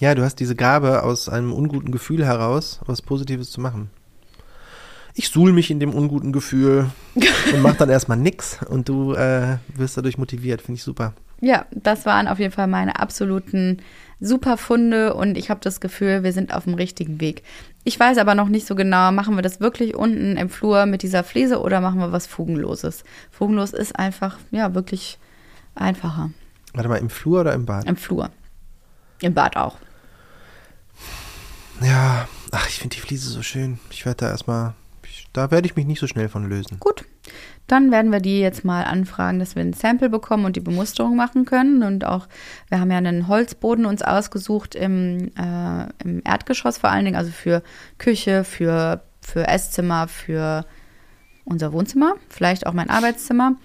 Ja, 0.00 0.14
du 0.14 0.22
hast 0.22 0.36
diese 0.36 0.56
Gabe, 0.56 1.02
aus 1.02 1.28
einem 1.28 1.52
unguten 1.52 1.92
Gefühl 1.92 2.24
heraus 2.24 2.80
was 2.86 3.02
Positives 3.02 3.50
zu 3.50 3.60
machen. 3.60 3.90
Ich 5.14 5.28
suhl 5.28 5.52
mich 5.52 5.70
in 5.70 5.78
dem 5.78 5.94
unguten 5.94 6.32
Gefühl 6.32 6.90
und 7.14 7.60
mach 7.60 7.76
dann 7.76 7.90
erstmal 7.90 8.16
nix 8.16 8.60
und 8.66 8.88
du 8.88 9.12
äh, 9.12 9.58
wirst 9.74 9.98
dadurch 9.98 10.16
motiviert. 10.16 10.62
Finde 10.62 10.78
ich 10.78 10.82
super. 10.82 11.12
Ja, 11.42 11.66
das 11.70 12.06
waren 12.06 12.28
auf 12.28 12.38
jeden 12.38 12.52
Fall 12.52 12.66
meine 12.66 12.98
absoluten 12.98 13.82
Superfunde 14.18 15.12
und 15.12 15.36
ich 15.36 15.50
habe 15.50 15.60
das 15.62 15.80
Gefühl, 15.80 16.22
wir 16.22 16.32
sind 16.32 16.54
auf 16.54 16.64
dem 16.64 16.74
richtigen 16.74 17.20
Weg. 17.20 17.42
Ich 17.84 18.00
weiß 18.00 18.16
aber 18.16 18.34
noch 18.34 18.48
nicht 18.48 18.66
so 18.66 18.74
genau, 18.74 19.12
machen 19.12 19.36
wir 19.36 19.42
das 19.42 19.60
wirklich 19.60 19.94
unten 19.94 20.38
im 20.38 20.48
Flur 20.48 20.86
mit 20.86 21.02
dieser 21.02 21.24
Fliese 21.24 21.60
oder 21.60 21.82
machen 21.82 22.00
wir 22.00 22.10
was 22.12 22.26
Fugenloses? 22.26 23.04
Fugenlos 23.30 23.74
ist 23.74 23.98
einfach, 23.98 24.38
ja, 24.50 24.74
wirklich 24.74 25.18
einfacher. 25.78 26.30
Warte 26.74 26.88
mal, 26.88 26.96
im 26.96 27.10
Flur 27.10 27.40
oder 27.40 27.54
im 27.54 27.66
Bad? 27.66 27.84
Im 27.86 27.96
Flur. 27.96 28.30
Im 29.20 29.34
Bad 29.34 29.56
auch. 29.56 29.76
Ja, 31.80 32.28
ach, 32.52 32.68
ich 32.68 32.78
finde 32.78 32.96
die 32.96 33.00
Fliese 33.00 33.30
so 33.30 33.42
schön. 33.42 33.78
Ich 33.90 34.04
werde 34.04 34.26
da 34.26 34.30
erstmal, 34.30 34.74
da 35.32 35.50
werde 35.50 35.66
ich 35.66 35.76
mich 35.76 35.86
nicht 35.86 36.00
so 36.00 36.06
schnell 36.06 36.28
von 36.28 36.48
lösen. 36.48 36.78
Gut, 36.80 37.04
dann 37.66 37.90
werden 37.90 38.12
wir 38.12 38.20
die 38.20 38.40
jetzt 38.40 38.64
mal 38.64 38.84
anfragen, 38.84 39.38
dass 39.38 39.56
wir 39.56 39.62
ein 39.62 39.72
Sample 39.72 40.08
bekommen 40.08 40.44
und 40.44 40.56
die 40.56 40.60
Bemusterung 40.60 41.16
machen 41.16 41.44
können. 41.44 41.82
Und 41.82 42.04
auch, 42.04 42.28
wir 42.68 42.80
haben 42.80 42.90
ja 42.90 42.98
einen 42.98 43.26
Holzboden 43.26 43.86
uns 43.86 44.02
ausgesucht 44.02 44.74
im, 44.74 45.32
äh, 45.36 45.86
im 46.02 46.22
Erdgeschoss 46.24 46.78
vor 46.78 46.90
allen 46.90 47.04
Dingen, 47.04 47.16
also 47.16 47.32
für 47.32 47.62
Küche, 47.98 48.44
für, 48.44 49.02
für 49.20 49.48
Esszimmer, 49.48 50.08
für 50.08 50.64
unser 51.44 51.72
Wohnzimmer, 51.72 52.14
vielleicht 52.28 52.66
auch 52.66 52.72
mein 52.72 52.90
Arbeitszimmer. 52.90 53.56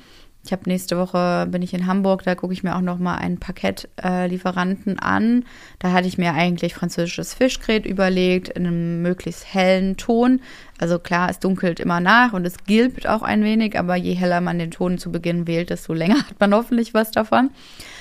Ich 0.44 0.52
habe 0.52 0.64
nächste 0.66 0.98
Woche 0.98 1.48
bin 1.52 1.62
ich 1.62 1.74
in 1.74 1.86
Hamburg, 1.86 2.24
da 2.24 2.34
gucke 2.34 2.52
ich 2.52 2.64
mir 2.64 2.76
auch 2.76 2.82
noch 2.82 2.98
mal 2.98 3.16
einen 3.16 3.40
Parkettlieferanten 3.40 4.98
an. 4.98 5.46
Da 5.78 5.92
hatte 5.92 6.08
ich 6.08 6.18
mir 6.18 6.34
eigentlich 6.34 6.74
französisches 6.74 7.36
Fischgrät 7.36 7.86
überlegt 7.86 8.50
in 8.50 8.66
einem 8.66 9.04
möglichst 9.04 9.54
hellen 9.54 9.98
Ton. 9.98 10.42
Also 10.80 10.98
klar, 10.98 11.30
es 11.30 11.38
dunkelt 11.38 11.80
immer 11.80 12.00
nach 12.00 12.34
und 12.34 12.46
es 12.46 12.64
gilbt 12.64 13.08
auch 13.08 13.22
ein 13.22 13.44
wenig, 13.44 13.78
aber 13.78 13.96
je 13.96 14.14
heller 14.14 14.42
man 14.42 14.58
den 14.58 14.72
Ton 14.72 14.98
zu 14.98 15.12
Beginn 15.12 15.46
wählt, 15.46 15.70
desto 15.70 15.94
länger 15.94 16.18
hat 16.28 16.40
man 16.40 16.56
hoffentlich 16.56 16.96
was 16.96 17.12
davon. 17.12 17.52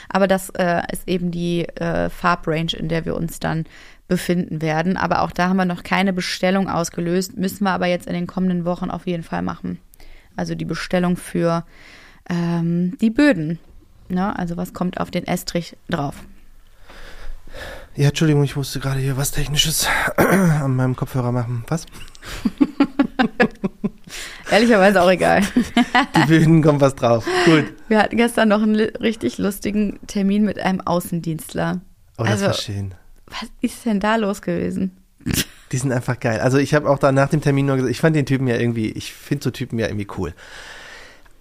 Aber 0.08 0.26
das 0.26 0.48
äh, 0.50 0.80
ist 0.90 1.06
eben 1.06 1.30
die 1.30 1.68
äh, 1.68 2.08
Farbrange, 2.08 2.72
in 2.74 2.88
der 2.88 3.04
wir 3.04 3.16
uns 3.16 3.38
dann 3.38 3.64
befinden 4.08 4.62
werden. 4.62 4.96
Aber 4.96 5.22
auch 5.22 5.30
da 5.30 5.50
haben 5.50 5.58
wir 5.58 5.66
noch 5.66 5.82
keine 5.82 6.14
Bestellung 6.14 6.70
ausgelöst, 6.70 7.36
müssen 7.36 7.64
wir 7.64 7.70
aber 7.70 7.86
jetzt 7.86 8.06
in 8.06 8.14
den 8.14 8.26
kommenden 8.26 8.64
Wochen 8.64 8.90
auf 8.90 9.06
jeden 9.06 9.22
Fall 9.22 9.42
machen. 9.42 9.78
Also 10.36 10.54
die 10.54 10.64
Bestellung 10.64 11.16
für 11.16 11.64
ähm, 12.30 12.96
die 13.00 13.10
Böden. 13.10 13.58
Ne? 14.08 14.36
Also 14.38 14.56
was 14.56 14.72
kommt 14.72 15.00
auf 15.00 15.10
den 15.10 15.26
Estrich 15.26 15.76
drauf? 15.88 16.14
Ja, 17.96 18.08
Entschuldigung, 18.08 18.44
ich 18.44 18.56
musste 18.56 18.78
gerade 18.80 19.00
hier 19.00 19.16
was 19.16 19.32
Technisches 19.32 19.88
an 20.16 20.76
meinem 20.76 20.96
Kopfhörer 20.96 21.32
machen. 21.32 21.64
Was? 21.68 21.86
Ehrlicherweise 24.50 25.02
auch 25.02 25.10
egal. 25.10 25.42
Die 26.16 26.28
Wilden 26.28 26.62
kommt 26.62 26.80
was 26.80 26.94
drauf. 26.96 27.24
Gut. 27.44 27.72
Wir 27.88 27.98
hatten 28.00 28.16
gestern 28.16 28.48
noch 28.48 28.62
einen 28.62 28.74
richtig 28.76 29.38
lustigen 29.38 29.98
Termin 30.06 30.44
mit 30.44 30.58
einem 30.58 30.80
Außendienstler. 30.80 31.80
Oh, 32.18 32.22
das 32.24 32.32
Also- 32.32 32.46
war 32.46 32.54
schön. 32.54 32.94
Was 33.26 33.48
ist 33.60 33.84
denn 33.86 34.00
da 34.00 34.16
los 34.16 34.42
gewesen? 34.42 34.96
Die 35.72 35.76
sind 35.76 35.92
einfach 35.92 36.18
geil. 36.18 36.40
Also 36.40 36.58
ich 36.58 36.74
habe 36.74 36.90
auch 36.90 36.98
da 36.98 37.12
nach 37.12 37.28
dem 37.28 37.40
Termin 37.42 37.66
nur 37.66 37.76
gesagt, 37.76 37.92
ich 37.92 38.00
fand 38.00 38.16
den 38.16 38.26
Typen 38.26 38.48
ja 38.48 38.56
irgendwie, 38.56 38.90
ich 38.90 39.12
finde 39.12 39.44
so 39.44 39.50
Typen 39.52 39.78
ja 39.78 39.86
irgendwie 39.86 40.08
cool. 40.18 40.34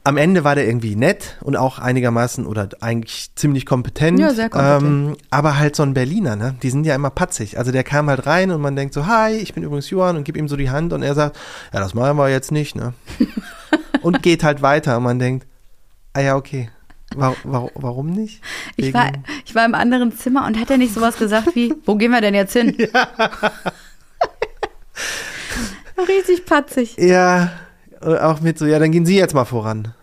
Am 0.03 0.17
Ende 0.17 0.43
war 0.43 0.55
der 0.55 0.65
irgendwie 0.65 0.95
nett 0.95 1.38
und 1.41 1.55
auch 1.55 1.77
einigermaßen 1.77 2.45
oder 2.45 2.69
eigentlich 2.79 3.31
ziemlich 3.35 3.65
kompetent. 3.65 4.19
Ja, 4.19 4.33
sehr 4.33 4.49
kompetent. 4.49 4.83
Ähm, 4.83 5.17
aber 5.29 5.59
halt 5.59 5.75
so 5.75 5.83
ein 5.83 5.93
Berliner, 5.93 6.35
ne? 6.35 6.55
Die 6.63 6.69
sind 6.69 6.85
ja 6.85 6.95
immer 6.95 7.09
patzig. 7.09 7.57
Also 7.57 7.71
der 7.71 7.83
kam 7.83 8.09
halt 8.09 8.25
rein 8.25 8.51
und 8.51 8.62
man 8.62 8.75
denkt 8.75 8.93
so, 8.93 9.07
hi, 9.07 9.33
ich 9.33 9.53
bin 9.53 9.63
übrigens 9.63 9.89
Johann 9.89 10.17
und 10.17 10.23
gib 10.23 10.38
ihm 10.38 10.47
so 10.47 10.55
die 10.55 10.69
Hand 10.69 10.93
und 10.93 11.03
er 11.03 11.15
sagt, 11.15 11.38
ja, 11.73 11.79
das 11.79 11.93
machen 11.93 12.17
wir 12.17 12.29
jetzt 12.29 12.51
nicht, 12.51 12.75
ne? 12.75 12.93
und 14.01 14.23
geht 14.23 14.43
halt 14.43 14.62
weiter 14.62 14.97
und 14.97 15.03
man 15.03 15.19
denkt, 15.19 15.45
ah 16.13 16.21
ja, 16.21 16.35
okay. 16.35 16.69
Warum, 17.15 17.35
warum, 17.43 17.69
warum 17.73 18.09
nicht? 18.12 18.41
Ich 18.75 18.93
war, 18.93 19.12
ich 19.43 19.55
war 19.55 19.65
im 19.65 19.73
anderen 19.73 20.15
Zimmer 20.15 20.45
und 20.45 20.59
hat 20.59 20.69
er 20.69 20.77
nicht 20.77 20.93
sowas 20.93 21.17
gesagt 21.17 21.55
wie, 21.55 21.73
wo 21.85 21.95
gehen 21.95 22.12
wir 22.12 22.21
denn 22.21 22.35
jetzt 22.35 22.53
hin? 22.53 22.77
Richtig 26.07 26.45
patzig. 26.45 26.95
Ja, 26.97 27.51
auch 28.01 28.41
mit 28.41 28.57
so, 28.57 28.65
ja, 28.65 28.79
dann 28.79 28.91
gehen 28.91 29.05
Sie 29.05 29.17
jetzt 29.17 29.33
mal 29.33 29.45
voran. 29.45 29.93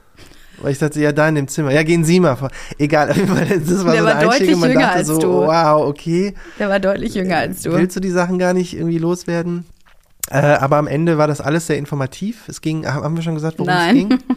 Weil 0.59 0.73
ich 0.73 0.79
dachte, 0.79 1.01
ja, 1.01 1.13
da 1.13 1.29
in 1.29 1.35
dem 1.35 1.49
Zimmer. 1.49 1.71
Ja, 1.73 1.83
gehen 1.83 2.05
Sie 2.05 2.19
mal 2.19 2.37
vor. 2.37 2.51
Egal, 2.79 3.09
das 3.09 3.17
war 3.17 3.27
Der 3.27 3.67
so 3.67 3.85
war 3.85 3.93
der 3.93 4.17
Einstieg 4.17 4.49
deutlich 4.49 4.57
man 4.57 4.71
jünger 4.71 4.83
dachte 4.83 4.97
als 4.97 5.07
so, 5.09 5.19
du. 5.21 5.29
wow, 5.29 5.87
okay. 5.87 6.35
Der 6.59 6.69
war 6.69 6.81
deutlich 6.81 7.15
jünger 7.15 7.37
als 7.37 7.63
du. 7.63 7.73
Willst 7.73 7.97
du 7.97 8.01
die 8.01 8.11
Sachen 8.11 8.39
gar 8.39 8.55
nicht 8.55 8.75
irgendwie 8.75 8.99
loswerden? 8.99 9.67
Äh, 10.31 10.39
aber 10.39 10.77
am 10.77 10.87
Ende 10.87 11.19
war 11.19 11.29
das 11.29 11.41
alles 11.41 11.67
sehr 11.67 11.77
informativ. 11.77 12.49
Es 12.49 12.61
ging, 12.61 12.87
haben 12.87 13.17
wir 13.17 13.23
schon 13.23 13.35
gesagt, 13.35 13.59
worum 13.59 13.73
Nein. 13.73 13.97
es 13.97 14.09
ging? 14.09 14.19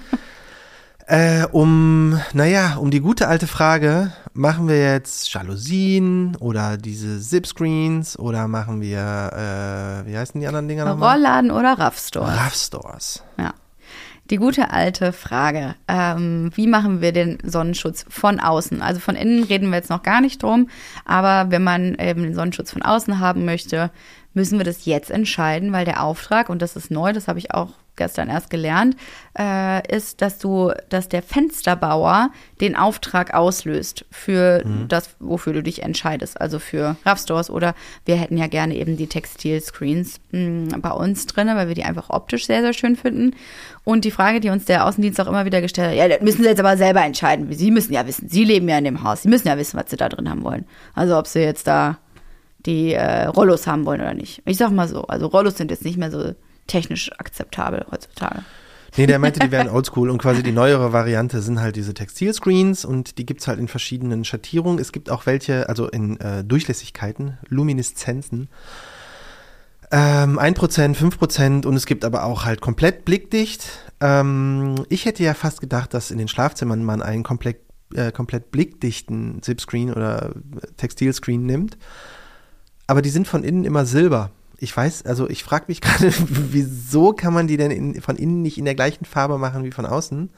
Äh, 1.09 1.47
um, 1.51 2.21
naja, 2.33 2.75
um 2.75 2.91
die 2.91 2.99
gute 2.99 3.27
alte 3.27 3.47
Frage, 3.47 4.11
machen 4.33 4.67
wir 4.67 4.79
jetzt 4.79 5.33
Jalousien 5.33 6.35
oder 6.35 6.77
diese 6.77 7.19
Zip-Screens 7.19 8.19
oder 8.19 8.47
machen 8.47 8.79
wir, 8.79 8.99
äh, 9.33 10.07
wie 10.07 10.15
heißen 10.15 10.39
die 10.39 10.45
anderen 10.45 10.67
Dinger 10.67 10.85
nochmal? 10.85 11.15
Rollladen 11.15 11.49
oder 11.49 11.79
Raffstore? 11.79 12.27
Raff-Stores. 12.27 13.23
Ja. 13.39 13.55
Die 14.29 14.37
gute 14.37 14.69
alte 14.69 15.11
Frage, 15.11 15.73
ähm, 15.87 16.51
wie 16.53 16.67
machen 16.67 17.01
wir 17.01 17.11
den 17.11 17.39
Sonnenschutz 17.43 18.05
von 18.07 18.39
außen? 18.39 18.83
Also 18.83 18.99
von 18.99 19.15
innen 19.15 19.43
reden 19.45 19.71
wir 19.71 19.77
jetzt 19.77 19.89
noch 19.89 20.03
gar 20.03 20.21
nicht 20.21 20.43
drum, 20.43 20.69
aber 21.05 21.49
wenn 21.49 21.63
man 21.63 21.95
eben 21.95 22.21
den 22.21 22.35
Sonnenschutz 22.35 22.69
von 22.69 22.83
außen 22.83 23.19
haben 23.19 23.45
möchte, 23.45 23.89
müssen 24.35 24.59
wir 24.59 24.65
das 24.65 24.85
jetzt 24.85 25.09
entscheiden, 25.09 25.73
weil 25.73 25.85
der 25.85 26.03
Auftrag, 26.03 26.49
und 26.49 26.61
das 26.61 26.75
ist 26.75 26.91
neu, 26.91 27.13
das 27.13 27.27
habe 27.27 27.39
ich 27.39 27.51
auch 27.51 27.69
gestern 27.99 28.29
erst 28.29 28.49
gelernt, 28.49 28.95
äh, 29.37 29.95
ist, 29.95 30.23
dass 30.23 30.39
du, 30.39 30.71
dass 30.89 31.07
der 31.07 31.21
Fensterbauer 31.21 32.31
den 32.59 32.75
Auftrag 32.75 33.35
auslöst 33.35 34.05
für 34.09 34.63
das, 34.87 35.15
wofür 35.19 35.53
du 35.53 35.61
dich 35.61 35.83
entscheidest. 35.83 36.41
Also 36.41 36.57
für 36.57 36.95
Raffstores 37.05 37.49
oder 37.49 37.75
wir 38.05 38.15
hätten 38.15 38.37
ja 38.37 38.47
gerne 38.47 38.75
eben 38.75 38.97
die 38.97 39.07
Textilscreens 39.07 40.19
mh, 40.31 40.77
bei 40.79 40.91
uns 40.91 41.27
drin, 41.27 41.47
weil 41.47 41.67
wir 41.67 41.75
die 41.75 41.83
einfach 41.83 42.09
optisch 42.09 42.47
sehr, 42.47 42.61
sehr 42.61 42.73
schön 42.73 42.95
finden. 42.95 43.35
Und 43.83 44.05
die 44.05 44.11
Frage, 44.11 44.39
die 44.39 44.49
uns 44.49 44.65
der 44.65 44.85
Außendienst 44.85 45.19
auch 45.21 45.27
immer 45.27 45.45
wieder 45.45 45.61
gestellt 45.61 45.89
hat, 45.89 45.95
ja, 45.95 46.07
das 46.07 46.21
müssen 46.21 46.43
Sie 46.43 46.49
jetzt 46.49 46.59
aber 46.59 46.77
selber 46.77 47.03
entscheiden. 47.03 47.51
Sie 47.51 47.71
müssen 47.71 47.93
ja 47.93 48.07
wissen, 48.07 48.29
Sie 48.29 48.43
leben 48.43 48.67
ja 48.67 48.77
in 48.77 48.83
dem 48.83 49.03
Haus, 49.03 49.23
Sie 49.23 49.29
müssen 49.29 49.47
ja 49.47 49.57
wissen, 49.57 49.77
was 49.77 49.89
Sie 49.89 49.97
da 49.97 50.09
drin 50.09 50.29
haben 50.29 50.43
wollen. 50.43 50.65
Also 50.95 51.17
ob 51.17 51.27
Sie 51.27 51.39
jetzt 51.39 51.67
da 51.67 51.97
die 52.65 52.93
äh, 52.93 53.25
Rollos 53.25 53.67
haben 53.67 53.85
wollen 53.85 54.01
oder 54.01 54.13
nicht. 54.13 54.41
Ich 54.45 54.57
sag 54.57 54.71
mal 54.71 54.87
so, 54.87 55.03
also 55.03 55.27
Rollos 55.27 55.57
sind 55.57 55.71
jetzt 55.71 55.85
nicht 55.85 55.97
mehr 55.97 56.11
so 56.11 56.33
technisch 56.69 57.11
akzeptabel 57.17 57.85
heutzutage. 57.91 58.43
Nee, 58.97 59.05
der 59.05 59.19
meinte, 59.19 59.39
die 59.39 59.51
wären 59.51 59.69
oldschool 59.69 60.09
und 60.09 60.17
quasi 60.17 60.43
die 60.43 60.51
neuere 60.51 60.93
Variante 60.93 61.41
sind 61.41 61.61
halt 61.61 61.75
diese 61.75 61.93
Textilscreens 61.93 62.85
und 62.85 63.17
die 63.17 63.25
gibt's 63.25 63.47
halt 63.47 63.59
in 63.59 63.67
verschiedenen 63.67 64.25
Schattierungen. 64.25 64.79
Es 64.79 64.91
gibt 64.91 65.09
auch 65.09 65.25
welche, 65.25 65.69
also 65.69 65.87
in 65.87 66.19
äh, 66.19 66.43
Durchlässigkeiten, 66.43 67.37
Lumineszenzen. 67.47 68.49
Ähm, 69.91 70.37
1%, 70.37 70.95
5% 70.95 71.65
und 71.65 71.75
es 71.75 71.87
gibt 71.87 72.05
aber 72.05 72.23
auch 72.23 72.45
halt 72.45 72.61
komplett 72.61 73.05
blickdicht. 73.05 73.65
Ähm, 74.01 74.75
ich 74.89 75.05
hätte 75.05 75.23
ja 75.23 75.33
fast 75.33 75.61
gedacht, 75.61 75.93
dass 75.93 76.11
in 76.11 76.19
den 76.19 76.27
Schlafzimmern 76.27 76.83
man 76.83 77.01
einen 77.01 77.23
komplett, 77.23 77.57
äh, 77.95 78.11
komplett 78.11 78.51
blickdichten 78.51 79.41
Zipscreen 79.41 79.91
oder 79.91 80.33
Textilscreen 80.77 81.43
nimmt. 81.43 81.77
Aber 82.85 83.01
die 83.01 83.09
sind 83.09 83.27
von 83.27 83.43
innen 83.43 83.65
immer 83.65 83.85
silber. 83.85 84.31
Ich 84.59 84.75
weiß, 84.75 85.05
also 85.05 85.29
ich 85.29 85.43
frage 85.43 85.65
mich 85.67 85.81
gerade, 85.81 86.11
wieso 86.17 87.13
kann 87.13 87.33
man 87.33 87.47
die 87.47 87.57
denn 87.57 87.71
in, 87.71 88.01
von 88.01 88.15
innen 88.15 88.41
nicht 88.41 88.57
in 88.57 88.65
der 88.65 88.75
gleichen 88.75 89.05
Farbe 89.05 89.37
machen 89.37 89.63
wie 89.63 89.71
von 89.71 89.85
außen? 89.85 90.29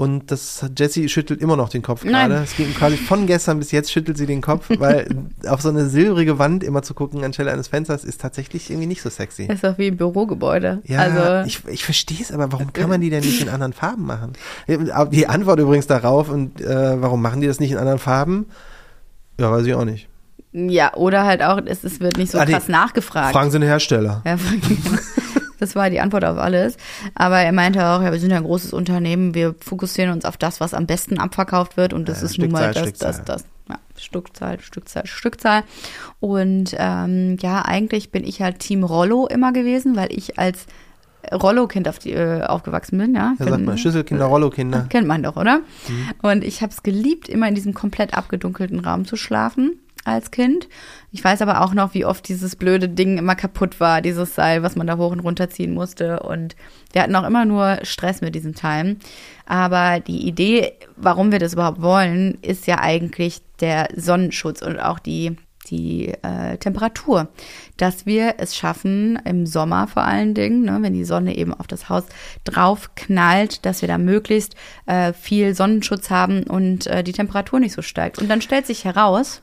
Und 0.00 0.30
das 0.30 0.64
Jessie 0.78 1.10
schüttelt 1.10 1.42
immer 1.42 1.58
noch 1.58 1.68
den 1.68 1.82
Kopf 1.82 2.04
gerade. 2.04 2.36
Es 2.36 2.56
ging 2.56 2.72
quasi 2.72 2.96
von 2.96 3.26
gestern 3.26 3.58
bis 3.58 3.70
jetzt 3.70 3.92
schüttelt 3.92 4.16
sie 4.16 4.24
den 4.24 4.40
Kopf, 4.40 4.70
weil 4.78 5.06
auf 5.46 5.60
so 5.60 5.68
eine 5.68 5.90
silbrige 5.90 6.38
Wand 6.38 6.64
immer 6.64 6.82
zu 6.82 6.94
gucken 6.94 7.22
anstelle 7.22 7.52
eines 7.52 7.68
Fensters 7.68 8.02
ist 8.02 8.18
tatsächlich 8.18 8.70
irgendwie 8.70 8.86
nicht 8.86 9.02
so 9.02 9.10
sexy. 9.10 9.46
Das 9.46 9.56
ist 9.56 9.64
doch 9.64 9.76
wie 9.76 9.88
ein 9.88 9.98
Bürogebäude. 9.98 10.80
Ja, 10.86 11.00
also, 11.00 11.46
ich, 11.46 11.68
ich 11.68 11.84
verstehe 11.84 12.16
es, 12.18 12.32
aber 12.32 12.50
warum 12.50 12.72
kann 12.72 12.88
man 12.88 13.02
die 13.02 13.10
denn 13.10 13.20
nicht 13.22 13.42
in 13.42 13.50
anderen 13.50 13.74
Farben 13.74 14.06
machen? 14.06 14.32
Die 14.66 15.26
Antwort 15.26 15.60
übrigens 15.60 15.86
darauf 15.86 16.30
und 16.30 16.62
äh, 16.62 17.02
warum 17.02 17.20
machen 17.20 17.42
die 17.42 17.46
das 17.46 17.60
nicht 17.60 17.72
in 17.72 17.76
anderen 17.76 17.98
Farben? 17.98 18.46
Ja, 19.38 19.50
weiß 19.52 19.66
ich 19.66 19.74
auch 19.74 19.84
nicht. 19.84 20.08
Ja, 20.52 20.94
oder 20.94 21.24
halt 21.24 21.42
auch, 21.42 21.60
es, 21.64 21.84
es 21.84 22.00
wird 22.00 22.16
nicht 22.16 22.32
so 22.32 22.38
Ah, 22.38 22.44
krass 22.44 22.68
nachgefragt. 22.68 23.32
Fragen 23.32 23.50
Sie 23.50 23.58
den 23.58 23.68
Hersteller. 23.68 24.22
Ja, 24.26 24.36
das 25.60 25.76
war 25.76 25.90
die 25.90 26.00
Antwort 26.00 26.24
auf 26.24 26.38
alles. 26.38 26.76
Aber 27.14 27.38
er 27.38 27.52
meinte 27.52 27.86
auch, 27.86 28.02
ja, 28.02 28.10
wir 28.10 28.18
sind 28.18 28.30
ja 28.30 28.38
ein 28.38 28.44
großes 28.44 28.72
Unternehmen, 28.72 29.34
wir 29.34 29.54
fokussieren 29.60 30.12
uns 30.12 30.24
auf 30.24 30.36
das, 30.36 30.60
was 30.60 30.74
am 30.74 30.86
besten 30.86 31.18
abverkauft 31.18 31.76
wird 31.76 31.92
und 31.92 32.08
das 32.08 32.20
Ja, 32.20 32.26
ist 32.26 32.38
nun 32.38 32.50
mal 32.50 32.72
das, 32.72 32.82
Stückzahl, 32.82 33.12
das, 33.12 33.24
das. 33.24 33.44
Ja, 33.68 33.78
Stückzahl, 33.96 34.60
Stückzahl, 34.60 35.06
Stückzahl. 35.06 35.62
Und 36.18 36.74
ähm, 36.76 37.36
ja, 37.40 37.62
eigentlich 37.62 38.10
bin 38.10 38.24
ich 38.24 38.42
halt 38.42 38.58
Team 38.58 38.82
Rollo 38.82 39.28
immer 39.28 39.52
gewesen, 39.52 39.94
weil 39.94 40.08
ich 40.10 40.38
als 40.38 40.66
Rollo-Kind 41.32 41.86
auf 41.86 41.98
die, 41.98 42.12
äh, 42.12 42.42
aufgewachsen 42.42 42.98
bin, 42.98 43.14
ja. 43.14 43.34
Ja, 43.38 43.46
sag 43.46 43.60
mal, 43.60 43.78
Schlüsselkinder, 43.78 44.24
Rollo-Kinder. 44.24 44.86
Kennt 44.88 45.06
man 45.06 45.22
doch, 45.22 45.36
oder? 45.36 45.58
Mhm. 45.86 46.10
Und 46.22 46.42
ich 46.44 46.62
habe 46.62 46.72
es 46.72 46.82
geliebt, 46.82 47.28
immer 47.28 47.46
in 47.46 47.54
diesem 47.54 47.74
komplett 47.74 48.14
abgedunkelten 48.14 48.80
Raum 48.80 49.04
zu 49.04 49.16
schlafen 49.16 49.78
als 50.04 50.30
Kind. 50.30 50.68
Ich 51.12 51.22
weiß 51.22 51.42
aber 51.42 51.62
auch 51.62 51.74
noch, 51.74 51.94
wie 51.94 52.04
oft 52.04 52.28
dieses 52.28 52.56
blöde 52.56 52.88
Ding 52.88 53.18
immer 53.18 53.34
kaputt 53.34 53.80
war, 53.80 54.00
dieses 54.00 54.34
Seil, 54.34 54.62
was 54.62 54.76
man 54.76 54.86
da 54.86 54.96
hoch 54.96 55.12
und 55.12 55.20
runter 55.20 55.50
ziehen 55.50 55.74
musste. 55.74 56.20
Und 56.20 56.56
wir 56.92 57.02
hatten 57.02 57.16
auch 57.16 57.26
immer 57.26 57.44
nur 57.44 57.78
Stress 57.82 58.20
mit 58.20 58.34
diesem 58.34 58.54
Teil. 58.54 58.96
Aber 59.46 60.00
die 60.00 60.26
Idee, 60.26 60.72
warum 60.96 61.32
wir 61.32 61.38
das 61.38 61.54
überhaupt 61.54 61.82
wollen, 61.82 62.38
ist 62.42 62.66
ja 62.66 62.80
eigentlich 62.80 63.42
der 63.60 63.88
Sonnenschutz 63.94 64.62
und 64.62 64.78
auch 64.78 64.98
die 64.98 65.36
die 65.66 66.08
äh, 66.22 66.56
Temperatur, 66.56 67.28
dass 67.76 68.06
wir 68.06 68.36
es 68.38 68.56
schaffen, 68.56 69.18
im 69.24 69.46
Sommer 69.46 69.86
vor 69.86 70.02
allen 70.02 70.34
Dingen, 70.34 70.62
ne, 70.62 70.78
wenn 70.80 70.94
die 70.94 71.04
Sonne 71.04 71.36
eben 71.36 71.54
auf 71.54 71.66
das 71.66 71.88
Haus 71.88 72.04
drauf 72.44 72.90
knallt, 72.96 73.64
dass 73.64 73.82
wir 73.82 73.88
da 73.88 73.98
möglichst 73.98 74.54
äh, 74.86 75.12
viel 75.12 75.54
Sonnenschutz 75.54 76.10
haben 76.10 76.44
und 76.44 76.86
äh, 76.86 77.04
die 77.04 77.12
Temperatur 77.12 77.60
nicht 77.60 77.74
so 77.74 77.82
steigt. 77.82 78.18
Und 78.18 78.28
dann 78.28 78.42
stellt 78.42 78.66
sich 78.66 78.84
heraus, 78.84 79.42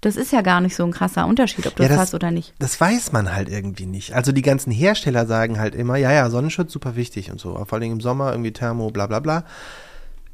das 0.00 0.16
ist 0.16 0.32
ja 0.32 0.42
gar 0.42 0.60
nicht 0.60 0.76
so 0.76 0.84
ein 0.84 0.92
krasser 0.92 1.26
Unterschied, 1.26 1.66
ob 1.66 1.74
du 1.76 1.82
Ja, 1.82 1.88
das 1.88 1.96
das- 1.96 2.06
hast 2.08 2.14
oder 2.14 2.30
nicht. 2.30 2.54
Das 2.58 2.80
weiß 2.80 3.12
man 3.12 3.34
halt 3.34 3.48
irgendwie 3.48 3.86
nicht. 3.86 4.12
Also 4.14 4.30
die 4.32 4.42
ganzen 4.42 4.70
Hersteller 4.70 5.26
sagen 5.26 5.58
halt 5.58 5.74
immer, 5.74 5.96
ja, 5.96 6.12
ja, 6.12 6.30
Sonnenschutz 6.30 6.72
super 6.72 6.94
wichtig 6.96 7.30
und 7.32 7.40
so. 7.40 7.54
Vor 7.64 7.78
allem 7.78 7.92
im 7.92 8.00
Sommer 8.00 8.30
irgendwie 8.30 8.52
Thermo, 8.52 8.90
bla 8.90 9.06
bla 9.06 9.18
bla. 9.20 9.44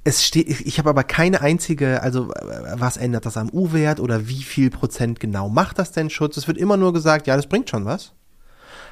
Es 0.06 0.22
steht, 0.22 0.48
ich 0.50 0.78
habe 0.78 0.90
aber 0.90 1.02
keine 1.02 1.40
einzige, 1.40 2.02
also 2.02 2.30
äh, 2.32 2.74
was 2.74 2.98
ändert 2.98 3.24
das 3.24 3.38
am 3.38 3.48
U-Wert 3.48 4.00
oder 4.00 4.28
wie 4.28 4.42
viel 4.42 4.68
Prozent 4.68 5.18
genau 5.18 5.48
macht 5.48 5.78
das 5.78 5.92
denn 5.92 6.10
Schutz? 6.10 6.36
Es 6.36 6.46
wird 6.46 6.58
immer 6.58 6.76
nur 6.76 6.92
gesagt, 6.92 7.26
ja, 7.26 7.36
das 7.36 7.46
bringt 7.46 7.70
schon 7.70 7.86
was, 7.86 8.12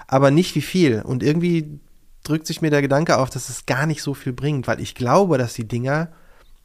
aber 0.06 0.30
nicht 0.30 0.54
wie 0.54 0.62
viel. 0.62 1.02
Und 1.02 1.22
irgendwie 1.22 1.80
drückt 2.24 2.46
sich 2.46 2.62
mir 2.62 2.70
der 2.70 2.80
Gedanke 2.80 3.18
auf, 3.18 3.28
dass 3.28 3.50
es 3.50 3.66
gar 3.66 3.85
nicht 3.85 4.00
so 4.00 4.14
viel 4.14 4.32
bringt, 4.32 4.66
weil 4.66 4.80
ich 4.80 4.94
glaube, 4.94 5.37
dass 5.37 5.52
die 5.52 5.68
Dinger 5.68 6.08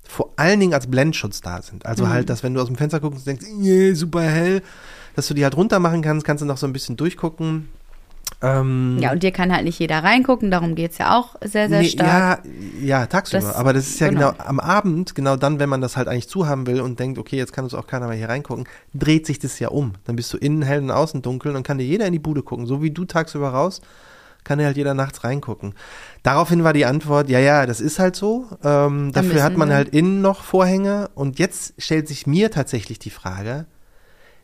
vor 0.08 0.32
allen 0.36 0.60
Dingen 0.60 0.74
als 0.74 0.88
Blendschutz 0.88 1.42
da 1.42 1.62
sind. 1.62 1.86
Also 1.86 2.10
halt, 2.10 2.30
dass 2.30 2.44
wenn 2.44 2.54
du 2.54 2.62
aus 2.62 2.68
dem 2.68 2.76
Fenster 2.76 3.00
guckst 3.00 3.20
und 3.20 3.28
denkst, 3.28 3.46
yeah, 3.62 3.94
super 3.96 4.22
hell, 4.22 4.62
dass 5.16 5.28
du 5.28 5.34
die 5.34 5.44
halt 5.44 5.58
runter 5.58 5.80
machen 5.80 6.02
kannst, 6.02 6.26
kannst 6.26 6.42
du 6.42 6.46
noch 6.46 6.58
so 6.58 6.66
ein 6.68 6.74
bisschen 6.74 6.96
durchgucken. 6.98 7.70
Ähm, 8.42 8.98
Ja, 9.00 9.14
und 9.14 9.24
dir 9.24 9.32
kann 9.32 9.52
halt 9.52 9.64
nicht 9.64 9.80
jeder 9.80 10.04
reingucken, 10.04 10.52
darum 10.52 10.76
geht's 10.76 10.98
ja 11.00 11.18
auch 11.18 11.36
sehr, 11.42 11.70
sehr 11.70 11.82
nee, 11.82 11.88
stark. 11.90 12.44
Ja, 12.46 13.00
ja, 13.00 13.06
tagsüber. 13.08 13.42
Das- 13.42 13.56
aber 13.56 13.74
das 13.74 13.88
ist 13.88 14.00
ja 14.00 14.10
genau. 14.10 14.32
genau. 14.32 14.44
am 14.44 14.60
Abend, 14.60 15.16
genau 15.16 15.38
dann, 15.38 15.60
wenn 15.60 15.70
man 15.70 15.82
das 15.82 15.98
halt 15.98 16.08
eigentlich 16.08 16.28
zuhaben 16.30 16.68
will 16.68 16.82
und 16.82 17.00
denkt, 17.00 17.18
okay, 17.18 17.38
jetzt 17.38 17.52
kann 17.54 17.64
uns 17.64 17.74
auch 17.74 17.88
keiner 17.88 18.08
mehr 18.08 18.18
hier 18.18 18.30
reingucken, 18.30 18.66
dreht 18.94 19.26
sich 19.26 19.40
das 19.40 19.58
ja 19.60 19.70
um. 19.70 19.94
Dann 20.06 20.16
bist 20.16 20.32
du 20.34 20.38
innen 20.38 20.62
hell 20.62 20.82
und 20.82 20.92
außen 20.92 21.22
dunkel 21.22 21.56
und 21.56 21.64
kann 21.66 21.78
dir 21.80 21.86
jeder 21.86 22.06
in 22.06 22.14
die 22.14 22.20
Bude 22.20 22.44
gucken. 22.44 22.68
So 22.68 22.84
wie 22.84 22.92
du 22.92 23.06
tagsüber 23.06 23.50
raus, 23.50 23.82
kann 24.48 24.60
halt 24.64 24.78
jeder 24.78 24.96
nachts 24.96 25.24
reingucken. 25.24 25.76
Daraufhin 26.24 26.64
war 26.64 26.74
die 26.74 26.86
Antwort, 26.86 27.30
ja, 27.30 27.40
ja, 27.40 27.66
das 27.68 27.82
ist 27.82 28.00
halt 28.00 28.16
so. 28.16 28.48
Ähm, 28.64 29.12
dafür 29.12 29.44
hat 29.44 29.58
man 29.58 29.72
halt 29.72 29.90
innen 29.90 30.22
noch 30.22 30.44
Vorhänge. 30.44 31.10
Und 31.14 31.38
jetzt 31.38 31.76
stellt 31.78 32.08
sich 32.08 32.26
mir 32.26 32.50
tatsächlich 32.50 32.98
die 32.98 33.12
Frage, 33.12 33.68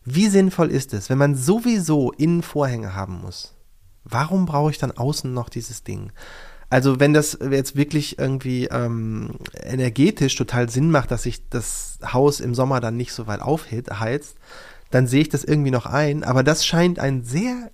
Wie 0.05 0.27
sinnvoll 0.27 0.69
ist 0.69 0.93
es, 0.93 1.09
wenn 1.09 1.17
man 1.17 1.35
sowieso 1.35 2.11
innen 2.11 2.43
Vorhänge 2.43 2.93
haben 2.93 3.21
muss? 3.21 3.55
Warum 4.03 4.45
brauche 4.45 4.71
ich 4.71 4.77
dann 4.77 4.91
außen 4.91 5.33
noch 5.33 5.47
dieses 5.49 5.83
Ding? 5.83 6.11
Also 6.69 6.99
wenn 6.99 7.13
das 7.13 7.37
jetzt 7.51 7.75
wirklich 7.75 8.19
irgendwie 8.19 8.65
ähm, 8.65 9.35
energetisch 9.53 10.35
total 10.35 10.69
Sinn 10.69 10.91
macht, 10.91 11.11
dass 11.11 11.23
sich 11.23 11.47
das 11.49 11.99
Haus 12.03 12.39
im 12.39 12.55
Sommer 12.55 12.81
dann 12.81 12.97
nicht 12.97 13.13
so 13.13 13.27
weit 13.27 13.41
aufheizt, 13.41 14.35
dann 14.91 15.07
sehe 15.07 15.21
ich 15.21 15.29
das 15.29 15.43
irgendwie 15.43 15.71
noch 15.71 15.85
ein. 15.85 16.23
Aber 16.23 16.43
das 16.43 16.65
scheint 16.65 16.99
ein 16.99 17.23
sehr 17.23 17.71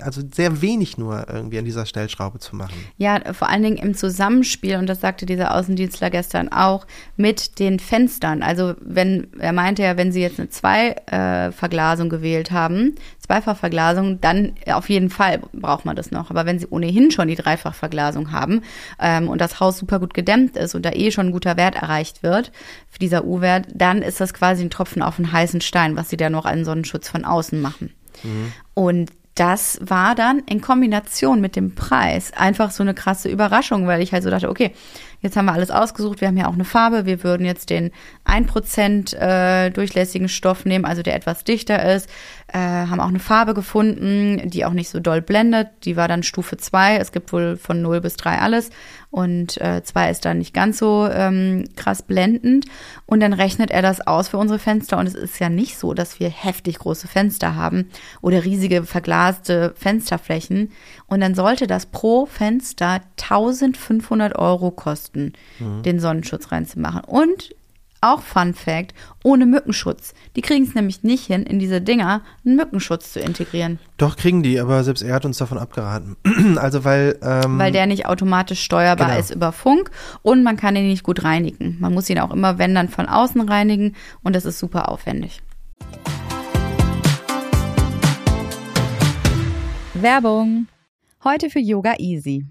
also 0.00 0.22
sehr 0.34 0.60
wenig 0.60 0.98
nur 0.98 1.26
irgendwie 1.28 1.58
an 1.58 1.64
dieser 1.64 1.86
Stellschraube 1.86 2.38
zu 2.38 2.56
machen. 2.56 2.74
Ja, 2.98 3.32
vor 3.32 3.48
allen 3.48 3.62
Dingen 3.62 3.76
im 3.76 3.94
Zusammenspiel, 3.94 4.76
und 4.76 4.86
das 4.86 5.00
sagte 5.00 5.24
dieser 5.24 5.54
Außendienstler 5.54 6.10
gestern 6.10 6.50
auch, 6.50 6.86
mit 7.16 7.58
den 7.58 7.78
Fenstern. 7.78 8.42
Also 8.42 8.74
wenn, 8.80 9.28
er 9.38 9.52
meinte 9.52 9.82
ja, 9.82 9.96
wenn 9.96 10.12
sie 10.12 10.20
jetzt 10.20 10.38
eine 10.38 10.50
Zwei-Verglasung 10.50 12.06
äh, 12.08 12.10
gewählt 12.10 12.50
haben, 12.50 12.96
Zweifachverglasung, 13.20 14.20
dann 14.20 14.54
auf 14.66 14.88
jeden 14.88 15.10
Fall 15.10 15.40
braucht 15.52 15.84
man 15.84 15.96
das 15.96 16.10
noch. 16.10 16.30
Aber 16.30 16.44
wenn 16.44 16.58
sie 16.58 16.68
ohnehin 16.68 17.10
schon 17.10 17.28
die 17.28 17.34
Dreifachverglasung 17.34 18.32
haben 18.32 18.62
ähm, 19.00 19.28
und 19.28 19.40
das 19.40 19.60
Haus 19.60 19.78
super 19.78 20.00
gut 20.00 20.14
gedämmt 20.14 20.56
ist 20.56 20.74
und 20.74 20.84
da 20.84 20.90
eh 20.90 21.10
schon 21.10 21.28
ein 21.28 21.32
guter 21.32 21.56
Wert 21.56 21.76
erreicht 21.76 22.22
wird, 22.22 22.52
für 22.88 22.98
dieser 22.98 23.24
U-Wert, 23.24 23.68
dann 23.74 24.02
ist 24.02 24.20
das 24.20 24.34
quasi 24.34 24.62
ein 24.62 24.70
Tropfen 24.70 25.02
auf 25.02 25.18
einen 25.18 25.32
heißen 25.32 25.60
Stein, 25.60 25.96
was 25.96 26.10
sie 26.10 26.16
da 26.16 26.30
noch 26.30 26.46
an 26.46 26.64
Sonnenschutz 26.64 27.08
von 27.08 27.24
außen 27.24 27.60
machen. 27.60 27.92
Mhm. 28.22 28.52
Und 28.74 29.10
das 29.36 29.78
war 29.82 30.14
dann 30.14 30.40
in 30.40 30.60
Kombination 30.60 31.40
mit 31.40 31.56
dem 31.56 31.74
Preis 31.74 32.32
einfach 32.32 32.70
so 32.70 32.82
eine 32.82 32.94
krasse 32.94 33.28
Überraschung, 33.28 33.86
weil 33.86 34.02
ich 34.02 34.12
halt 34.12 34.22
so 34.22 34.30
dachte, 34.30 34.48
okay, 34.48 34.72
jetzt 35.26 35.36
haben 35.36 35.46
wir 35.46 35.52
alles 35.52 35.70
ausgesucht, 35.70 36.20
wir 36.20 36.28
haben 36.28 36.36
ja 36.36 36.48
auch 36.48 36.54
eine 36.54 36.64
Farbe, 36.64 37.04
wir 37.04 37.22
würden 37.22 37.44
jetzt 37.44 37.70
den 37.70 37.90
1% 38.24 39.16
äh, 39.16 39.70
durchlässigen 39.70 40.28
Stoff 40.28 40.64
nehmen, 40.64 40.84
also 40.84 41.02
der 41.02 41.14
etwas 41.14 41.44
dichter 41.44 41.94
ist, 41.94 42.08
äh, 42.48 42.58
haben 42.58 43.00
auch 43.00 43.08
eine 43.08 43.18
Farbe 43.18 43.54
gefunden, 43.54 44.48
die 44.48 44.64
auch 44.64 44.72
nicht 44.72 44.88
so 44.88 45.00
doll 45.00 45.20
blendet, 45.20 45.68
die 45.84 45.96
war 45.96 46.08
dann 46.08 46.22
Stufe 46.22 46.56
2, 46.56 46.96
es 46.96 47.12
gibt 47.12 47.32
wohl 47.32 47.56
von 47.56 47.82
0 47.82 48.00
bis 48.00 48.16
3 48.16 48.38
alles. 48.38 48.70
Und 49.16 49.58
äh, 49.62 49.82
2 49.82 50.10
ist 50.10 50.26
dann 50.26 50.36
nicht 50.36 50.52
ganz 50.52 50.76
so 50.76 51.08
ähm, 51.10 51.64
krass 51.74 52.02
blendend. 52.02 52.66
Und 53.06 53.20
dann 53.20 53.32
rechnet 53.32 53.70
er 53.70 53.80
das 53.80 54.06
aus 54.06 54.28
für 54.28 54.36
unsere 54.36 54.58
Fenster. 54.58 54.98
Und 54.98 55.06
es 55.06 55.14
ist 55.14 55.38
ja 55.38 55.48
nicht 55.48 55.78
so, 55.78 55.94
dass 55.94 56.20
wir 56.20 56.28
heftig 56.28 56.80
große 56.80 57.08
Fenster 57.08 57.54
haben 57.54 57.88
oder 58.20 58.44
riesige 58.44 58.82
verglaste 58.82 59.72
Fensterflächen 59.74 60.70
und 61.06 61.20
dann 61.20 61.34
sollte 61.34 61.66
das 61.66 61.86
pro 61.86 62.26
Fenster 62.26 63.00
1500 63.20 64.36
Euro 64.36 64.70
kosten, 64.70 65.32
mhm. 65.58 65.82
den 65.82 66.00
Sonnenschutz 66.00 66.52
reinzumachen 66.52 67.02
und 67.04 67.54
auch 68.00 68.20
Fun 68.20 68.54
Fact, 68.54 68.94
ohne 69.24 69.46
Mückenschutz. 69.46 70.14
Die 70.36 70.42
kriegen 70.42 70.64
es 70.64 70.74
nämlich 70.74 71.02
nicht 71.02 71.26
hin, 71.26 71.42
in 71.42 71.58
diese 71.58 71.80
Dinger 71.80 72.22
einen 72.44 72.56
Mückenschutz 72.56 73.12
zu 73.12 73.20
integrieren. 73.20 73.78
Doch, 73.96 74.16
kriegen 74.16 74.42
die, 74.42 74.60
aber 74.60 74.84
selbst 74.84 75.02
er 75.02 75.14
hat 75.14 75.24
uns 75.24 75.38
davon 75.38 75.58
abgeraten. 75.58 76.16
also 76.56 76.84
weil... 76.84 77.18
Ähm, 77.22 77.58
weil 77.58 77.72
der 77.72 77.86
nicht 77.86 78.06
automatisch 78.06 78.62
steuerbar 78.62 79.08
genau. 79.08 79.18
ist 79.18 79.34
über 79.34 79.50
Funk 79.52 79.90
und 80.22 80.42
man 80.42 80.56
kann 80.56 80.76
ihn 80.76 80.86
nicht 80.86 81.02
gut 81.02 81.24
reinigen. 81.24 81.76
Man 81.80 81.94
muss 81.94 82.10
ihn 82.10 82.18
auch 82.18 82.32
immer, 82.32 82.58
wenn 82.58 82.74
dann, 82.74 82.88
von 82.88 83.08
außen 83.08 83.40
reinigen 83.40 83.96
und 84.22 84.36
das 84.36 84.44
ist 84.44 84.58
super 84.58 84.88
aufwendig. 84.88 85.42
Werbung. 89.94 90.66
Heute 91.26 91.50
für 91.50 91.58
Yoga 91.58 91.94
Easy. 91.98 92.46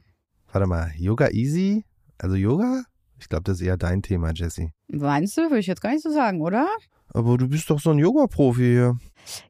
Warte 0.51 0.67
mal, 0.67 0.91
Yoga 0.97 1.29
Easy? 1.29 1.85
Also 2.17 2.35
Yoga? 2.35 2.83
Ich 3.17 3.29
glaube, 3.29 3.43
das 3.45 3.61
ist 3.61 3.65
eher 3.65 3.77
dein 3.77 4.01
Thema, 4.01 4.33
Jesse. 4.35 4.71
Meinst 4.89 5.37
du? 5.37 5.43
Würde 5.43 5.59
ich 5.59 5.67
jetzt 5.67 5.79
gar 5.79 5.91
nicht 5.91 6.03
so 6.03 6.11
sagen, 6.11 6.41
oder? 6.41 6.67
Aber 7.13 7.37
du 7.37 7.47
bist 7.47 7.69
doch 7.69 7.79
so 7.79 7.91
ein 7.91 7.99
Yoga-Profi 7.99 8.63
hier. 8.63 8.97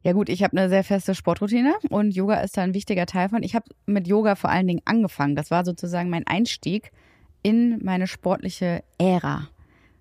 Ja 0.04 0.14
gut, 0.14 0.30
ich 0.30 0.44
habe 0.44 0.56
eine 0.56 0.70
sehr 0.70 0.84
feste 0.84 1.16
Sportroutine 1.16 1.74
und 1.90 2.16
Yoga 2.16 2.36
ist 2.42 2.56
da 2.56 2.62
ein 2.62 2.76
wichtiger 2.76 3.08
Teil 3.08 3.30
von. 3.30 3.42
Ich 3.42 3.56
habe 3.56 3.66
mit 3.88 4.08
Yoga 4.08 4.36
vor 4.36 4.52
allen 4.52 4.68
Dingen 4.68 4.84
angefangen. 4.86 5.36
Das 5.36 5.50
war 5.50 5.66
sozusagen 5.66 6.12
mein 6.12 6.28
Einstieg 6.28 6.92
in 7.42 7.84
meine 7.84 8.06
sportliche 8.06 8.84
Ära. 9.00 9.50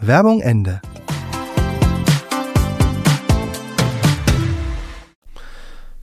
Werbung 0.00 0.40
Ende. 0.40 0.80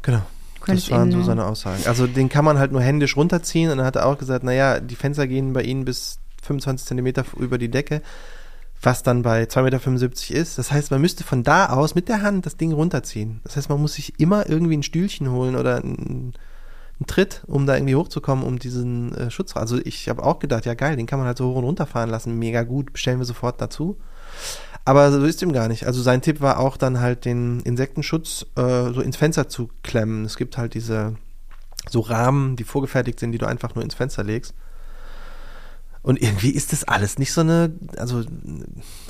Genau. 0.01 0.21
Das 0.65 0.89
waren 0.91 1.11
so 1.11 1.21
seine 1.21 1.45
Aussagen. 1.45 1.83
Also 1.85 2.07
den 2.07 2.29
kann 2.29 2.45
man 2.45 2.57
halt 2.57 2.71
nur 2.71 2.81
händisch 2.81 3.17
runterziehen 3.17 3.69
und 3.69 3.77
dann 3.77 3.85
hat 3.85 3.97
er 3.97 4.05
auch 4.05 4.17
gesagt, 4.17 4.43
naja, 4.43 4.79
die 4.79 4.95
Fenster 4.95 5.27
gehen 5.27 5.53
bei 5.53 5.61
Ihnen 5.61 5.85
bis 5.85 6.19
25 6.41 6.87
Zentimeter 6.87 7.25
über 7.37 7.57
die 7.57 7.69
Decke, 7.69 8.01
was 8.81 9.03
dann 9.03 9.21
bei 9.21 9.43
2,75 9.43 9.61
Meter 10.31 10.41
ist. 10.41 10.57
Das 10.57 10.71
heißt, 10.71 10.91
man 10.91 11.01
müsste 11.01 11.23
von 11.23 11.43
da 11.43 11.67
aus 11.67 11.95
mit 11.95 12.09
der 12.09 12.21
Hand 12.21 12.45
das 12.45 12.57
Ding 12.57 12.71
runterziehen. 12.71 13.41
Das 13.43 13.57
heißt, 13.57 13.69
man 13.69 13.79
muss 13.79 13.93
sich 13.93 14.19
immer 14.19 14.49
irgendwie 14.49 14.77
ein 14.77 14.83
Stühlchen 14.83 15.29
holen 15.31 15.55
oder 15.55 15.77
ein 15.77 16.33
einen 16.99 17.07
Tritt, 17.07 17.43
um 17.47 17.65
da 17.65 17.75
irgendwie 17.75 17.95
hochzukommen, 17.95 18.45
um 18.45 18.59
diesen 18.59 19.13
äh, 19.15 19.31
Schutz. 19.31 19.55
Also 19.55 19.77
ich 19.83 20.09
habe 20.09 20.23
auch 20.23 20.39
gedacht, 20.39 20.65
ja 20.65 20.73
geil, 20.73 20.95
den 20.95 21.05
kann 21.05 21.19
man 21.19 21.27
halt 21.27 21.37
so 21.37 21.49
hoch 21.49 21.55
und 21.55 21.63
runter 21.63 21.85
fahren 21.85 22.09
lassen, 22.09 22.37
mega 22.37 22.63
gut, 22.63 22.93
bestellen 22.93 23.19
wir 23.19 23.25
sofort 23.25 23.59
dazu. 23.59 23.97
Aber 24.85 25.11
so 25.11 25.23
ist 25.23 25.41
ihm 25.41 25.53
gar 25.53 25.67
nicht. 25.67 25.85
Also 25.85 26.01
sein 26.01 26.21
Tipp 26.21 26.41
war 26.41 26.59
auch 26.59 26.77
dann 26.77 26.99
halt 26.99 27.25
den 27.25 27.61
Insektenschutz 27.61 28.45
äh, 28.55 28.91
so 28.93 29.01
ins 29.01 29.17
Fenster 29.17 29.47
zu 29.47 29.69
klemmen. 29.81 30.25
Es 30.25 30.35
gibt 30.35 30.57
halt 30.57 30.73
diese 30.73 31.15
so 31.89 32.01
Rahmen, 32.01 32.55
die 32.55 32.63
vorgefertigt 32.63 33.19
sind, 33.19 33.31
die 33.31 33.37
du 33.37 33.45
einfach 33.45 33.75
nur 33.75 33.83
ins 33.83 33.95
Fenster 33.95 34.23
legst. 34.23 34.53
Und 36.01 36.21
irgendwie 36.21 36.49
ist 36.49 36.73
das 36.73 36.83
alles 36.83 37.17
nicht 37.17 37.31
so 37.31 37.41
eine, 37.41 37.71
also 37.97 38.23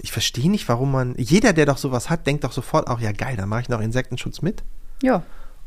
ich 0.03 0.11
verstehe 0.11 0.49
nicht, 0.51 0.69
warum 0.69 0.91
man, 0.91 1.15
jeder, 1.17 1.51
der 1.51 1.65
doch 1.65 1.77
sowas 1.77 2.11
hat, 2.11 2.27
denkt 2.27 2.43
doch 2.43 2.51
sofort 2.51 2.87
auch, 2.87 2.99
ja 2.99 3.11
geil, 3.11 3.35
dann 3.35 3.49
mache 3.49 3.61
ich 3.61 3.69
noch 3.69 3.81
Insektenschutz 3.81 4.43
mit. 4.43 4.63
Ja. 5.01 5.23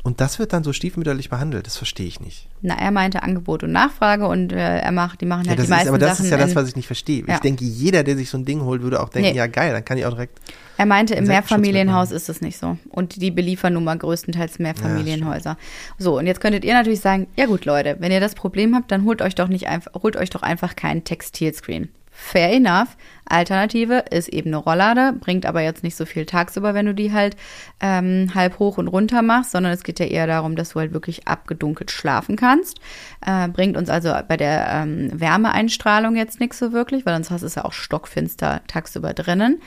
Und 0.07 0.21
das 0.21 0.39
wird 0.39 0.53
dann 0.53 0.63
so 0.63 0.71
stiefmütterlich 0.71 1.29
behandelt, 1.29 1.67
das 1.67 1.75
verstehe 1.75 2.07
ich 2.07 2.21
nicht. 2.21 2.47
Na, 2.61 2.75
er 2.79 2.91
meinte 2.91 3.23
Angebot 3.23 3.63
und 3.63 3.73
Nachfrage 3.73 4.25
und 4.25 4.53
äh, 4.53 4.79
er 4.79 4.91
macht, 4.93 5.19
die 5.19 5.25
machen 5.25 5.43
Ja, 5.43 5.49
halt 5.49 5.59
die 5.59 5.63
ist, 5.63 5.69
meisten 5.69 5.89
aber 5.89 5.97
das 5.97 6.11
Sachen. 6.11 6.25
ist 6.25 6.31
ja 6.31 6.37
das, 6.37 6.55
was 6.55 6.69
ich 6.69 6.77
nicht 6.77 6.87
verstehe. 6.87 7.25
Ja. 7.27 7.33
Ich 7.33 7.39
denke, 7.41 7.65
jeder, 7.65 8.05
der 8.05 8.15
sich 8.15 8.29
so 8.29 8.37
ein 8.37 8.45
Ding 8.45 8.61
holt, 8.61 8.81
würde 8.83 9.01
auch 9.01 9.09
denken, 9.09 9.31
Nee. 9.31 9.35
ja 9.37 9.47
geil, 9.47 9.73
dann 9.73 9.83
kann 9.83 9.97
ich 9.97 10.05
auch 10.05 10.11
direkt. 10.11 10.39
Er 10.77 10.85
meinte, 10.85 11.13
im 11.15 11.25
Mehrfamilienhaus 11.25 12.11
ist 12.11 12.29
es 12.29 12.39
nicht 12.39 12.57
so. 12.57 12.77
Und 12.89 13.21
die 13.21 13.31
beliefern 13.31 13.73
nun 13.73 13.83
mal 13.83 13.97
größtenteils 13.97 14.59
Mehrfamilienhäuser. 14.59 15.57
so, 15.97 16.17
und 16.17 16.25
jetzt 16.25 16.39
könntet 16.39 16.63
ihr 16.63 16.73
natürlich 16.73 17.01
sagen, 17.01 17.27
ja 17.35 17.45
gut, 17.45 17.65
Leute, 17.65 17.97
wenn 17.99 18.11
ihr 18.13 18.21
das 18.21 18.33
Problem 18.33 18.75
habt, 18.75 18.89
dann 18.91 19.03
holt 19.03 19.21
euch 19.21 19.35
doch 19.35 19.49
nicht 19.49 19.67
einfach, 19.67 19.91
holt 20.01 20.15
euch 20.15 20.29
doch 20.29 20.41
einfach 20.41 20.77
keinen 20.77 21.03
Textilscreen. 21.03 21.89
Fair 22.11 22.53
enough. 22.53 22.95
Alternative 23.29 24.05
ist 24.11 24.29
eben 24.29 24.49
eine 24.49 24.57
Rolllade, 24.57 25.13
bringt 25.19 25.45
aber 25.45 25.61
jetzt 25.61 25.83
nicht 25.83 25.95
so 25.95 26.05
viel 26.05 26.25
tagsüber, 26.25 26.73
wenn 26.73 26.85
du 26.85 26.93
die 26.93 27.11
halt 27.11 27.35
ähm, 27.79 28.31
halb 28.33 28.59
hoch 28.59 28.77
und 28.77 28.87
runter 28.87 29.21
machst, 29.21 29.51
sondern 29.51 29.73
es 29.73 29.83
geht 29.83 29.99
ja 29.99 30.05
eher 30.05 30.27
darum, 30.27 30.55
dass 30.55 30.69
du 30.69 30.79
halt 30.79 30.93
wirklich 30.93 31.27
abgedunkelt 31.27 31.91
schlafen 31.91 32.35
kannst. 32.35 32.79
Äh, 33.25 33.47
bringt 33.49 33.77
uns 33.77 33.89
also 33.89 34.13
bei 34.27 34.37
der 34.37 34.67
ähm, 34.71 35.09
Wärmeeinstrahlung 35.13 36.15
jetzt 36.15 36.39
nichts 36.39 36.59
so 36.59 36.71
wirklich, 36.71 37.05
weil 37.05 37.13
sonst 37.15 37.31
hast 37.31 37.41
du 37.41 37.47
es 37.47 37.55
ja 37.55 37.65
auch 37.65 37.73
stockfinster 37.73 38.61
tagsüber 38.67 39.13
drinnen. 39.13 39.59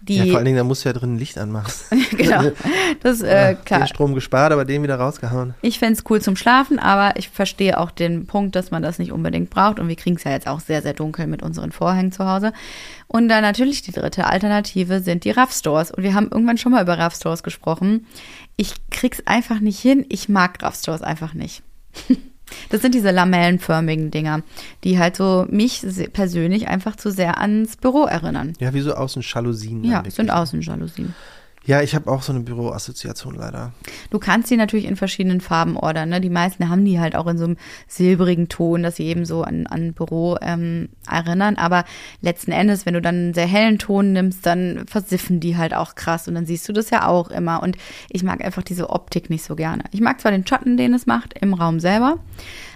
Die, 0.00 0.16
Ja, 0.16 0.26
vor 0.26 0.36
allen 0.36 0.44
Dingen, 0.44 0.56
da 0.56 0.64
musst 0.64 0.84
du 0.84 0.88
ja 0.88 0.92
drin 0.92 1.14
ein 1.14 1.18
Licht 1.18 1.38
anmachen. 1.38 1.72
genau. 2.16 2.52
Das 3.02 3.20
äh, 3.20 3.56
klar. 3.64 3.80
Den 3.80 3.88
Strom 3.88 4.14
gespart, 4.14 4.52
aber 4.52 4.64
den 4.64 4.82
wieder 4.82 4.96
rausgehauen. 4.96 5.54
Ich 5.60 5.78
fänd's 5.78 6.04
cool 6.08 6.20
zum 6.20 6.36
Schlafen, 6.36 6.78
aber 6.78 7.16
ich 7.16 7.28
verstehe 7.28 7.78
auch 7.78 7.90
den 7.90 8.26
Punkt, 8.26 8.54
dass 8.54 8.70
man 8.70 8.82
das 8.82 8.98
nicht 8.98 9.12
unbedingt 9.12 9.50
braucht. 9.50 9.80
Und 9.80 9.88
wir 9.88 9.96
kriegen 9.96 10.16
es 10.16 10.24
ja 10.24 10.30
jetzt 10.30 10.46
auch 10.46 10.60
sehr, 10.60 10.82
sehr 10.82 10.94
dunkel 10.94 11.26
mit 11.26 11.42
unseren 11.42 11.72
Vorhängen 11.72 12.12
zu 12.12 12.26
Hause. 12.26 12.52
Und 13.08 13.28
dann 13.28 13.42
natürlich 13.42 13.82
die 13.82 13.92
dritte 13.92 14.26
Alternative 14.26 15.00
sind 15.00 15.24
die 15.24 15.30
Rough 15.30 15.52
Stores. 15.52 15.90
Und 15.90 16.02
wir 16.02 16.14
haben 16.14 16.28
irgendwann 16.30 16.58
schon 16.58 16.72
mal 16.72 16.82
über 16.82 16.98
Rough 17.02 17.14
Stores 17.14 17.42
gesprochen. 17.42 18.06
Ich 18.56 18.74
krieg's 18.90 19.22
einfach 19.26 19.60
nicht 19.60 19.80
hin. 19.80 20.04
Ich 20.08 20.28
mag 20.28 20.62
Rough 20.62 20.76
Stores 20.76 21.02
einfach 21.02 21.34
nicht. 21.34 21.62
Das 22.70 22.80
sind 22.80 22.94
diese 22.94 23.10
lamellenförmigen 23.10 24.10
Dinger, 24.10 24.42
die 24.82 24.98
halt 24.98 25.16
so 25.16 25.46
mich 25.50 25.82
persönlich 26.14 26.68
einfach 26.68 26.96
zu 26.96 27.10
sehr 27.10 27.38
ans 27.38 27.76
Büro 27.76 28.04
erinnern. 28.04 28.54
Ja, 28.58 28.72
wie 28.72 28.80
so 28.80 28.94
Außenjalousien. 28.94 29.84
Ja, 29.84 30.02
sind. 30.08 30.30
Außenjalousien. 30.30 31.14
Ja, 31.68 31.82
ich 31.82 31.94
habe 31.94 32.10
auch 32.10 32.22
so 32.22 32.32
eine 32.32 32.40
Büroassoziation 32.40 33.34
leider. 33.34 33.72
Du 34.08 34.18
kannst 34.18 34.50
die 34.50 34.56
natürlich 34.56 34.86
in 34.86 34.96
verschiedenen 34.96 35.42
Farben 35.42 35.76
ordern. 35.76 36.08
Ne? 36.08 36.18
Die 36.18 36.30
meisten 36.30 36.70
haben 36.70 36.82
die 36.82 36.98
halt 36.98 37.14
auch 37.14 37.26
in 37.26 37.36
so 37.36 37.44
einem 37.44 37.58
silbrigen 37.86 38.48
Ton, 38.48 38.82
dass 38.82 38.96
sie 38.96 39.04
eben 39.04 39.26
so 39.26 39.42
an, 39.42 39.66
an 39.66 39.92
Büro 39.92 40.38
ähm, 40.40 40.88
erinnern. 41.06 41.56
Aber 41.56 41.84
letzten 42.22 42.52
Endes, 42.52 42.86
wenn 42.86 42.94
du 42.94 43.02
dann 43.02 43.16
einen 43.16 43.34
sehr 43.34 43.46
hellen 43.46 43.78
Ton 43.78 44.14
nimmst, 44.14 44.46
dann 44.46 44.86
versiffen 44.86 45.40
die 45.40 45.58
halt 45.58 45.74
auch 45.74 45.94
krass. 45.94 46.26
Und 46.26 46.36
dann 46.36 46.46
siehst 46.46 46.66
du 46.70 46.72
das 46.72 46.88
ja 46.88 47.06
auch 47.06 47.28
immer. 47.28 47.62
Und 47.62 47.76
ich 48.08 48.22
mag 48.22 48.42
einfach 48.42 48.62
diese 48.62 48.88
Optik 48.88 49.28
nicht 49.28 49.44
so 49.44 49.54
gerne. 49.54 49.84
Ich 49.92 50.00
mag 50.00 50.22
zwar 50.22 50.30
den 50.30 50.46
Schatten, 50.46 50.78
den 50.78 50.94
es 50.94 51.04
macht 51.04 51.34
im 51.38 51.52
Raum 51.52 51.80
selber. 51.80 52.16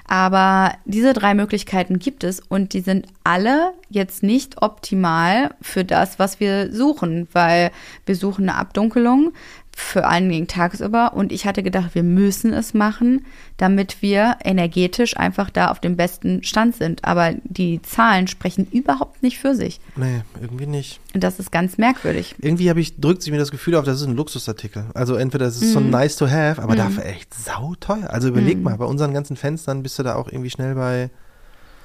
Aber 0.06 0.74
diese 0.84 1.12
drei 1.12 1.34
Möglichkeiten 1.34 1.98
gibt 1.98 2.24
es 2.24 2.40
und 2.40 2.72
die 2.72 2.80
sind 2.80 3.06
alle 3.24 3.72
jetzt 3.88 4.22
nicht 4.22 4.60
optimal 4.60 5.54
für 5.60 5.84
das, 5.84 6.18
was 6.18 6.40
wir 6.40 6.72
suchen, 6.72 7.28
weil 7.32 7.70
wir 8.04 8.16
suchen 8.16 8.48
eine 8.48 8.58
Abdunkelung 8.58 9.32
für 9.74 10.06
allen 10.06 10.28
Dingen 10.28 10.48
tagsüber 10.48 11.14
und 11.14 11.32
ich 11.32 11.46
hatte 11.46 11.62
gedacht, 11.62 11.94
wir 11.94 12.02
müssen 12.02 12.52
es 12.52 12.74
machen, 12.74 13.24
damit 13.56 14.02
wir 14.02 14.36
energetisch 14.44 15.16
einfach 15.16 15.48
da 15.48 15.70
auf 15.70 15.80
dem 15.80 15.96
besten 15.96 16.42
Stand 16.44 16.76
sind. 16.76 17.04
Aber 17.04 17.32
die 17.44 17.80
Zahlen 17.82 18.28
sprechen 18.28 18.66
überhaupt 18.70 19.22
nicht 19.22 19.38
für 19.38 19.54
sich. 19.54 19.80
Nee, 19.96 20.22
irgendwie 20.40 20.66
nicht. 20.66 21.00
Und 21.14 21.24
das 21.24 21.38
ist 21.38 21.50
ganz 21.52 21.78
merkwürdig. 21.78 22.34
Irgendwie 22.38 22.68
habe 22.68 22.80
ich, 22.80 23.00
drückt 23.00 23.22
sich 23.22 23.32
mir 23.32 23.38
das 23.38 23.50
Gefühl 23.50 23.74
auf, 23.76 23.84
das 23.86 24.00
ist 24.02 24.06
ein 24.06 24.14
Luxusartikel. 24.14 24.84
Also 24.94 25.14
entweder 25.14 25.46
das 25.46 25.56
ist 25.62 25.72
so 25.72 25.80
Mhm. 25.80 25.90
nice 25.90 26.16
to 26.16 26.28
have, 26.28 26.60
aber 26.62 26.76
dafür 26.76 27.06
echt 27.06 27.32
sauteuer. 27.34 28.10
Also 28.10 28.28
überleg 28.28 28.62
mal, 28.62 28.76
bei 28.76 28.84
unseren 28.84 29.14
ganzen 29.14 29.36
Fenstern 29.36 29.82
bist 29.82 29.98
du 29.98 30.02
da 30.02 30.16
auch 30.16 30.28
irgendwie 30.28 30.50
schnell 30.50 30.74
bei 30.74 31.10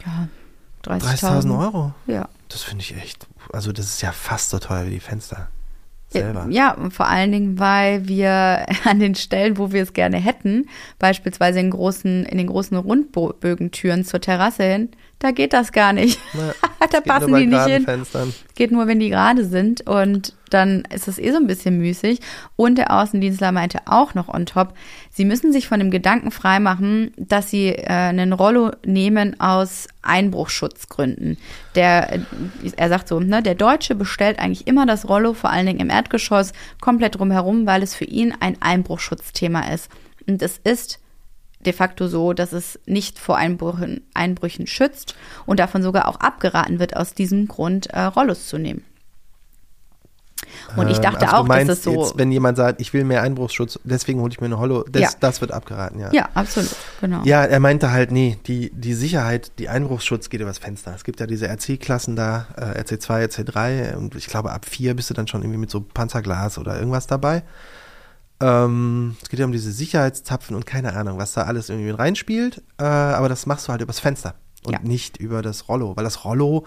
Ja, 0.05 0.27
30.000 0.83 1.21
30.000 1.47 1.59
Euro. 1.59 1.93
Ja. 2.05 2.27
Das 2.49 2.63
finde 2.63 2.81
ich 2.83 2.95
echt, 2.97 3.27
also 3.51 3.71
das 3.71 3.85
ist 3.85 4.01
ja 4.01 4.11
fast 4.11 4.49
so 4.51 4.59
teuer 4.59 4.85
wie 4.85 4.91
die 4.91 4.99
Fenster 4.99 5.47
selber. 6.09 6.47
Ja, 6.49 6.73
und 6.73 6.91
vor 6.91 7.07
allen 7.07 7.31
Dingen, 7.31 7.59
weil 7.59 8.07
wir 8.07 8.65
an 8.85 8.99
den 8.99 9.15
Stellen, 9.15 9.57
wo 9.57 9.71
wir 9.71 9.83
es 9.83 9.93
gerne 9.93 10.17
hätten, 10.17 10.67
beispielsweise 10.99 11.59
in, 11.59 11.71
großen, 11.71 12.25
in 12.25 12.37
den 12.37 12.47
großen 12.47 12.77
Rundbögentüren 12.77 14.05
zur 14.05 14.21
Terrasse 14.21 14.63
hin, 14.63 14.89
da 15.19 15.31
geht 15.31 15.53
das 15.53 15.71
gar 15.71 15.93
nicht. 15.93 16.19
Na, 16.33 16.53
da 16.91 17.01
passen 17.01 17.33
die 17.35 17.47
nicht 17.47 17.65
hin. 17.65 17.83
Fenstern. 17.83 18.33
Geht 18.55 18.71
nur, 18.71 18.87
wenn 18.87 18.99
die 18.99 19.09
gerade 19.09 19.45
sind 19.45 19.81
und 19.87 20.33
dann 20.49 20.83
ist 20.93 21.07
es 21.07 21.17
eh 21.17 21.31
so 21.31 21.37
ein 21.37 21.47
bisschen 21.47 21.79
müßig. 21.79 22.19
Und 22.55 22.77
der 22.77 22.91
Außendienstler 22.91 23.51
meinte 23.51 23.79
auch 23.85 24.13
noch 24.13 24.27
on 24.27 24.45
top, 24.45 24.73
sie 25.11 25.25
müssen 25.25 25.51
sich 25.51 25.67
von 25.67 25.79
dem 25.79 25.91
Gedanken 25.91 26.29
freimachen, 26.31 27.13
dass 27.17 27.49
sie 27.49 27.69
äh, 27.69 27.87
einen 27.87 28.31
Rollo 28.31 28.71
nehmen 28.85 29.39
aus 29.39 29.87
Einbruchschutzgründen. 30.03 31.37
Der, 31.75 32.13
äh, 32.13 32.19
er 32.75 32.89
sagt 32.89 33.07
so, 33.07 33.19
ne, 33.19 33.41
der 33.41 33.55
Deutsche 33.55 33.95
bestellt 33.95 34.39
eigentlich 34.39 34.67
immer 34.67 34.85
das 34.85 35.09
Rollo, 35.09 35.33
vor 35.33 35.49
allen 35.49 35.65
Dingen 35.65 35.79
im 35.79 35.89
Erdgeschoss, 35.89 36.53
komplett 36.79 37.17
drumherum, 37.17 37.65
weil 37.65 37.81
es 37.81 37.95
für 37.95 38.05
ihn 38.05 38.33
ein 38.39 38.57
Einbruchschutzthema 38.61 39.73
ist. 39.73 39.89
Und 40.27 40.41
es 40.41 40.59
ist 40.63 40.99
de 41.67 41.73
facto 41.73 42.07
so, 42.07 42.33
dass 42.33 42.53
es 42.53 42.79
nicht 42.87 43.19
vor 43.19 43.37
Einbrüchen, 43.37 44.01
Einbrüchen 44.15 44.65
schützt 44.65 45.15
und 45.45 45.59
davon 45.59 45.83
sogar 45.83 46.07
auch 46.07 46.19
abgeraten 46.19 46.79
wird, 46.79 46.95
aus 46.95 47.13
diesem 47.13 47.47
Grund 47.47 47.87
äh, 47.87 48.01
Rollos 48.01 48.47
zu 48.47 48.57
nehmen. 48.57 48.83
Und 50.75 50.89
ich 50.89 50.97
Ähm, 50.97 51.03
dachte 51.03 51.21
also 51.21 51.31
du 51.35 51.41
auch, 51.41 51.47
meinst 51.47 51.69
dass 51.69 51.77
es 51.79 51.83
so. 51.83 51.91
Jetzt, 52.03 52.17
wenn 52.17 52.31
jemand 52.31 52.57
sagt, 52.57 52.79
ich 52.81 52.93
will 52.93 53.03
mehr 53.03 53.21
Einbruchsschutz, 53.21 53.79
deswegen 53.83 54.21
hole 54.21 54.31
ich 54.31 54.39
mir 54.39 54.45
eine 54.45 54.57
Hollow, 54.59 54.83
das, 54.89 55.01
Ja. 55.01 55.09
das 55.19 55.41
wird 55.41 55.51
abgeraten, 55.51 55.99
ja. 55.99 56.11
ja, 56.13 56.29
absolut, 56.33 56.73
genau. 57.01 57.21
Ja, 57.23 57.43
er 57.43 57.59
meinte 57.59 57.91
halt, 57.91 58.11
nee, 58.11 58.37
die, 58.47 58.71
die 58.73 58.93
Sicherheit, 58.93 59.51
die 59.59 59.69
Einbruchsschutz 59.69 60.29
geht 60.29 60.41
übers 60.41 60.57
Fenster. 60.57 60.93
Es 60.95 61.03
gibt 61.03 61.19
ja 61.19 61.27
diese 61.27 61.47
RC-Klassen 61.47 62.15
da, 62.15 62.47
äh, 62.55 62.81
RC2, 62.81 63.25
RC3 63.27 63.95
und 63.95 64.15
ich 64.15 64.27
glaube 64.27 64.51
ab 64.51 64.65
4 64.65 64.95
bist 64.95 65.09
du 65.09 65.13
dann 65.13 65.27
schon 65.27 65.41
irgendwie 65.41 65.59
mit 65.59 65.69
so 65.69 65.81
Panzerglas 65.81 66.57
oder 66.57 66.77
irgendwas 66.77 67.07
dabei. 67.07 67.43
Ähm, 68.39 69.15
es 69.21 69.29
geht 69.29 69.39
ja 69.39 69.45
um 69.45 69.51
diese 69.51 69.71
Sicherheitszapfen 69.71 70.55
und 70.55 70.65
keine 70.65 70.93
Ahnung, 70.95 71.17
was 71.17 71.33
da 71.33 71.43
alles 71.43 71.69
irgendwie 71.69 71.89
mit 71.91 71.99
reinspielt, 71.99 72.61
äh, 72.79 72.83
aber 72.83 73.29
das 73.29 73.45
machst 73.45 73.67
du 73.67 73.71
halt 73.71 73.81
übers 73.81 73.99
Fenster 73.99 74.35
und 74.63 74.73
Ja. 74.73 74.79
nicht 74.83 75.17
über 75.17 75.41
das 75.41 75.67
Rollo, 75.69 75.95
weil 75.97 76.03
das 76.03 76.23
Rollo, 76.23 76.65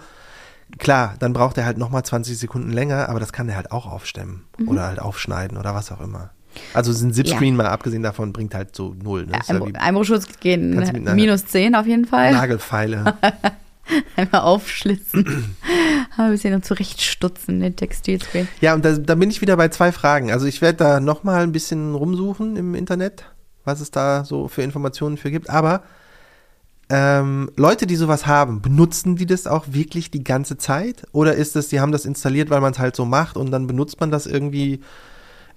klar, 0.79 1.15
dann 1.19 1.31
braucht 1.33 1.57
er 1.57 1.65
halt 1.65 1.77
nochmal 1.77 2.03
20 2.03 2.37
Sekunden 2.37 2.71
länger, 2.71 3.07
aber 3.09 3.19
das 3.19 3.31
kann 3.31 3.47
er 3.47 3.55
halt 3.55 3.71
auch 3.71 3.85
aufstemmen 3.85 4.43
Mhm. 4.57 4.67
oder 4.67 4.83
halt 4.87 4.99
aufschneiden 4.99 5.57
oder 5.57 5.73
was 5.73 5.91
auch 5.91 6.01
immer. 6.01 6.31
Also 6.73 6.91
so 6.91 7.05
ein 7.05 7.13
Zipscreen 7.13 7.55
mal 7.55 7.67
abgesehen 7.67 8.03
davon 8.03 8.33
bringt 8.33 8.53
halt 8.53 8.75
so 8.75 8.93
null. 9.01 9.25
Ne? 9.25 9.39
Ja, 9.47 9.55
ja 9.55 9.61
Einbruchschutz 9.79 10.25
gehen 10.41 10.71
minus 11.15 11.45
10 11.45 11.75
auf 11.75 11.85
jeden 11.87 12.03
Fall. 12.05 12.33
Nagelfeile. 12.33 13.13
Einmal 14.15 14.41
aufschlitzen. 14.41 15.55
ein 16.17 16.31
bisschen 16.31 16.53
noch 16.53 16.61
zurechtstutzen, 16.61 17.59
den 17.59 17.75
Textilscreen. 17.75 18.47
Ja, 18.59 18.73
und 18.73 18.85
da, 18.85 18.93
da 18.93 19.15
bin 19.15 19.29
ich 19.29 19.41
wieder 19.41 19.57
bei 19.57 19.69
zwei 19.69 19.91
Fragen. 19.91 20.31
Also 20.31 20.45
ich 20.45 20.61
werde 20.61 20.77
da 20.77 20.99
nochmal 20.99 21.43
ein 21.43 21.51
bisschen 21.51 21.95
rumsuchen 21.95 22.55
im 22.55 22.75
Internet, 22.75 23.25
was 23.63 23.81
es 23.81 23.91
da 23.91 24.25
so 24.25 24.47
für 24.47 24.61
Informationen 24.61 25.17
für 25.17 25.31
gibt. 25.31 25.49
Aber 25.49 25.83
ähm, 26.89 27.49
Leute, 27.55 27.87
die 27.87 27.95
sowas 27.95 28.25
haben, 28.27 28.61
benutzen 28.61 29.15
die 29.15 29.25
das 29.25 29.47
auch 29.47 29.65
wirklich 29.69 30.11
die 30.11 30.23
ganze 30.23 30.57
Zeit? 30.57 31.03
Oder 31.13 31.35
ist 31.35 31.55
es, 31.55 31.69
die 31.69 31.79
haben 31.79 31.93
das 31.93 32.05
installiert, 32.05 32.49
weil 32.49 32.59
man 32.59 32.73
es 32.73 32.79
halt 32.79 32.95
so 32.97 33.05
macht 33.05 33.37
und 33.37 33.49
dann 33.51 33.65
benutzt 33.65 34.01
man 34.01 34.11
das 34.11 34.27
irgendwie 34.27 34.81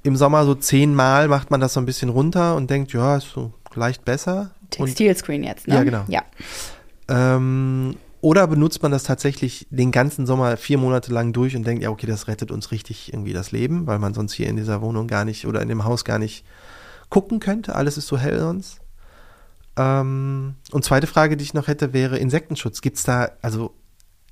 im 0.05 0.17
Sommer 0.17 0.45
so 0.45 0.55
zehnmal, 0.55 1.27
macht 1.29 1.51
man 1.51 1.61
das 1.61 1.73
so 1.73 1.81
ein 1.81 1.87
bisschen 1.87 2.11
runter 2.11 2.55
und 2.55 2.71
denkt, 2.71 2.93
ja, 2.93 3.17
ist 3.17 3.31
so 3.31 3.53
leicht 3.75 4.05
besser. 4.05 4.53
Und 4.61 4.87
Textilscreen 4.87 5.43
jetzt, 5.43 5.67
ne? 5.67 5.75
Ja, 5.75 5.83
genau. 5.83 6.05
Ja. 6.07 6.23
Ähm, 7.09 7.97
oder 8.25 8.47
benutzt 8.47 8.83
man 8.83 8.91
das 8.91 9.03
tatsächlich 9.03 9.67
den 9.69 9.93
ganzen 9.93 10.25
Sommer 10.25 10.57
vier 10.57 10.79
Monate 10.79 11.13
lang 11.13 11.35
durch 11.35 11.55
und 11.57 11.67
denkt, 11.67 11.83
ja, 11.83 11.91
okay, 11.91 12.07
das 12.07 12.27
rettet 12.27 12.51
uns 12.51 12.71
richtig 12.71 13.13
irgendwie 13.13 13.35
das 13.35 13.53
Leben, 13.53 13.87
weil 13.87 13.99
man 13.99 14.15
sonst 14.15 14.33
hier 14.33 14.47
in 14.47 14.57
dieser 14.57 14.81
Wohnung 14.81 15.09
gar 15.09 15.27
nicht 15.27 15.47
oder 15.47 15.61
in 15.61 15.69
dem 15.69 15.85
Haus 15.85 16.07
gar 16.07 16.19
nicht 16.19 16.43
gucken 17.11 17.39
könnte. 17.39 17.75
Alles 17.75 17.99
ist 17.99 18.07
so 18.07 18.17
hell 18.17 18.41
sonst. 18.41 18.81
Ähm, 19.77 20.55
und 20.73 20.87
zweite 20.87 21.07
Frage, 21.07 21.37
die 21.37 21.45
ich 21.45 21.53
noch 21.53 21.69
hätte, 21.69 21.93
wäre 21.93 22.17
Insektenschutz. 22.17 22.81
Gibt's 22.81 23.03
da, 23.03 23.29
also 23.43 23.75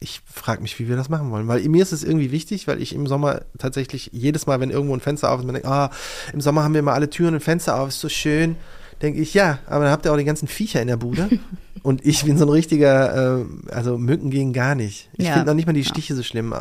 ich 0.01 0.22
frage 0.24 0.62
mich, 0.62 0.78
wie 0.78 0.88
wir 0.88 0.97
das 0.97 1.11
machen 1.11 1.30
wollen, 1.30 1.47
weil 1.47 1.61
mir 1.68 1.82
ist 1.82 1.93
es 1.93 2.03
irgendwie 2.03 2.32
wichtig, 2.32 2.66
weil 2.66 2.80
ich 2.80 2.95
im 2.95 3.07
Sommer 3.07 3.43
tatsächlich 3.59 4.09
jedes 4.14 4.47
Mal, 4.47 4.59
wenn 4.59 4.70
irgendwo 4.70 4.95
ein 4.95 5.01
Fenster 5.01 5.30
auf 5.30 5.40
ist, 5.40 5.45
man 5.45 5.57
denkt, 5.57 5.68
ah, 5.68 5.90
im 6.32 6.40
Sommer 6.40 6.64
haben 6.64 6.72
wir 6.72 6.80
immer 6.80 6.95
alle 6.95 7.11
Türen 7.11 7.34
und 7.34 7.40
Fenster 7.40 7.78
auf, 7.78 7.90
ist 7.90 8.01
so 8.01 8.09
schön. 8.09 8.57
Denke 9.03 9.20
ich, 9.20 9.34
ja, 9.34 9.59
aber 9.66 9.84
dann 9.84 9.92
habt 9.92 10.07
ihr 10.07 10.12
auch 10.12 10.16
die 10.16 10.24
ganzen 10.24 10.46
Viecher 10.48 10.80
in 10.80 10.88
der 10.88 10.96
Bude. 10.96 11.28
und 11.82 12.07
ich 12.07 12.24
bin 12.24 12.38
so 12.38 12.46
ein 12.46 12.50
richtiger, 12.50 13.40
äh, 13.40 13.44
also 13.70 13.98
Mücken 13.98 14.30
gehen 14.30 14.53
gar 14.53 14.74
nicht. 14.74 15.11
Ich 15.16 15.26
Ja. 15.26 15.32
finde 15.34 15.48
noch 15.48 15.55
nicht 15.55 15.66
mal 15.66 15.72
die 15.72 15.80
Ja. 15.80 15.88
Stiche 15.88 16.14
so 16.14 16.22
schlimm. 16.22 16.55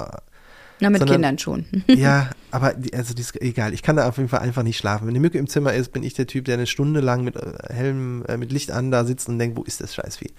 Na, 0.83 0.89
mit 0.89 0.97
sondern- 0.99 1.15
Kindern 1.17 1.37
schon. 1.37 1.65
Ja, 1.87 2.31
aber 2.49 2.73
die, 2.73 2.93
also 2.95 3.13
die 3.13 3.21
ist 3.21 3.39
egal. 3.39 3.73
Ich 3.75 3.83
kann 3.83 3.95
da 3.97 4.07
auf 4.09 4.17
jeden 4.17 4.29
Fall 4.29 4.39
einfach 4.39 4.63
nicht 4.63 4.77
schlafen. 4.77 5.03
Wenn 5.05 5.11
eine 5.11 5.19
Mücke 5.19 5.37
im 5.37 5.47
Zimmer 5.47 5.73
ist, 5.73 5.93
bin 5.93 6.01
ich 6.01 6.15
der 6.15 6.25
Typ, 6.25 6.45
der 6.45 6.55
eine 6.55 6.65
Stunde 6.65 7.01
lang 7.01 7.23
mit 7.23 7.35
äh, 7.35 7.53
Helm, 7.71 8.25
äh, 8.27 8.37
mit 8.37 8.51
Licht 8.51 8.71
an 8.71 8.89
da 8.89 9.05
sitzt 9.05 9.29
und 9.29 9.37
denkt, 9.37 9.55
wo 9.57 9.61
ist 9.61 9.79
das 9.81 9.93
Scheißvieh? 9.93 10.31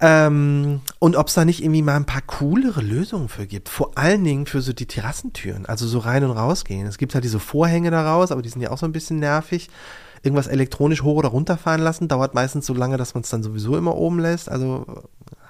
Ähm, 0.00 0.80
und 0.98 1.16
ob 1.16 1.28
es 1.28 1.34
da 1.34 1.44
nicht 1.44 1.62
irgendwie 1.62 1.82
mal 1.82 1.96
ein 1.96 2.04
paar 2.06 2.22
coolere 2.22 2.80
Lösungen 2.80 3.28
für 3.28 3.46
gibt. 3.46 3.68
Vor 3.68 3.96
allen 3.96 4.24
Dingen 4.24 4.46
für 4.46 4.60
so 4.60 4.72
die 4.72 4.86
Terrassentüren, 4.86 5.66
also 5.66 5.86
so 5.86 5.98
rein 5.98 6.24
und 6.24 6.32
rausgehen. 6.32 6.86
Es 6.86 6.98
gibt 6.98 7.14
halt 7.14 7.24
diese 7.24 7.38
Vorhänge 7.38 7.90
da 7.90 8.04
raus, 8.12 8.32
aber 8.32 8.42
die 8.42 8.48
sind 8.48 8.60
ja 8.60 8.70
auch 8.70 8.78
so 8.78 8.86
ein 8.86 8.92
bisschen 8.92 9.18
nervig. 9.20 9.68
Irgendwas 10.24 10.46
elektronisch 10.46 11.02
hoch 11.02 11.16
oder 11.16 11.28
runterfahren 11.28 11.82
lassen, 11.82 12.08
dauert 12.08 12.34
meistens 12.34 12.66
so 12.66 12.74
lange, 12.74 12.96
dass 12.96 13.14
man 13.14 13.22
es 13.22 13.30
dann 13.30 13.42
sowieso 13.42 13.76
immer 13.76 13.94
oben 13.94 14.18
lässt. 14.18 14.48
Also 14.48 14.86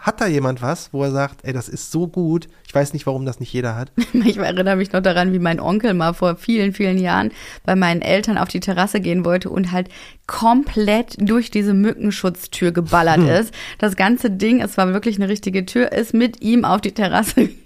hat 0.05 0.21
da 0.21 0.27
jemand 0.27 0.61
was, 0.61 0.91
wo 0.93 1.03
er 1.03 1.11
sagt, 1.11 1.41
ey, 1.45 1.53
das 1.55 1.69
ist 1.69 1.91
so 1.91 2.07
gut. 2.07 2.47
Ich 2.67 2.75
weiß 2.75 2.93
nicht, 2.93 3.07
warum 3.07 3.25
das 3.25 3.41
nicht 3.41 3.53
jeder 3.53 3.75
hat. 3.75 3.91
Ich 4.25 4.37
erinnere 4.37 4.77
mich 4.77 4.93
noch 4.93 5.01
daran, 5.03 5.33
wie 5.33 5.39
mein 5.39 5.61
Onkel 5.61 5.95
mal 5.95 6.13
vor 6.13 6.37
vielen, 6.37 6.73
vielen 6.73 6.99
Jahren 6.99 7.31
bei 7.65 7.75
meinen 7.75 8.03
Eltern 8.03 8.37
auf 8.39 8.49
die 8.49 8.61
Terrasse 8.61 9.01
gehen 9.01 9.25
wollte 9.25 9.49
und 9.51 9.73
halt 9.73 9.89
komplett 10.27 11.17
durch 11.19 11.51
diese 11.51 11.75
Mückenschutztür 11.75 12.73
geballert 12.73 13.17
Hm. 13.19 13.29
ist. 13.29 13.55
Das 13.79 13.97
ganze 13.97 14.31
Ding, 14.31 14.61
es 14.61 14.77
war 14.77 14.93
wirklich 14.93 15.17
eine 15.17 15.29
richtige 15.29 15.65
Tür, 15.67 15.93
ist 15.93 16.13
mit 16.15 16.43
ihm 16.43 16.65
auf 16.65 16.81
die 16.81 16.93
Terrasse 16.93 17.49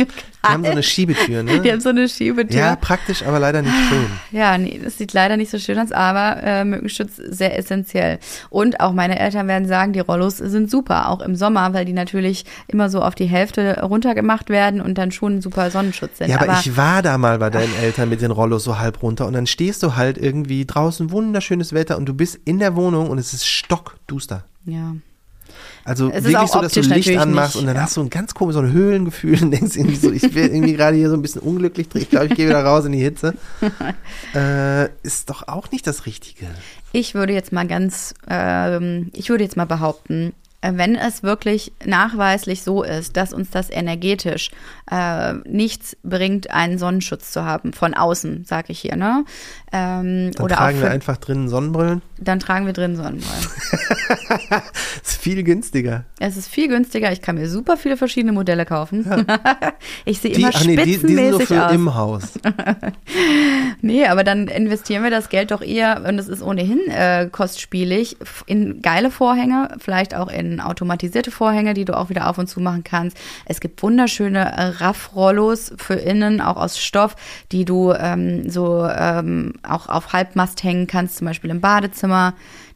Die 0.49 0.53
haben 0.53 0.65
so 0.65 0.71
eine 0.71 0.83
Schiebetür, 0.83 1.43
ne? 1.43 1.61
Die 1.63 1.73
haben 1.73 1.81
so 1.81 1.89
eine 1.89 2.09
Schiebetür. 2.09 2.59
Ja, 2.59 2.77
praktisch, 2.77 3.25
aber 3.25 3.39
leider 3.41 3.61
nicht 3.63 3.75
schön. 3.89 4.07
Ja, 4.31 4.57
nee, 4.57 4.81
das 4.83 4.97
sieht 4.97 5.13
leider 5.13 5.37
nicht 5.37 5.51
so 5.51 5.59
schön 5.59 5.79
aus, 5.79 5.91
aber 5.93 6.43
äh, 6.43 6.65
Mückenschutz 6.65 7.17
sehr 7.17 7.59
essentiell. 7.59 8.19
Und 8.49 8.81
auch 8.81 8.93
meine 8.93 9.19
Eltern 9.19 9.49
werden 9.49 9.67
sagen, 9.67 9.93
die 9.93 10.01
Rollos 10.01 10.37
sind 10.39 10.71
super, 10.71 11.09
auch 11.09 11.21
im 11.21 11.35
Sommer, 11.35 11.75
weil 11.75 11.85
die 11.85 11.93
natürlich 11.93 12.28
immer 12.67 12.91
so 12.91 13.03
auf 13.03 13.15
die 13.15 13.27
Hälfte 13.27 13.83
runtergemacht 13.83 14.51
werden 14.51 14.81
und 14.81 14.97
dann 14.97 15.11
schon 15.13 15.37
ein 15.37 15.43
super 15.43 15.71
Sonnenschutz 15.71 16.19
sind. 16.19 16.29
Ja, 16.29 16.41
aber, 16.41 16.59
ich 16.61 16.77
war 16.77 17.03
da 17.03 17.19
mal 17.19 17.39
bei 17.39 17.51
deinen 17.51 17.75
Eltern 17.77 18.09
mit 18.09 18.21
den 18.21 18.31
Rollos 18.31 18.65
so 18.65 18.79
halb 18.79 19.03
runter 19.03 19.27
und 19.27 19.33
dann 19.33 19.47
stehst 19.47 19.83
du 19.83 19.97
halt 19.97 20.19
irgendwie 20.19 20.67
draußen 20.67 21.11
wunderschönes 21.11 21.73
Wetter 21.73 21.97
und 21.97 22.07
du 22.07 22.15
bist 22.15 22.39
in 22.45 22.59
der 22.59 22.77
Wohnung 22.77 23.11
und 23.11 23.19
es 23.19 23.33
ist 23.33 23.47
stockduster. 23.47 24.45
ja. 24.65 24.95
Also 25.85 26.11
Es 26.11 26.25
wirklich 26.25 26.51
so, 26.51 26.61
dass 26.61 26.73
du 26.73 26.81
Licht 26.81 26.91
natürlich 26.91 27.19
anmachst 27.19 27.55
nicht, 27.55 27.63
und 27.63 27.67
dann 27.67 27.77
ja. 27.77 27.83
hast 27.83 27.97
du 27.97 28.03
ein 28.03 28.11
ganz 28.11 28.35
komisches 28.35 28.61
so 28.61 28.67
ein 28.67 28.73
Höhlengefühl 28.73 29.43
und 29.43 29.51
denkst 29.51 29.77
irgendwie 29.77 29.97
so, 29.97 30.13
ich 30.13 30.35
werde 30.35 30.55
irgendwie 30.55 30.75
gerade 30.75 30.97
hier 30.97 31.09
so 31.09 31.17
ein 31.17 31.23
bisschen 31.23 31.41
unglücklich 31.41 31.89
drin. 31.89 32.03
Ich 32.03 32.11
glaube, 32.11 32.27
ich 32.27 32.35
gehe 32.35 32.47
wieder 32.47 32.63
raus 32.63 32.85
in 32.85 32.93
die 32.93 33.01
Hitze. 33.01 33.35
äh, 34.35 34.89
ist 35.03 35.31
doch 35.31 35.49
auch 35.49 35.71
nicht 35.71 35.87
das 35.87 36.07
Richtige. 36.07 36.47
Ich 36.93 37.15
würde 37.15 37.33
jetzt 37.33 37.53
mal 37.53 37.67
ganz, 37.67 38.15
ähm, 38.29 39.11
ich 39.15 39.31
würde 39.31 39.45
jetzt 39.45 39.57
mal 39.57 39.65
behaupten, 39.65 40.35
wenn 40.63 40.97
es 40.97 41.23
wirklich 41.23 41.73
nachweislich 41.85 42.63
so 42.63 42.83
ist, 42.83 43.17
dass 43.17 43.33
uns 43.33 43.51
das 43.51 43.71
energetisch 43.71 44.51
äh, 44.91 45.35
nichts 45.45 45.97
bringt, 46.03 46.51
einen 46.51 46.79
Sonnenschutz 46.79 47.31
zu 47.31 47.45
haben, 47.45 47.73
von 47.73 47.95
außen, 47.95 48.45
sage 48.45 48.73
ich 48.73 48.81
hier, 48.81 48.97
ne? 48.97 49.25
Ähm, 49.73 50.33
Dann 50.33 50.45
oder 50.45 50.57
auch 50.57 50.59
tragen 50.59 50.81
wir 50.81 50.87
für, 50.87 50.93
einfach 50.93 51.17
drinnen 51.19 51.49
Sonnenbrillen. 51.49 52.03
Dann 52.21 52.41
tragen 52.41 52.67
wir 52.67 52.73
drin 52.73 52.97
Sonnenbrillen. 52.97 53.47
Ist 55.03 55.23
viel 55.23 55.43
günstiger. 55.43 56.05
es 56.19 56.37
ist 56.37 56.49
viel 56.49 56.69
günstiger, 56.69 57.13
ich 57.13 57.23
kann 57.23 57.37
mir 57.37 57.49
super 57.49 57.77
viele 57.77 57.97
verschiedene 57.97 58.33
Modelle 58.33 58.67
kaufen. 58.67 59.07
ich 60.05 60.19
sehe 60.21 60.33
immer 60.33 60.51
ach 60.53 60.65
nee, 60.65 60.77
die, 60.77 60.85
die 60.85 60.95
sind 60.95 61.15
nur 61.15 61.41
spitzenmäßig 61.41 61.49
für 61.49 61.67
aus. 61.67 61.73
im 61.73 61.95
Haus. 61.95 62.23
Nee, 63.81 64.07
aber 64.07 64.25
dann 64.25 64.49
investieren 64.49 65.05
wir 65.05 65.11
das 65.11 65.29
Geld 65.29 65.53
doch 65.53 65.63
eher, 65.63 66.03
und 66.07 66.19
es 66.19 66.27
ist 66.29 66.43
ohnehin 66.43 66.81
äh, 66.89 67.29
kostspielig, 67.31 68.17
in 68.47 68.83
geile 68.83 69.11
Vorhänge, 69.11 69.77
vielleicht 69.79 70.17
auch 70.17 70.29
in 70.29 70.61
automatisierte 70.61 71.31
Vorhänge, 71.31 71.75
die 71.75 71.85
du 71.85 71.97
auch 71.97 72.09
wieder 72.09 72.29
auf 72.29 72.39
und 72.39 72.49
zu 72.49 72.61
machen 72.61 72.83
kannst. 72.83 73.17
Es 73.45 73.61
gibt 73.61 73.81
wunderschöne 73.83 74.41
äh, 74.41 74.63
Raffrollos 74.83 75.73
für 75.77 75.95
innen, 75.95 76.41
auch 76.41 76.57
aus 76.57 76.79
Stoff, 76.79 77.15
die 77.53 77.65
du 77.65 77.93
ähm, 77.93 78.51
so 78.51 78.85
ähm, 78.85 79.55
auch 79.63 79.89
auf 79.89 80.13
Halbmast 80.13 80.63
hängen 80.65 80.89
kannst, 80.89 81.19
zum 81.19 81.27
Beispiel 81.27 81.51
im 81.51 81.61
Badezimmer. 81.61 82.08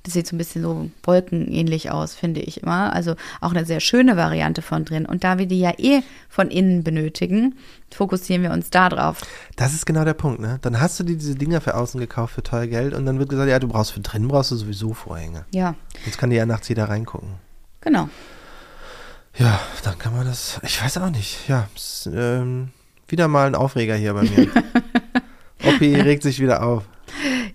Das 0.05 0.15
sieht 0.15 0.27
so 0.27 0.35
ein 0.35 0.39
bisschen 0.39 0.63
so 0.63 0.91
wolkenähnlich 1.05 1.91
aus, 1.93 2.15
finde 2.15 2.41
ich 2.41 2.63
immer. 2.63 2.93
Also 2.93 3.15
auch 3.41 3.51
eine 3.53 3.65
sehr 3.65 3.79
schöne 3.79 4.17
Variante 4.17 4.61
von 4.61 4.85
drin. 4.85 5.07
Und 5.07 5.23
da 5.23 5.39
wir 5.39 5.47
die 5.47 5.61
ja 5.61 5.73
eh 5.79 6.01
von 6.29 6.51
innen 6.51 6.83
benötigen, 6.83 7.55
fokussieren 7.95 8.43
wir 8.43 8.51
uns 8.51 8.71
da 8.71 8.89
drauf. 8.89 9.21
Das 9.55 9.75
ist 9.75 9.87
genau 9.87 10.05
der 10.05 10.15
Punkt, 10.15 10.41
ne? 10.41 10.59
Dann 10.63 10.81
hast 10.81 10.99
du 10.99 11.05
dir 11.05 11.17
diese 11.17 11.37
Dinger 11.37 11.61
für 11.61 11.77
außen 11.77 12.01
gekauft 12.01 12.35
für 12.35 12.43
teuer 12.43 12.67
Geld 12.67 12.95
und 12.95 13.07
dann 13.07 13.19
wird 13.21 13.29
gesagt, 13.29 13.49
ja, 13.49 13.61
du 13.61 13.69
brauchst 13.69 13.93
für 13.93 14.01
drinnen 14.01 14.27
brauchst 14.29 14.51
du 14.51 14.57
sowieso 14.57 14.93
Vorhänge. 14.93 15.45
Ja, 15.53 15.75
Jetzt 16.05 16.19
kann 16.19 16.31
dir 16.31 16.37
ja 16.37 16.47
nachts 16.47 16.69
jeder 16.69 16.89
reingucken. 16.89 17.35
genau. 17.81 18.09
Ja, 19.39 19.61
dann 19.85 19.99
kann 19.99 20.15
man 20.15 20.27
das. 20.27 20.61
Ich 20.63 20.83
weiß 20.83 20.99
auch 20.99 21.09
nicht. 21.11 21.49
Ja, 21.49 21.67
ist, 21.75 22.11
ähm, 22.13 22.69
wieder 23.09 23.29
mal 23.29 23.47
ein 23.47 23.55
Aufreger 23.55 23.95
hier 23.95 24.13
bei 24.13 24.23
mir. 24.25 24.49
Oppi 25.65 25.95
regt 25.95 26.23
sich 26.23 26.39
wieder 26.41 26.63
auf. 26.63 26.85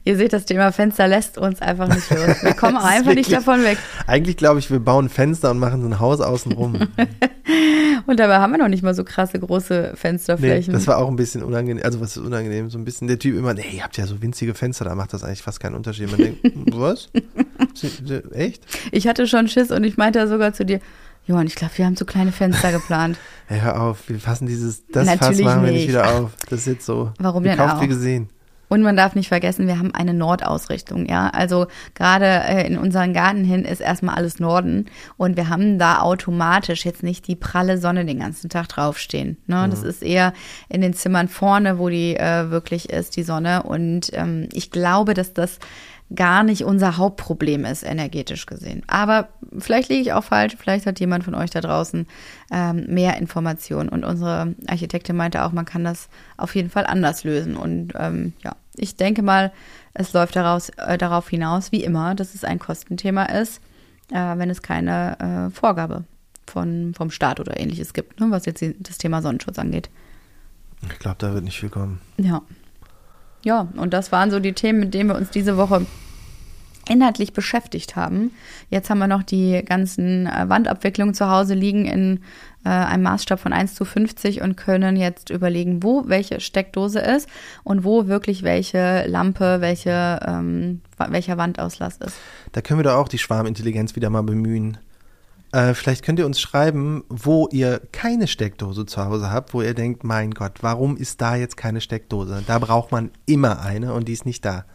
Ihr 0.04 0.18
seht, 0.18 0.34
das 0.34 0.46
Thema 0.46 0.72
Fenster 0.72 1.08
lässt 1.08 1.38
uns 1.38 1.62
einfach 1.62 1.88
nicht 1.88 2.10
los. 2.10 2.44
Wir 2.44 2.54
kommen 2.54 2.78
einfach 2.78 3.14
nicht 3.14 3.30
wirklich- 3.30 3.46
davon 3.46 3.64
weg. 3.64 3.78
Eigentlich 4.06 4.38
glaube 4.38 4.60
ich, 4.60 4.70
wir 4.72 4.80
bauen 4.80 5.10
Fenster 5.10 5.52
und 5.52 5.60
machen 5.60 5.82
so 5.82 5.88
ein 5.88 6.00
Haus 6.00 6.22
außen 6.22 6.52
rum. 6.54 6.80
Und 8.06 8.20
dabei 8.22 8.38
haben 8.38 8.52
wir 8.52 8.58
noch 8.58 8.70
nicht 8.70 8.84
mal 8.84 8.94
so 8.94 9.04
krasse 9.04 9.38
große 9.38 9.90
Nee, 9.92 9.98
Fensterflächen. 9.98 10.74
das 10.74 10.88
war 10.88 10.98
auch 10.98 11.10
ein 11.10 11.18
bisschen 11.18 11.44
unangenehm. 11.44 11.84
Also 11.84 12.00
was 12.00 12.16
ist 12.16 12.24
unangenehm? 12.26 12.70
So 12.70 12.78
ein 12.78 12.86
bisschen 12.86 13.08
der 13.10 13.20
Typ 13.20 13.36
immer, 13.38 13.54
nee, 13.54 13.66
ihr 13.74 13.84
habt 13.84 13.98
ja 13.98 14.06
so 14.08 14.22
winzige 14.22 14.54
Fenster, 14.54 14.86
da 14.86 14.96
macht 14.96 15.12
das 15.12 15.24
eigentlich 15.26 15.42
fast 15.42 15.60
keinen 15.60 15.76
Unterschied. 15.76 16.10
Man 16.10 16.18
denkt, 16.22 16.40
was? 16.74 17.10
Echt? 18.34 18.64
ich 18.92 19.08
hatte 19.08 19.28
schon 19.28 19.48
Schiss 19.50 19.72
und 19.72 19.84
ich 19.84 19.98
meinte 19.98 20.26
sogar 20.28 20.54
zu 20.54 20.66
dir, 20.66 20.80
Johann, 21.26 21.48
ich 21.48 21.56
glaube, 21.56 21.74
wir 21.78 21.86
haben 21.86 21.98
zu 21.98 22.06
kleine 22.06 22.32
Fenster 22.32 22.72
geplant. 22.72 23.18
Hey, 23.48 23.60
hör 23.60 23.82
auf, 23.82 24.08
wir 24.08 24.20
fassen 24.20 24.48
dieses, 24.48 24.86
das 24.88 25.06
Fass 25.10 25.20
Natürlich 25.20 25.44
machen 25.46 25.64
wir 25.66 25.72
nicht 25.72 25.82
nicht. 25.82 25.90
wieder 25.90 26.10
auf. 26.18 26.32
Das 26.50 26.60
ist 26.62 26.68
jetzt 26.68 26.86
so. 26.86 27.12
Warum 27.20 27.44
denn 27.44 27.58
gekauft 27.58 27.76
auch? 27.76 27.82
wie 27.82 27.88
gesehen. 27.88 28.30
Und 28.70 28.82
man 28.82 28.98
darf 28.98 29.16
nicht 29.16 29.30
vergessen, 29.30 29.68
wir 29.68 29.80
haben 29.80 29.94
eine 29.94 30.14
Nordausrichtung, 30.14 31.06
ja. 31.06 31.30
Also 31.30 31.68
gerade 31.96 32.26
äh, 32.26 32.68
in 32.68 32.78
unseren 32.78 33.14
Garten 33.14 33.44
hin 33.44 33.64
ist 33.64 33.80
erstmal 33.80 34.16
alles 34.16 34.40
Norden 34.40 34.86
und 35.16 35.38
wir 35.38 35.50
haben 35.50 35.80
da 35.80 36.02
automatisch 36.02 36.86
jetzt 36.86 37.04
nicht 37.04 37.28
die 37.28 37.36
pralle 37.36 37.78
Sonne 37.78 38.06
den 38.06 38.20
ganzen 38.20 38.50
Tag 38.50 38.68
draufstehen. 38.68 39.38
Ne? 39.48 39.68
Das 39.70 39.84
ist 39.84 40.04
eher 40.04 40.34
in 40.70 40.82
den 40.82 40.94
Zimmern 40.94 41.28
vorne, 41.28 41.80
wo 41.80 41.90
die 41.90 42.16
äh, 42.16 42.50
wirklich 42.50 42.90
ist, 42.90 43.16
die 43.16 43.24
Sonne. 43.24 43.64
Und 43.64 44.12
ähm, 44.14 44.50
ich 44.54 44.72
glaube, 44.72 45.14
dass 45.14 45.34
das 45.34 45.60
gar 46.16 46.44
nicht 46.44 46.64
unser 46.64 46.98
Hauptproblem 46.98 47.66
ist, 47.66 47.84
energetisch 47.84 48.46
gesehen. 48.46 48.84
Aber 48.88 49.28
vielleicht 49.58 49.90
liege 49.90 50.02
ich 50.02 50.14
auch 50.14 50.24
falsch, 50.24 50.56
vielleicht 50.58 50.86
hat 50.86 51.00
jemand 51.00 51.26
von 51.26 51.36
euch 51.36 51.50
da 51.50 51.60
draußen 51.60 52.08
ähm, 52.52 52.86
mehr 52.88 53.18
Informationen. 53.18 53.90
Und 53.90 54.06
unsere 54.06 54.56
Architektin 54.68 55.18
meinte 55.18 55.44
auch, 55.44 55.52
man 55.52 55.66
kann 55.66 55.84
das 55.84 56.08
auf 56.38 56.56
jeden 56.56 56.70
Fall 56.70 56.86
anders 56.86 57.24
lösen. 57.24 57.58
Und 57.58 57.94
ähm, 57.96 58.34
ja, 58.42 58.56
ich 58.76 58.96
denke 58.96 59.22
mal, 59.22 59.52
es 59.94 60.14
läuft 60.14 60.36
daraus, 60.36 60.70
äh, 60.70 60.98
darauf 60.98 61.28
hinaus, 61.28 61.72
wie 61.72 61.84
immer, 61.84 62.16
dass 62.16 62.36
es 62.36 62.46
ein 62.46 62.60
Kostenthema 62.60 63.24
ist, 63.24 63.62
äh, 64.12 64.38
wenn 64.38 64.50
es 64.50 64.62
keine 64.62 65.50
äh, 65.50 65.54
Vorgabe 65.54 66.06
von, 66.46 66.94
vom 66.96 67.12
Staat 67.12 67.42
oder 67.42 67.60
ähnliches 67.60 67.94
gibt, 67.94 68.20
ne, 68.22 68.28
was 68.30 68.46
jetzt 68.46 68.64
das 68.80 68.98
Thema 68.98 69.22
Sonnenschutz 69.22 69.60
angeht. 69.60 69.90
Ich 70.84 71.00
glaube, 71.00 71.18
da 71.20 71.34
wird 71.34 71.44
nicht 71.44 71.60
viel 71.60 71.70
kommen. 71.70 72.00
Ja. 72.18 72.42
Ja, 73.48 73.70
und 73.78 73.94
das 73.94 74.12
waren 74.12 74.30
so 74.30 74.42
die 74.42 74.52
Themen, 74.52 74.82
mit 74.82 74.94
denen 74.94 75.10
wir 75.10 75.16
uns 75.16 75.30
diese 75.30 75.56
Woche 75.56 75.86
inhaltlich 76.90 77.32
beschäftigt 77.32 77.96
haben. 77.96 78.32
Jetzt 78.70 78.90
haben 78.90 78.98
wir 78.98 79.08
noch 79.08 79.24
die 79.24 79.64
ganzen 79.64 80.28
äh, 80.28 80.50
Wandabwicklungen 80.50 81.14
zu 81.14 81.30
Hause 81.30 81.54
liegen 81.54 81.86
in 81.86 82.20
äh, 82.66 82.70
einem 82.70 83.04
Maßstab 83.04 83.40
von 83.40 83.54
1 83.54 83.74
zu 83.74 83.86
50 83.86 84.42
und 84.42 84.58
können 84.58 84.98
jetzt 84.98 85.30
überlegen, 85.30 85.82
wo 85.82 86.10
welche 86.10 86.42
Steckdose 86.42 87.00
ist 87.00 87.30
und 87.64 87.86
wo 87.86 88.08
wirklich 88.08 88.44
welche 88.44 89.06
Lampe, 89.08 89.62
welche, 89.62 90.20
ähm, 90.28 90.82
welcher 90.98 91.38
Wandauslass 91.38 92.00
ist. 92.06 92.18
Da 92.52 92.60
können 92.60 92.82
wir 92.82 92.84
doch 92.84 92.96
auch 92.96 93.08
die 93.08 93.18
Schwarmintelligenz 93.18 93.96
wieder 93.96 94.10
mal 94.10 94.24
bemühen. 94.24 94.78
Äh, 95.52 95.74
vielleicht 95.74 96.04
könnt 96.04 96.20
ihr 96.20 96.26
uns 96.26 96.40
schreiben, 96.40 97.04
wo 97.10 97.48
ihr 97.52 97.82
keine 97.92 98.28
Steckdose 98.28 98.86
zu 98.86 99.04
Hause 99.04 99.32
habt, 99.32 99.54
wo 99.54 99.62
ihr 99.62 99.74
denkt, 99.74 100.04
mein 100.04 100.32
Gott, 100.32 100.60
warum 100.62 100.98
ist 100.98 101.22
da 101.22 101.36
jetzt 101.36 101.58
keine 101.58 101.82
Steckdose? 101.82 102.44
Da 102.46 102.60
braucht 102.60 102.92
man 102.92 103.12
immer 103.26 103.62
eine 103.62 103.94
und 103.94 104.08
die 104.08 104.14
ist 104.14 104.26
nicht 104.26 104.44
da. 104.44 104.66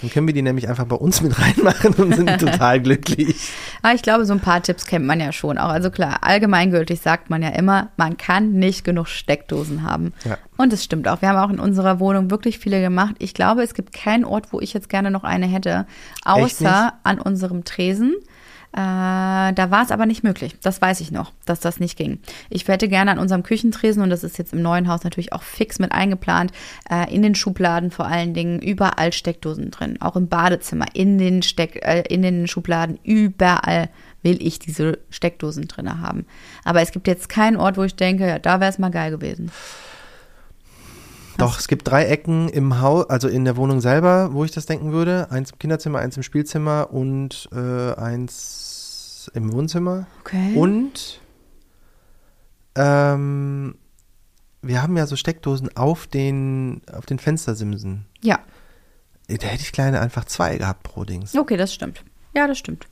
Dann 0.00 0.10
können 0.10 0.26
wir 0.26 0.34
die 0.34 0.42
nämlich 0.42 0.68
einfach 0.68 0.84
bei 0.84 0.96
uns 0.96 1.22
mit 1.22 1.38
reinmachen 1.38 1.94
und 1.94 2.14
sind 2.14 2.28
total 2.38 2.80
glücklich. 2.80 3.50
Aber 3.82 3.94
ich 3.94 4.02
glaube, 4.02 4.26
so 4.26 4.34
ein 4.34 4.40
paar 4.40 4.62
Tipps 4.62 4.84
kennt 4.84 5.06
man 5.06 5.20
ja 5.20 5.32
schon 5.32 5.56
auch. 5.56 5.70
Also 5.70 5.90
klar, 5.90 6.18
allgemeingültig 6.22 7.00
sagt 7.00 7.30
man 7.30 7.42
ja 7.42 7.50
immer, 7.50 7.90
man 7.96 8.16
kann 8.16 8.52
nicht 8.52 8.84
genug 8.84 9.08
Steckdosen 9.08 9.82
haben. 9.82 10.12
Ja. 10.24 10.36
Und 10.56 10.72
es 10.72 10.84
stimmt 10.84 11.08
auch. 11.08 11.22
Wir 11.22 11.30
haben 11.30 11.38
auch 11.38 11.52
in 11.52 11.60
unserer 11.60 11.98
Wohnung 11.98 12.30
wirklich 12.30 12.58
viele 12.58 12.80
gemacht. 12.80 13.16
Ich 13.18 13.32
glaube, 13.32 13.62
es 13.62 13.72
gibt 13.72 13.92
keinen 13.92 14.24
Ort, 14.24 14.52
wo 14.52 14.60
ich 14.60 14.74
jetzt 14.74 14.88
gerne 14.88 15.10
noch 15.10 15.24
eine 15.24 15.46
hätte, 15.46 15.86
außer 16.24 16.94
an 17.02 17.18
unserem 17.18 17.64
Tresen. 17.64 18.14
Äh, 18.72 19.52
da 19.54 19.70
war 19.70 19.82
es 19.82 19.90
aber 19.90 20.06
nicht 20.06 20.22
möglich. 20.22 20.56
Das 20.62 20.82
weiß 20.82 21.00
ich 21.00 21.10
noch, 21.10 21.32
dass 21.44 21.60
das 21.60 21.80
nicht 21.80 21.96
ging. 21.96 22.18
Ich 22.50 22.66
hätte 22.68 22.88
gerne 22.88 23.12
an 23.12 23.18
unserem 23.18 23.42
Küchentresen, 23.42 24.02
und 24.02 24.10
das 24.10 24.24
ist 24.24 24.38
jetzt 24.38 24.52
im 24.52 24.62
neuen 24.62 24.88
Haus 24.88 25.04
natürlich 25.04 25.32
auch 25.32 25.42
fix 25.42 25.78
mit 25.78 25.92
eingeplant, 25.92 26.52
äh, 26.90 27.12
in 27.14 27.22
den 27.22 27.34
Schubladen 27.34 27.90
vor 27.90 28.06
allen 28.06 28.34
Dingen 28.34 28.60
überall 28.60 29.12
Steckdosen 29.12 29.70
drin. 29.70 30.00
Auch 30.00 30.16
im 30.16 30.28
Badezimmer, 30.28 30.86
in 30.92 31.18
den, 31.18 31.42
Steck, 31.42 31.84
äh, 31.86 32.02
in 32.08 32.22
den 32.22 32.46
Schubladen, 32.48 32.98
überall 33.02 33.88
will 34.22 34.44
ich 34.44 34.58
diese 34.58 34.98
Steckdosen 35.08 35.68
drin 35.68 36.00
haben. 36.00 36.26
Aber 36.64 36.82
es 36.82 36.90
gibt 36.90 37.06
jetzt 37.06 37.28
keinen 37.28 37.56
Ort, 37.56 37.76
wo 37.76 37.84
ich 37.84 37.94
denke, 37.94 38.26
ja, 38.26 38.38
da 38.38 38.60
wäre 38.60 38.70
es 38.70 38.78
mal 38.78 38.90
geil 38.90 39.10
gewesen. 39.10 39.50
Doch, 41.38 41.58
es 41.58 41.68
gibt 41.68 41.86
drei 41.88 42.06
Ecken 42.06 42.48
im 42.48 42.80
Haus, 42.80 43.08
also 43.10 43.28
in 43.28 43.44
der 43.44 43.56
Wohnung 43.56 43.80
selber, 43.80 44.32
wo 44.32 44.44
ich 44.44 44.52
das 44.52 44.66
denken 44.66 44.92
würde. 44.92 45.30
Eins 45.30 45.50
im 45.50 45.58
Kinderzimmer, 45.58 45.98
eins 45.98 46.16
im 46.16 46.22
Spielzimmer 46.22 46.88
und 46.92 47.48
äh, 47.52 47.92
eins 47.94 49.30
im 49.34 49.52
Wohnzimmer. 49.52 50.06
Okay. 50.20 50.54
Und 50.56 51.20
ähm, 52.74 53.76
wir 54.62 54.82
haben 54.82 54.96
ja 54.96 55.06
so 55.06 55.16
Steckdosen 55.16 55.76
auf 55.76 56.06
den, 56.06 56.82
auf 56.92 57.06
den 57.06 57.18
Fenstersimsen. 57.18 58.06
ja, 58.22 58.38
Da 59.28 59.46
hätte 59.46 59.62
ich 59.62 59.72
kleine 59.72 60.00
einfach 60.00 60.24
zwei 60.24 60.56
gehabt 60.56 60.82
pro 60.82 61.04
Dings. 61.04 61.36
okay, 61.36 61.56
das 61.56 61.72
stimmt. 61.74 62.04
Ja, 62.34 62.46
das 62.46 62.58
stimmt. 62.58 62.86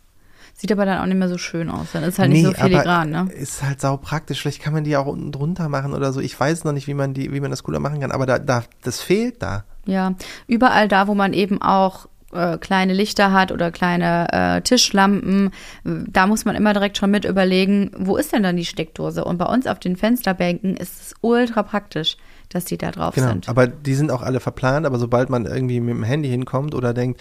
Sieht 0.57 0.71
aber 0.71 0.87
dann 0.87 1.01
auch 1.01 1.07
nicht 1.07 1.19
mehr 1.19 1.29
so 1.29 1.37
schön 1.37 1.69
aus. 1.69 1.89
Dann 1.93 2.05
ist 2.05 2.19
halt 2.19 2.31
nicht 2.31 2.45
so 2.45 2.53
filigran, 2.53 3.11
ne? 3.11 3.29
Ist 3.37 3.63
halt 3.63 3.81
sau 3.81 3.97
praktisch. 3.97 4.41
Vielleicht 4.41 4.63
kann 4.63 4.73
man 4.73 4.85
die 4.85 4.97
auch 4.97 5.07
unten 5.07 5.33
drunter 5.33 5.69
machen 5.69 5.93
oder 5.93 6.13
so. 6.13 6.21
Ich 6.21 6.39
weiß 6.39 6.63
noch 6.65 6.73
nicht, 6.73 6.87
wie 6.87 6.95
man 6.95 7.13
die, 7.13 7.33
wie 7.33 7.41
man 7.41 7.51
das 7.51 7.65
cooler 7.65 7.81
machen 7.81 8.01
kann, 8.01 8.13
aber 8.13 8.25
da, 8.25 8.39
da, 8.39 8.63
das 8.83 9.01
fehlt 9.01 9.43
da. 9.43 9.65
Ja, 9.85 10.15
überall 10.47 10.87
da, 10.89 11.09
wo 11.09 11.15
man 11.15 11.33
eben 11.33 11.61
auch 11.61 12.07
äh, 12.33 12.57
kleine 12.59 12.95
Lichter 12.95 13.33
hat 13.33 13.51
oder 13.53 13.71
kleine 13.73 14.29
äh, 14.33 14.61
Tischlampen, 14.63 15.51
da 15.85 16.27
muss 16.27 16.45
man 16.45 16.55
immer 16.55 16.73
direkt 16.73 16.99
schon 16.99 17.11
mit 17.11 17.25
überlegen, 17.25 17.91
wo 17.97 18.17
ist 18.17 18.33
denn 18.33 18.43
dann 18.43 18.57
die 18.57 18.65
Steckdose? 18.65 19.25
Und 19.25 19.39
bei 19.39 19.47
uns 19.47 19.67
auf 19.67 19.81
den 19.81 19.97
Fensterbänken 19.97 20.77
ist 20.77 21.01
es 21.01 21.15
ultra 21.21 21.63
praktisch, 21.65 22.17
dass 22.49 22.65
die 22.65 22.79
da 22.79 22.93
drauf 22.93 23.15
Genau. 23.17 23.29
sind. 23.29 23.49
Aber 23.49 23.67
die 23.67 23.95
sind 23.95 24.11
auch 24.13 24.23
alle 24.23 24.39
verplant, 24.41 24.87
aber 24.87 24.99
sobald 24.99 25.31
man 25.31 25.47
irgendwie 25.47 25.81
mit 25.81 25.95
dem 25.97 26.05
Handy 26.05 26.29
hinkommt 26.29 26.75
oder 26.75 26.95
denkt, 26.95 27.21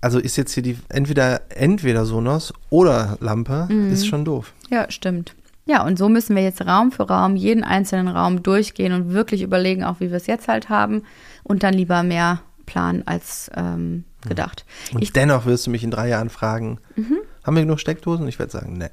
also 0.00 0.18
ist 0.18 0.36
jetzt 0.36 0.52
hier 0.52 0.62
die 0.62 0.78
entweder 0.88 1.42
entweder 1.50 2.04
Sonos 2.04 2.52
oder 2.70 3.16
Lampe, 3.20 3.66
Mhm. 3.70 3.92
ist 3.92 4.06
schon 4.06 4.24
doof. 4.24 4.52
Ja, 4.70 4.90
stimmt. 4.90 5.34
Ja, 5.66 5.84
und 5.84 5.98
so 5.98 6.08
müssen 6.08 6.34
wir 6.34 6.42
jetzt 6.42 6.64
Raum 6.66 6.92
für 6.92 7.02
Raum, 7.08 7.36
jeden 7.36 7.62
einzelnen 7.62 8.08
Raum 8.08 8.42
durchgehen 8.42 8.92
und 8.94 9.12
wirklich 9.12 9.42
überlegen, 9.42 9.84
auch 9.84 10.00
wie 10.00 10.08
wir 10.10 10.16
es 10.16 10.26
jetzt 10.26 10.48
halt 10.48 10.68
haben 10.70 11.02
und 11.42 11.62
dann 11.62 11.74
lieber 11.74 12.02
mehr 12.02 12.40
planen 12.64 13.02
als 13.06 13.50
ähm, 13.54 14.04
gedacht. 14.26 14.64
Und 14.94 15.02
Ich, 15.02 15.12
dennoch 15.12 15.44
wirst 15.46 15.66
du 15.66 15.70
mich 15.70 15.84
in 15.84 15.90
drei 15.90 16.08
Jahren 16.08 16.30
fragen, 16.30 16.78
Mhm. 16.96 17.18
haben 17.44 17.56
wir 17.56 17.62
genug 17.62 17.80
Steckdosen? 17.80 18.26
Ich 18.28 18.38
werde 18.38 18.52
sagen, 18.52 18.78
ne. 18.78 18.90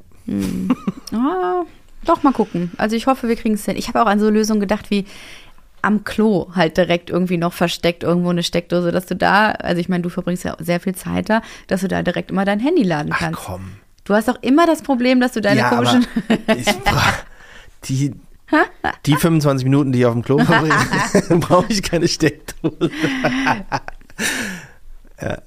ah, 1.14 1.64
doch 2.06 2.24
mal 2.24 2.34
gucken. 2.34 2.72
Also 2.78 2.96
ich 2.96 3.08
hoffe, 3.08 3.28
wir 3.28 3.36
kriegen 3.36 3.56
es 3.56 3.66
hin. 3.66 3.76
Ich 3.78 3.88
habe 3.88 4.02
auch 4.02 4.06
an 4.08 4.20
so 4.20 4.30
Lösungen 4.30 4.60
gedacht 4.60 4.90
wie 4.92 5.06
am 5.86 6.04
Klo 6.04 6.48
halt 6.54 6.78
direkt 6.78 7.10
irgendwie 7.10 7.38
noch 7.38 7.54
versteckt 7.54 8.04
irgendwo 8.04 8.30
eine 8.30 8.44
Steckdose, 8.44 8.92
dass 8.92 9.06
du 9.06 9.16
da, 9.16 9.52
also 9.52 9.80
ich 9.80 9.88
meine, 9.88 10.02
du 10.02 10.10
verbringst 10.10 10.44
ja 10.44 10.56
sehr 10.60 10.80
viel 10.80 10.96
Zeit 10.96 11.30
da, 11.30 11.42
dass 11.68 11.82
du 11.82 11.88
da 11.88 12.02
direkt 12.02 12.32
immer 12.32 12.44
dein 12.44 12.60
Handy 12.60 12.84
laden 12.84 13.12
Ach 13.14 13.20
kannst. 13.20 13.40
komm. 13.40 13.74
Du 14.04 14.14
hast 14.14 14.30
auch 14.30 14.42
immer 14.42 14.66
das 14.68 14.82
Problem, 14.82 15.20
dass 15.20 15.34
du 15.34 15.42
deine 15.42 15.60
ja, 15.62 15.70
komischen 15.70 16.06
ich 16.48 16.66
die, 17.86 18.14
die 19.06 19.16
25 19.16 19.64
Minuten, 19.64 19.92
die 19.92 20.00
ich 20.00 20.06
auf 20.06 20.14
dem 20.14 20.24
Klo 20.24 20.40
verbringe, 20.40 20.76
brauche 21.40 21.72
ich 21.72 21.82
keine 21.82 22.08
Steckdose. 22.08 22.92
ja. 25.22 25.38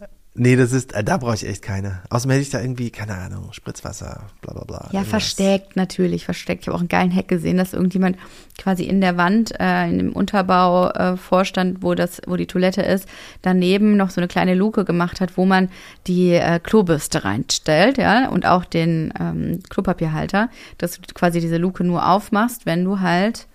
Nee, 0.40 0.54
das 0.54 0.72
ist, 0.72 0.92
äh, 0.92 1.02
da 1.02 1.16
brauche 1.16 1.34
ich 1.34 1.44
echt 1.44 1.62
keine. 1.62 2.00
Außerdem 2.10 2.30
hätte 2.30 2.42
ich 2.42 2.50
da 2.50 2.60
irgendwie, 2.60 2.90
keine 2.90 3.16
Ahnung, 3.16 3.52
Spritzwasser, 3.52 4.28
bla 4.40 4.52
bla 4.54 4.64
bla. 4.64 4.76
Ja, 4.92 5.00
irgendwas. 5.00 5.08
versteckt, 5.08 5.74
natürlich, 5.74 6.24
versteckt. 6.24 6.62
Ich 6.62 6.68
habe 6.68 6.76
auch 6.76 6.80
einen 6.80 6.88
geilen 6.88 7.12
Hack 7.12 7.26
gesehen, 7.26 7.56
dass 7.56 7.72
irgendjemand 7.72 8.16
quasi 8.56 8.84
in 8.84 9.00
der 9.00 9.16
Wand, 9.16 9.58
äh, 9.58 9.88
in 9.88 9.98
dem 9.98 10.12
Unterbau 10.12 10.90
äh, 10.90 11.16
vorstand, 11.16 11.82
wo 11.82 11.96
das, 11.96 12.22
wo 12.28 12.36
die 12.36 12.46
Toilette 12.46 12.82
ist, 12.82 13.08
daneben 13.42 13.96
noch 13.96 14.10
so 14.10 14.20
eine 14.20 14.28
kleine 14.28 14.54
Luke 14.54 14.84
gemacht 14.84 15.20
hat, 15.20 15.36
wo 15.36 15.44
man 15.44 15.70
die 16.06 16.34
äh, 16.34 16.60
Klobürste 16.60 17.24
reinstellt, 17.24 17.98
ja, 17.98 18.28
und 18.28 18.46
auch 18.46 18.64
den 18.64 19.12
ähm, 19.18 19.60
Klopapierhalter, 19.68 20.50
dass 20.78 21.00
du 21.00 21.14
quasi 21.14 21.40
diese 21.40 21.56
Luke 21.56 21.82
nur 21.82 22.08
aufmachst, 22.08 22.64
wenn 22.64 22.84
du 22.84 23.00
halt 23.00 23.48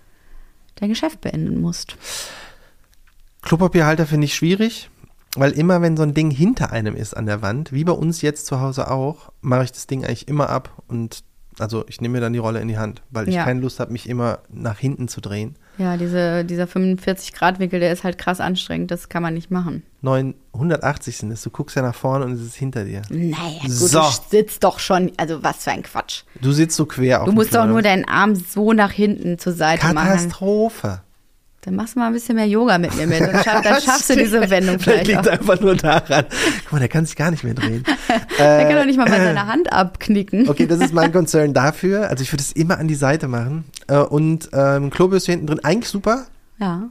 dein 0.76 0.90
Geschäft 0.90 1.22
beenden 1.22 1.62
musst. 1.62 1.96
Klopapierhalter 3.42 4.06
finde 4.06 4.26
ich 4.26 4.36
schwierig, 4.36 4.90
weil 5.36 5.52
immer 5.52 5.82
wenn 5.82 5.98
so 5.98 6.04
ein 6.04 6.14
Ding 6.14 6.32
hinter 6.32 6.72
einem 6.72 6.96
ist 6.96 7.16
an 7.16 7.26
der 7.26 7.42
Wand, 7.42 7.72
wie 7.72 7.84
bei 7.84 7.94
uns 7.94 8.22
jetzt 8.22 8.46
zu 8.46 8.60
Hause 8.62 8.90
auch, 8.92 9.32
mache 9.42 9.64
ich 9.64 9.72
das 9.72 9.88
Ding 9.88 10.04
eigentlich 10.06 10.28
immer 10.28 10.50
ab 10.50 10.82
und 10.88 11.24
also 11.60 11.86
ich 11.88 12.02
nehme 12.02 12.14
mir 12.14 12.22
dann 12.22 12.34
die 12.34 12.40
Rolle 12.40 12.60
in 12.62 12.68
die 12.68 12.80
Hand, 12.80 13.04
weil 13.12 13.30
ich 13.30 13.36
Ja. 13.36 13.44
keine 13.44 13.60
Lust 13.60 13.80
habe, 13.80 13.92
mich 13.92 14.10
immer 14.10 14.40
nach 14.50 14.80
hinten 14.80 15.08
zu 15.08 15.22
drehen. 15.22 15.56
Ja, 15.78 15.98
diese, 15.98 16.44
dieser 16.46 16.64
45-Grad-Winkel, 16.66 17.80
der 17.80 17.92
ist 17.94 18.04
halt 18.04 18.18
krass 18.18 18.40
anstrengend, 18.40 18.90
das 18.90 19.08
kann 19.08 19.22
man 19.22 19.36
nicht 19.36 19.52
machen. 19.52 19.84
980 20.52 21.18
sind 21.18 21.32
es, 21.32 21.42
du 21.44 21.50
guckst 21.52 21.76
ja 21.76 21.82
nach 21.84 21.96
vorne 21.96 22.26
und 22.26 22.32
es 22.34 22.42
ist 22.42 22.56
hinter 22.56 22.86
dir. 22.86 23.02
Naja, 23.10 23.38
gut, 23.62 23.70
So. 23.72 24.00
du 24.00 24.06
sitzt 24.30 24.64
doch 24.64 24.80
schon, 24.80 25.12
also 25.18 25.44
was 25.44 25.64
für 25.64 25.72
ein 25.72 25.84
Quatsch. 25.84 26.24
Du 26.42 26.52
sitzt 26.52 26.76
so 26.76 26.86
quer 26.88 27.22
auf 27.22 27.26
Du 27.28 27.34
musst 27.34 27.54
doch 27.54 27.66
nur 27.68 27.82
deinen 27.82 28.06
Arm 28.08 28.36
so 28.36 28.74
nach 28.74 28.92
hinten 28.92 29.38
zur 29.40 29.54
Seite 29.54 29.94
machen. 29.94 30.08
Katastrophe. 30.08 31.02
Dann 31.66 31.76
machst 31.76 31.95
du 31.95 31.99
mal 31.99 32.07
ein 32.07 32.14
bisschen 32.14 32.36
mehr 32.36 32.47
Yoga 32.47 32.78
mit 32.78 32.93
mir 32.95 33.07
mit. 33.07 33.22
Dann, 33.22 33.43
schaff, 33.43 33.61
dann 33.61 33.82
schaffst 33.82 34.09
du 34.09 34.16
diese 34.18 34.49
Wendung 34.49 34.76
Das 34.76 34.84
vielleicht 34.84 35.07
liegt 35.07 35.28
auch. 35.28 35.32
einfach 35.32 35.59
nur 35.61 35.76
daran. 35.76 36.26
Guck 36.64 36.72
mal, 36.74 36.80
der 36.80 36.89
kann 36.89 37.05
sich 37.05 37.16
gar 37.16 37.32
nicht 37.32 37.43
mehr 37.43 37.53
drehen. 37.53 37.84
Der 38.38 38.66
kann 38.68 38.76
doch 38.76 38.86
nicht 38.86 38.97
mal 38.97 39.07
mal 39.07 39.18
seine 39.22 39.47
Hand 39.47 39.72
abknicken. 39.72 40.49
Okay, 40.49 40.68
das 40.68 40.80
ist 40.80 40.93
mein 40.93 41.11
Concern 41.14 41.53
dafür. 41.53 42.09
Also 42.09 42.22
ich 42.24 42.32
würde 42.34 42.41
es 42.41 42.51
immer 42.51 42.78
an 42.80 42.88
die 42.88 42.95
Seite 42.95 43.28
machen. 43.28 43.64
Äh, 43.88 43.97
Und 43.97 44.49
ähm, 44.53 44.89
Klobürste 44.89 45.32
hinten 45.32 45.47
drin, 45.47 45.59
eigentlich 45.64 45.89
super. 45.89 46.26
Ja. 46.59 46.89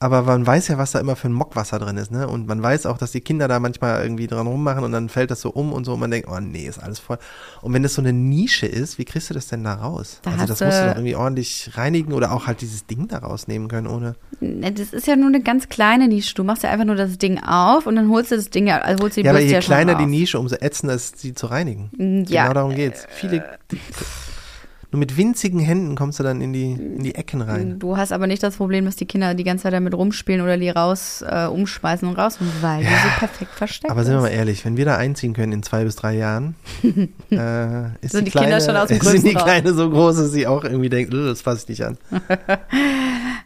Aber 0.00 0.22
man 0.22 0.46
weiß 0.46 0.68
ja, 0.68 0.76
was 0.76 0.90
da 0.90 0.98
immer 0.98 1.16
für 1.16 1.28
ein 1.28 1.32
Mockwasser 1.32 1.78
drin 1.78 1.96
ist, 1.96 2.10
ne? 2.10 2.28
Und 2.28 2.46
man 2.46 2.62
weiß 2.62 2.84
auch, 2.86 2.98
dass 2.98 3.12
die 3.12 3.20
Kinder 3.20 3.48
da 3.48 3.58
manchmal 3.60 4.02
irgendwie 4.02 4.26
dran 4.26 4.46
rummachen 4.46 4.84
und 4.84 4.92
dann 4.92 5.08
fällt 5.08 5.30
das 5.30 5.40
so 5.40 5.50
um 5.50 5.72
und 5.72 5.84
so 5.84 5.94
und 5.94 6.00
man 6.00 6.10
denkt, 6.10 6.28
oh 6.30 6.38
nee, 6.40 6.66
ist 6.66 6.78
alles 6.78 6.98
voll. 6.98 7.18
Und 7.62 7.72
wenn 7.72 7.82
das 7.82 7.94
so 7.94 8.02
eine 8.02 8.12
Nische 8.12 8.66
ist, 8.66 8.98
wie 8.98 9.04
kriegst 9.04 9.30
du 9.30 9.34
das 9.34 9.46
denn 9.46 9.64
da 9.64 9.74
raus? 9.74 10.20
Da 10.22 10.32
also 10.32 10.46
das 10.46 10.60
musst 10.60 10.78
du 10.78 10.86
doch 10.88 10.96
irgendwie 10.96 11.14
ordentlich 11.16 11.70
reinigen 11.74 12.12
oder 12.12 12.32
auch 12.32 12.46
halt 12.46 12.60
dieses 12.60 12.86
Ding 12.86 13.08
da 13.08 13.18
rausnehmen 13.18 13.68
können, 13.68 13.86
ohne. 13.86 14.16
Ne, 14.40 14.72
Das 14.72 14.92
ist 14.92 15.06
ja 15.06 15.16
nur 15.16 15.28
eine 15.28 15.40
ganz 15.40 15.68
kleine 15.68 16.08
Nische. 16.08 16.34
Du 16.34 16.44
machst 16.44 16.64
ja 16.64 16.70
einfach 16.70 16.86
nur 16.86 16.96
das 16.96 17.16
Ding 17.16 17.38
auf 17.42 17.86
und 17.86 17.96
dann 17.96 18.10
holst 18.10 18.30
du 18.32 18.36
das 18.36 18.50
Ding 18.50 18.66
ja, 18.66 18.78
also 18.80 19.04
holst 19.04 19.16
du 19.16 19.22
die 19.22 19.26
Ja, 19.26 19.32
aber 19.32 19.40
je 19.40 19.52
ja 19.52 19.60
kleiner 19.60 19.94
die. 19.94 20.06
Nische, 20.06 20.38
umso 20.38 20.56
ätzender 20.56 20.94
ist 20.94 21.18
sie 21.20 21.34
zu 21.34 21.46
reinigen. 21.46 22.24
Ja, 22.28 22.42
Genau 22.42 22.54
darum 22.54 22.74
geht's. 22.74 23.06
Viele. 23.10 23.44
Nur 24.94 25.00
mit 25.00 25.16
winzigen 25.16 25.58
Händen 25.58 25.96
kommst 25.96 26.20
du 26.20 26.22
dann 26.22 26.40
in 26.40 26.52
die, 26.52 26.70
in 26.70 27.02
die 27.02 27.16
Ecken 27.16 27.40
rein. 27.40 27.80
Du 27.80 27.96
hast 27.96 28.12
aber 28.12 28.28
nicht 28.28 28.44
das 28.44 28.58
Problem, 28.58 28.84
dass 28.84 28.94
die 28.94 29.06
Kinder 29.06 29.34
die 29.34 29.42
ganze 29.42 29.64
Zeit 29.64 29.72
damit 29.72 29.92
rumspielen 29.92 30.40
oder 30.40 30.56
die 30.56 30.70
raus 30.70 31.24
äh, 31.28 31.46
umschmeißen 31.46 32.06
und 32.06 32.16
rausholen, 32.16 32.52
weil 32.60 32.82
die 32.82 32.86
so 32.86 33.08
perfekt 33.18 33.50
versteckt 33.56 33.90
Aber 33.90 34.04
sind 34.04 34.14
wir 34.14 34.20
mal 34.20 34.28
ehrlich, 34.28 34.64
wenn 34.64 34.76
wir 34.76 34.84
da 34.84 34.96
einziehen 34.96 35.32
können 35.32 35.50
in 35.50 35.64
zwei 35.64 35.82
bis 35.82 35.96
drei 35.96 36.14
Jahren, 36.14 36.54
äh, 37.32 37.86
ist 38.02 38.12
Sind 38.12 38.26
die, 38.26 38.30
die 38.30 38.38
Kinder 38.38 38.58
Kleine, 38.58 38.60
schon 38.60 38.76
aus 38.76 38.86
dem 38.86 39.00
sind 39.02 39.24
die 39.24 39.34
raus? 39.34 39.42
Kleine 39.42 39.74
so 39.74 39.90
groß, 39.90 40.14
dass 40.14 40.30
sie 40.30 40.46
auch 40.46 40.62
irgendwie 40.62 40.90
denkt, 40.90 41.12
"Ugh, 41.12 41.26
das 41.26 41.40
fasse 41.42 41.62
ich 41.64 41.68
nicht 41.70 41.84
an. 41.84 41.98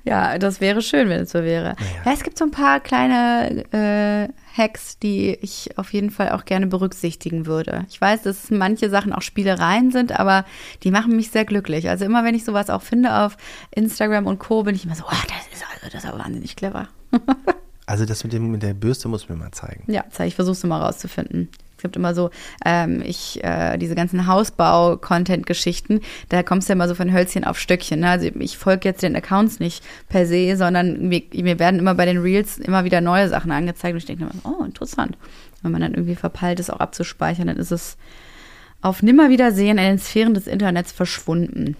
Ja, 0.04 0.38
das 0.38 0.60
wäre 0.60 0.82
schön, 0.82 1.08
wenn 1.08 1.22
es 1.22 1.32
so 1.32 1.42
wäre. 1.42 1.76
Ja, 2.04 2.12
es 2.12 2.22
gibt 2.22 2.38
so 2.38 2.44
ein 2.44 2.50
paar 2.50 2.80
kleine 2.80 3.64
äh, 3.72 4.32
Hacks, 4.56 4.98
die 4.98 5.36
ich 5.40 5.76
auf 5.76 5.92
jeden 5.92 6.10
Fall 6.10 6.30
auch 6.30 6.44
gerne 6.44 6.66
berücksichtigen 6.66 7.46
würde. 7.46 7.86
Ich 7.88 8.00
weiß, 8.00 8.22
dass 8.22 8.50
manche 8.50 8.90
Sachen 8.90 9.12
auch 9.12 9.22
Spielereien 9.22 9.90
sind, 9.90 10.18
aber 10.18 10.44
die 10.82 10.90
machen 10.90 11.14
mich 11.16 11.30
sehr 11.30 11.44
glücklich. 11.44 11.88
Also 11.88 12.04
immer, 12.04 12.24
wenn 12.24 12.34
ich 12.34 12.44
sowas 12.44 12.70
auch 12.70 12.82
finde 12.82 13.14
auf 13.14 13.36
Instagram 13.70 14.26
und 14.26 14.38
Co., 14.38 14.62
bin 14.62 14.74
ich 14.74 14.84
immer 14.84 14.94
so, 14.94 15.04
oh, 15.06 15.10
das 15.10 15.58
ist 15.58 15.64
also, 15.72 15.86
das 15.92 16.04
ist 16.04 16.10
aber 16.10 16.24
wahnsinnig 16.24 16.56
clever. 16.56 16.88
Also 17.88 18.04
das 18.04 18.22
mit, 18.22 18.34
dem, 18.34 18.50
mit 18.50 18.62
der 18.62 18.74
Bürste 18.74 19.08
muss 19.08 19.30
mir 19.30 19.36
mal 19.36 19.50
zeigen. 19.50 19.90
Ja, 19.90 20.04
zeig, 20.10 20.28
ich 20.28 20.34
versuche 20.34 20.52
es 20.52 20.62
mal 20.62 20.82
rauszufinden. 20.82 21.48
Es 21.78 21.82
gibt 21.82 21.94
immer 21.94 22.12
so, 22.12 22.30
ähm, 22.66 23.02
ich, 23.04 23.42
äh, 23.44 23.78
diese 23.78 23.94
ganzen 23.94 24.26
Hausbau-Content-Geschichten, 24.26 26.00
da 26.28 26.42
kommst 26.42 26.68
du 26.68 26.72
ja 26.72 26.74
immer 26.74 26.88
so 26.88 26.96
von 26.96 27.12
Hölzchen 27.12 27.44
auf 27.44 27.56
Stöckchen. 27.56 28.00
Ne? 28.00 28.10
Also 28.10 28.30
ich 28.40 28.58
folge 28.58 28.88
jetzt 28.88 29.04
den 29.04 29.14
Accounts 29.14 29.60
nicht 29.60 29.84
per 30.08 30.26
se, 30.26 30.56
sondern 30.56 31.08
mir, 31.08 31.22
mir 31.32 31.60
werden 31.60 31.78
immer 31.78 31.94
bei 31.94 32.04
den 32.04 32.18
Reels 32.18 32.58
immer 32.58 32.82
wieder 32.82 33.00
neue 33.00 33.28
Sachen 33.28 33.52
angezeigt 33.52 33.92
und 33.92 33.98
ich 33.98 34.06
denke 34.06 34.24
mir, 34.24 34.30
oh, 34.42 34.64
interessant. 34.64 35.16
Wenn 35.62 35.70
man 35.70 35.80
dann 35.80 35.94
irgendwie 35.94 36.16
verpeilt 36.16 36.58
ist, 36.58 36.70
auch 36.70 36.80
abzuspeichern, 36.80 37.46
dann 37.46 37.58
ist 37.58 37.70
es 37.70 37.96
auf 38.82 39.00
Nimmerwiedersehen 39.00 39.78
in 39.78 39.84
den 39.84 39.98
Sphären 40.00 40.34
des 40.34 40.48
Internets 40.48 40.90
verschwunden. 40.90 41.76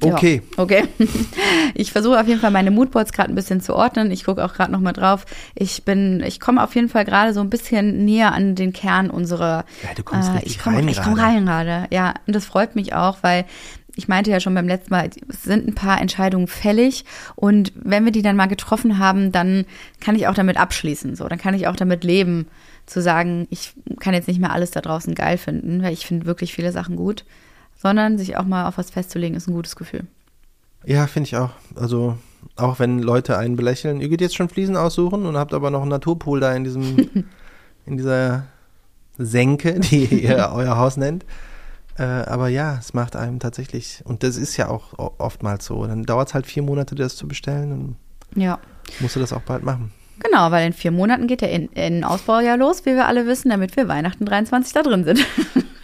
Okay. 0.00 0.42
Ja, 0.56 0.62
okay. 0.62 0.84
Ich 1.74 1.92
versuche 1.92 2.18
auf 2.18 2.26
jeden 2.26 2.40
Fall 2.40 2.50
meine 2.50 2.70
Moodboards 2.70 3.12
gerade 3.12 3.30
ein 3.30 3.34
bisschen 3.34 3.60
zu 3.60 3.74
ordnen. 3.74 4.10
Ich 4.10 4.24
gucke 4.24 4.42
auch 4.44 4.54
gerade 4.54 4.72
noch 4.72 4.80
mal 4.80 4.92
drauf. 4.92 5.26
Ich 5.54 5.84
bin, 5.84 6.22
ich 6.26 6.40
komme 6.40 6.62
auf 6.62 6.74
jeden 6.74 6.88
Fall 6.88 7.04
gerade 7.04 7.34
so 7.34 7.40
ein 7.40 7.50
bisschen 7.50 8.04
näher 8.04 8.32
an 8.32 8.54
den 8.54 8.72
Kern 8.72 9.10
unserer. 9.10 9.64
Ja, 9.82 9.90
du 9.94 10.02
kommst 10.02 10.32
richtig 10.32 10.52
ich 10.52 10.58
komme 10.58 10.78
rein 10.78 10.88
ich 10.88 11.02
komm 11.02 11.14
gerade. 11.16 11.34
rein 11.34 11.46
gerade. 11.46 11.86
Ja, 11.90 12.14
und 12.26 12.34
das 12.34 12.46
freut 12.46 12.76
mich 12.76 12.94
auch, 12.94 13.18
weil 13.22 13.44
ich 13.94 14.08
meinte 14.08 14.30
ja 14.30 14.40
schon 14.40 14.54
beim 14.54 14.68
letzten 14.68 14.90
Mal, 14.90 15.10
es 15.28 15.42
sind 15.42 15.66
ein 15.66 15.74
paar 15.74 16.00
Entscheidungen 16.00 16.46
fällig 16.46 17.04
und 17.34 17.72
wenn 17.74 18.04
wir 18.04 18.12
die 18.12 18.22
dann 18.22 18.36
mal 18.36 18.46
getroffen 18.46 18.98
haben, 18.98 19.32
dann 19.32 19.64
kann 20.00 20.14
ich 20.14 20.28
auch 20.28 20.34
damit 20.34 20.58
abschließen. 20.58 21.16
So, 21.16 21.28
dann 21.28 21.38
kann 21.38 21.54
ich 21.54 21.66
auch 21.66 21.76
damit 21.76 22.04
leben, 22.04 22.46
zu 22.84 23.02
sagen, 23.02 23.48
ich 23.50 23.72
kann 23.98 24.14
jetzt 24.14 24.28
nicht 24.28 24.40
mehr 24.40 24.52
alles 24.52 24.70
da 24.70 24.80
draußen 24.80 25.14
geil 25.14 25.38
finden, 25.38 25.82
weil 25.82 25.92
ich 25.92 26.06
finde 26.06 26.26
wirklich 26.26 26.54
viele 26.54 26.72
Sachen 26.72 26.96
gut, 26.96 27.24
sondern 27.76 28.18
sich 28.18 28.36
auch 28.36 28.44
mal 28.44 28.66
auf 28.66 28.78
was 28.78 28.90
festzulegen, 28.90 29.36
ist 29.36 29.48
ein 29.48 29.54
gutes 29.54 29.76
Gefühl. 29.76 30.06
Ja, 30.84 31.06
finde 31.06 31.26
ich 31.28 31.36
auch. 31.36 31.50
Also 31.74 32.16
auch 32.56 32.78
wenn 32.78 33.00
Leute 33.00 33.36
einen 33.38 33.56
belächeln, 33.56 34.00
ihr 34.00 34.08
geht 34.08 34.20
jetzt 34.20 34.36
schon 34.36 34.48
Fliesen 34.48 34.76
aussuchen 34.76 35.26
und 35.26 35.36
habt 35.36 35.52
aber 35.52 35.70
noch 35.70 35.82
einen 35.82 35.90
Naturpool 35.90 36.40
da 36.40 36.54
in 36.54 36.64
diesem, 36.64 37.26
in 37.86 37.96
dieser 37.96 38.44
Senke, 39.18 39.80
die 39.80 40.04
ihr 40.24 40.50
euer 40.54 40.76
Haus 40.76 40.96
nennt. 40.96 41.24
Äh, 41.98 42.02
aber 42.04 42.48
ja, 42.48 42.76
es 42.78 42.94
macht 42.94 43.16
einem 43.16 43.40
tatsächlich, 43.40 44.02
und 44.04 44.22
das 44.22 44.36
ist 44.36 44.56
ja 44.56 44.68
auch 44.68 44.92
oftmals 45.18 45.64
so, 45.64 45.86
dann 45.86 46.04
dauert 46.04 46.28
es 46.28 46.34
halt 46.34 46.46
vier 46.46 46.62
Monate, 46.62 46.94
das 46.94 47.16
zu 47.16 47.26
bestellen. 47.26 47.72
Und 47.72 47.96
Ja, 48.40 48.58
musst 49.00 49.16
du 49.16 49.20
das 49.20 49.32
auch 49.32 49.42
bald 49.42 49.64
machen. 49.64 49.92
Genau, 50.18 50.50
weil 50.50 50.66
in 50.66 50.72
vier 50.72 50.92
Monaten 50.92 51.26
geht 51.26 51.42
der 51.42 51.50
in 51.50 51.68
Innenausbau 51.68 52.40
ja 52.40 52.54
los, 52.54 52.86
wie 52.86 52.94
wir 52.94 53.06
alle 53.06 53.26
wissen, 53.26 53.50
damit 53.50 53.76
wir 53.76 53.88
Weihnachten 53.88 54.24
23 54.24 54.72
da 54.72 54.82
drin 54.82 55.04
sind. 55.04 55.26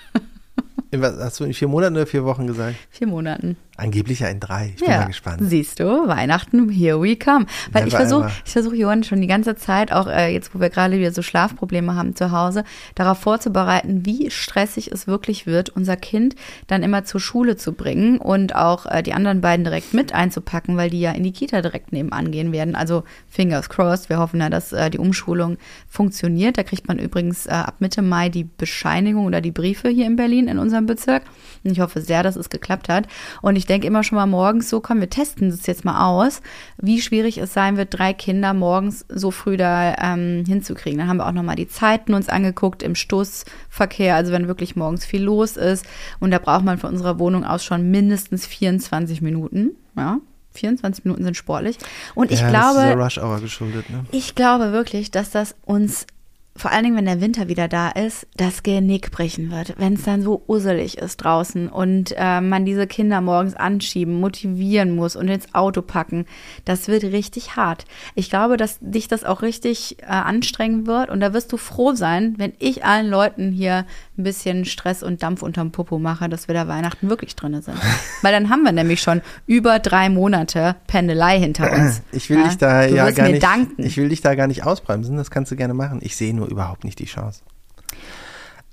Hast 1.01 1.41
du 1.41 1.45
in 1.45 1.55
vier 1.55 1.69
Monaten 1.69 1.97
oder 1.97 2.07
vier 2.07 2.25
Wochen 2.25 2.47
gesagt? 2.47 2.77
Vier 2.91 3.07
Monaten. 3.07 3.57
Angeblich 3.83 4.21
ja 4.21 4.29
in 4.29 4.39
drei. 4.39 4.73
Ich 4.77 4.85
bin 4.85 4.91
mal 4.95 5.07
gespannt. 5.07 5.39
Siehst 5.43 5.81
du, 5.81 6.07
Weihnachten, 6.07 6.69
here 6.69 7.03
we 7.03 7.17
come. 7.17 7.47
Weil 7.73 7.89
ich 7.89 7.97
versuche, 7.97 8.31
ich 8.45 8.53
versuche 8.53 8.77
Johann 8.77 9.03
schon 9.03 9.21
die 9.21 9.27
ganze 9.27 9.57
Zeit, 9.57 9.91
auch 9.91 10.07
äh, 10.07 10.33
jetzt, 10.33 10.55
wo 10.55 10.61
wir 10.61 10.71
gerade 10.71 10.97
wieder 11.01 11.11
so 11.11 11.21
Schlafprobleme 11.21 11.97
haben 11.97 12.15
zu 12.15 12.31
Hause, 12.31 12.63
darauf 12.95 13.19
vorzubereiten, 13.19 14.07
wie 14.07 14.31
stressig 14.31 14.93
es 14.93 15.09
wirklich 15.09 15.47
wird, 15.47 15.71
unser 15.71 15.97
Kind 15.97 16.37
dann 16.69 16.85
immer 16.85 17.03
zur 17.03 17.21
Schule 17.21 17.57
zu 17.57 17.73
bringen 17.73 18.19
und 18.19 18.55
auch 18.55 18.87
äh, 18.87 19.03
die 19.03 19.15
anderen 19.15 19.41
beiden 19.41 19.65
direkt 19.65 19.95
mit 19.95 20.15
einzupacken, 20.15 20.77
weil 20.77 20.91
die 20.91 21.01
ja 21.01 21.11
in 21.11 21.25
die 21.25 21.33
Kita 21.33 21.61
direkt 21.61 21.93
nebenan 21.93 22.31
gehen 22.31 22.53
werden. 22.53 22.77
Also 22.77 23.03
fingers 23.29 23.69
crossed. 23.69 24.09
Wir 24.09 24.19
hoffen 24.19 24.39
ja, 24.39 24.49
dass 24.49 24.73
äh, 24.73 24.91
die 24.91 24.99
Umschulung 24.99 25.59
funktioniert. 25.89 26.57
Da 26.57 26.63
kriegt 26.63 26.87
man 26.87 27.01
übrigens 27.01 27.47
äh, 27.47 27.51
ab 27.51 27.77
Mitte 27.81 28.03
Mai 28.03 28.29
die 28.29 28.45
Bescheinigung 28.45 29.27
oder 29.27 29.41
die 29.41 29.51
Briefe 29.51 29.89
hier 29.89 30.07
in 30.07 30.15
Berlin 30.15 30.47
in 30.47 30.61
unserem 30.61 30.87
Bezirk. 30.87 31.25
Und 31.65 31.73
ich 31.73 31.81
hoffe 31.81 32.01
sehr, 32.01 32.23
dass 32.23 32.37
es 32.37 32.49
geklappt 32.49 32.89
hat. 32.89 33.09
Und 33.41 33.57
ich 33.57 33.67
denke 33.73 33.87
immer 33.87 34.05
schon 34.05 34.17
mal 34.17 34.27
morgens 34.27 34.69
so, 34.69 34.81
komm, 34.81 35.01
wir 35.01 35.09
testen 35.09 35.51
das 35.51 35.67
jetzt 35.67 35.85
mal 35.85 36.07
aus, 36.07 36.43
wie 36.77 37.01
schwierig 37.01 37.39
es 37.39 37.55
sein 37.55 37.79
wird, 37.79 37.89
drei 37.99 38.13
Kinder 38.13 38.53
morgens 38.53 39.07
so 39.09 39.31
früh 39.31 39.57
da 39.57 39.95
ähm, 39.99 40.45
hinzukriegen. 40.47 40.99
Dann 40.99 41.09
haben 41.09 41.17
wir 41.17 41.27
auch 41.27 41.33
nochmal 41.33 41.57
die 41.57 41.69
Zeiten 41.69 42.13
uns 42.13 42.29
angeguckt 42.29 42.83
im 42.83 42.95
Stoßverkehr, 42.95 44.15
also 44.15 44.31
wenn 44.33 44.47
wirklich 44.47 44.77
morgens 44.77 45.07
viel 45.07 45.23
los 45.23 45.57
ist. 45.57 45.87
Und 46.21 46.31
da 46.31 46.39
braucht 46.39 46.65
man 46.65 46.77
von 46.77 46.91
unserer 46.91 47.19
Wohnung 47.19 47.45
aus 47.45 47.65
schon 47.65 47.91
mindestens 47.91 48.47
24 48.47 49.23
Minuten. 49.23 49.71
Ja, 49.97 50.19
24 50.53 51.05
Minuten 51.05 51.25
sind 51.25 51.37
sportlich. 51.37 51.79
Und 52.15 52.31
ich 52.31 52.41
ja, 52.41 52.51
glaube, 52.51 52.81
das 52.81 52.91
ist 52.91 52.97
Rush 52.97 53.19
Hour 53.19 53.41
geschuldet, 53.41 53.89
ne? 53.89 54.05
ich 54.13 54.35
glaube 54.35 54.73
wirklich, 54.73 55.11
dass 55.11 55.31
das 55.31 55.55
uns 55.65 56.07
vor 56.55 56.71
allen 56.71 56.85
Dingen, 56.85 56.97
wenn 56.97 57.07
der 57.07 57.21
Winter 57.23 57.49
wieder 57.49 57.67
da 57.67 57.89
ist, 57.89 58.27
das 58.37 58.63
Genick 58.63 59.11
brechen 59.11 59.51
wird, 59.51 59.75
wenn 59.79 59.95
es 59.95 60.03
dann 60.03 60.23
so 60.23 60.43
usselig 60.47 60.99
ist 60.99 61.17
draußen 61.17 61.69
und 61.69 62.15
äh, 62.17 62.41
man 62.43 62.67
diese 62.67 62.87
Kinder 62.87 63.23
morgens 63.23 63.55
anschieben, 63.55 64.21
motivieren 64.21 64.95
muss 64.95 65.17
und 65.17 65.29
ins 65.29 65.55
Auto 65.55 65.81
packen, 65.81 66.27
das 66.67 66.89
wird 66.89 67.05
richtig 67.05 67.57
hart. 67.57 67.87
Ich 68.15 68.29
glaube, 68.29 68.59
dass 68.59 68.79
dich 68.81 69.09
das 69.09 69.25
auch 69.25 69.41
richtig 69.41 70.03
äh, 70.03 70.07
anstrengen 70.07 70.87
wird 70.87 71.09
und 71.09 71.21
da 71.21 71.33
wirst 71.33 71.53
du 71.53 71.57
froh 71.57 71.95
sein, 71.95 72.35
wenn 72.37 72.53
ich 72.59 72.85
allen 72.85 73.09
Leuten 73.09 73.51
hier 73.51 73.87
ein 74.19 74.23
bisschen 74.23 74.67
Stress 74.67 75.03
und 75.03 75.23
Dampf 75.23 75.43
unterm 75.43 75.73
Popo 75.73 75.99
mache, 75.99 76.29
dass 76.29 76.49
wir 76.49 76.55
da 76.55 76.69
Weihnachten 76.69 77.09
wirklich 77.09 77.35
drin 77.35 77.61
sind. 77.63 77.79
Weil 78.23 78.33
dann 78.33 78.51
haben 78.51 78.63
wir 78.63 78.73
nämlich 78.73 79.01
schon 79.01 79.23
über 79.47 79.79
drei 79.79 80.11
Monate 80.11 80.77
Pendelei 80.87 81.39
hinter 81.39 81.73
uns. 81.73 82.03
Ich 82.13 82.29
will 82.29 82.39
ja? 82.39 82.49
dich 82.49 82.59
da 82.59 82.87
du 82.87 82.95
ja 82.95 83.11
gar 83.11 83.29
nicht, 83.29 83.43
danken. 83.43 83.83
ich 83.83 83.97
will 83.97 84.11
dich 84.11 84.21
da 84.21 84.35
gar 84.35 84.47
nicht 84.47 84.65
ausbremsen, 84.65 85.17
das 85.17 85.31
kannst 85.31 85.51
du 85.51 85.57
gerne 85.57 85.73
machen. 85.73 86.01
Ich 86.03 86.15
sehe 86.15 86.35
nur 86.35 86.42
überhaupt 86.49 86.85
nicht 86.85 86.99
die 86.99 87.07
Chance. 87.07 87.43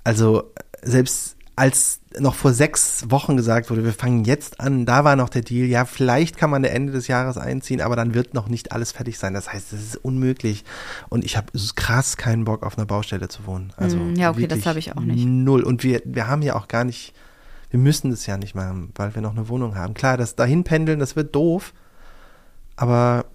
Also 0.04 0.52
selbst 0.82 1.36
als 1.56 2.00
noch 2.18 2.34
vor 2.34 2.54
sechs 2.54 3.04
Wochen 3.10 3.36
gesagt 3.36 3.70
wurde, 3.70 3.84
wir 3.84 3.92
fangen 3.92 4.24
jetzt 4.24 4.60
an, 4.60 4.86
da 4.86 5.04
war 5.04 5.14
noch 5.14 5.28
der 5.28 5.42
Deal, 5.42 5.66
ja, 5.66 5.84
vielleicht 5.84 6.38
kann 6.38 6.48
man 6.48 6.64
Ende 6.64 6.92
des 6.92 7.06
Jahres 7.06 7.36
einziehen, 7.36 7.80
aber 7.82 7.96
dann 7.96 8.14
wird 8.14 8.32
noch 8.32 8.48
nicht 8.48 8.72
alles 8.72 8.92
fertig 8.92 9.18
sein. 9.18 9.34
Das 9.34 9.52
heißt, 9.52 9.72
es 9.74 9.82
ist 9.82 9.96
unmöglich. 9.96 10.64
Und 11.10 11.24
ich 11.24 11.36
habe 11.36 11.48
krass 11.76 12.16
keinen 12.16 12.46
Bock, 12.46 12.64
auf 12.64 12.78
einer 12.78 12.86
Baustelle 12.86 13.28
zu 13.28 13.46
wohnen. 13.46 13.72
Also 13.76 13.98
Mm, 13.98 14.14
ja, 14.16 14.30
okay, 14.30 14.46
das 14.46 14.64
habe 14.64 14.78
ich 14.78 14.96
auch 14.96 15.00
nicht. 15.00 15.24
Null. 15.24 15.62
Und 15.62 15.84
wir, 15.84 16.00
wir 16.04 16.26
haben 16.26 16.42
ja 16.42 16.56
auch 16.56 16.66
gar 16.66 16.84
nicht, 16.84 17.12
wir 17.70 17.78
müssen 17.78 18.10
das 18.10 18.26
ja 18.26 18.38
nicht 18.38 18.54
machen, 18.54 18.92
weil 18.94 19.14
wir 19.14 19.22
noch 19.22 19.36
eine 19.36 19.48
Wohnung 19.48 19.76
haben. 19.76 19.92
Klar, 19.92 20.16
das 20.16 20.34
dahin 20.34 20.64
pendeln, 20.64 20.98
das 20.98 21.14
wird 21.14 21.34
doof, 21.34 21.74
aber 22.74 23.26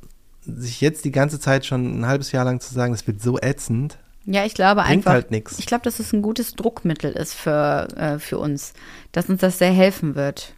sich 0.42 0.82
jetzt 0.82 1.06
die 1.06 1.12
ganze 1.12 1.40
Zeit 1.40 1.66
schon 1.66 2.00
ein 2.00 2.08
halbes 2.08 2.32
Jahr 2.32 2.46
lang 2.46 2.60
zu 2.60 2.74
sagen, 2.74 2.92
das 2.92 3.06
wird 3.08 3.22
so 3.22 3.38
ätzend, 3.40 4.00
Ja, 4.26 4.46
ich 4.46 4.54
glaube 4.56 4.84
einfach. 4.84 5.12
halt 5.12 5.32
nichts. 5.32 5.60
Ich 5.60 5.66
glaube, 5.66 5.84
dass 5.84 6.00
es 6.00 6.12
ein 6.14 6.22
gutes 6.22 6.56
Druckmittel 6.56 7.12
ist 7.12 7.34
für, 7.34 7.88
äh, 7.96 8.20
für 8.20 8.38
uns, 8.40 8.74
dass 9.12 9.30
uns 9.30 9.42
das 9.42 9.60
sehr 9.60 9.72
helfen 9.72 10.16
wird. 10.16 10.56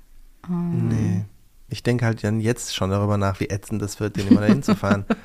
Nee. 0.49 1.25
Ich 1.69 1.83
denke 1.83 2.05
halt 2.05 2.23
dann 2.23 2.39
jetzt 2.39 2.75
schon 2.75 2.89
darüber 2.91 3.17
nach, 3.17 3.41
wie 3.41 3.49
ätzend 3.49 3.81
das 3.81 3.99
wird, 3.99 4.15
den 4.15 4.29
immer 4.29 4.41
dahin 4.41 4.63
zu 4.63 4.75
fahren. 4.75 5.05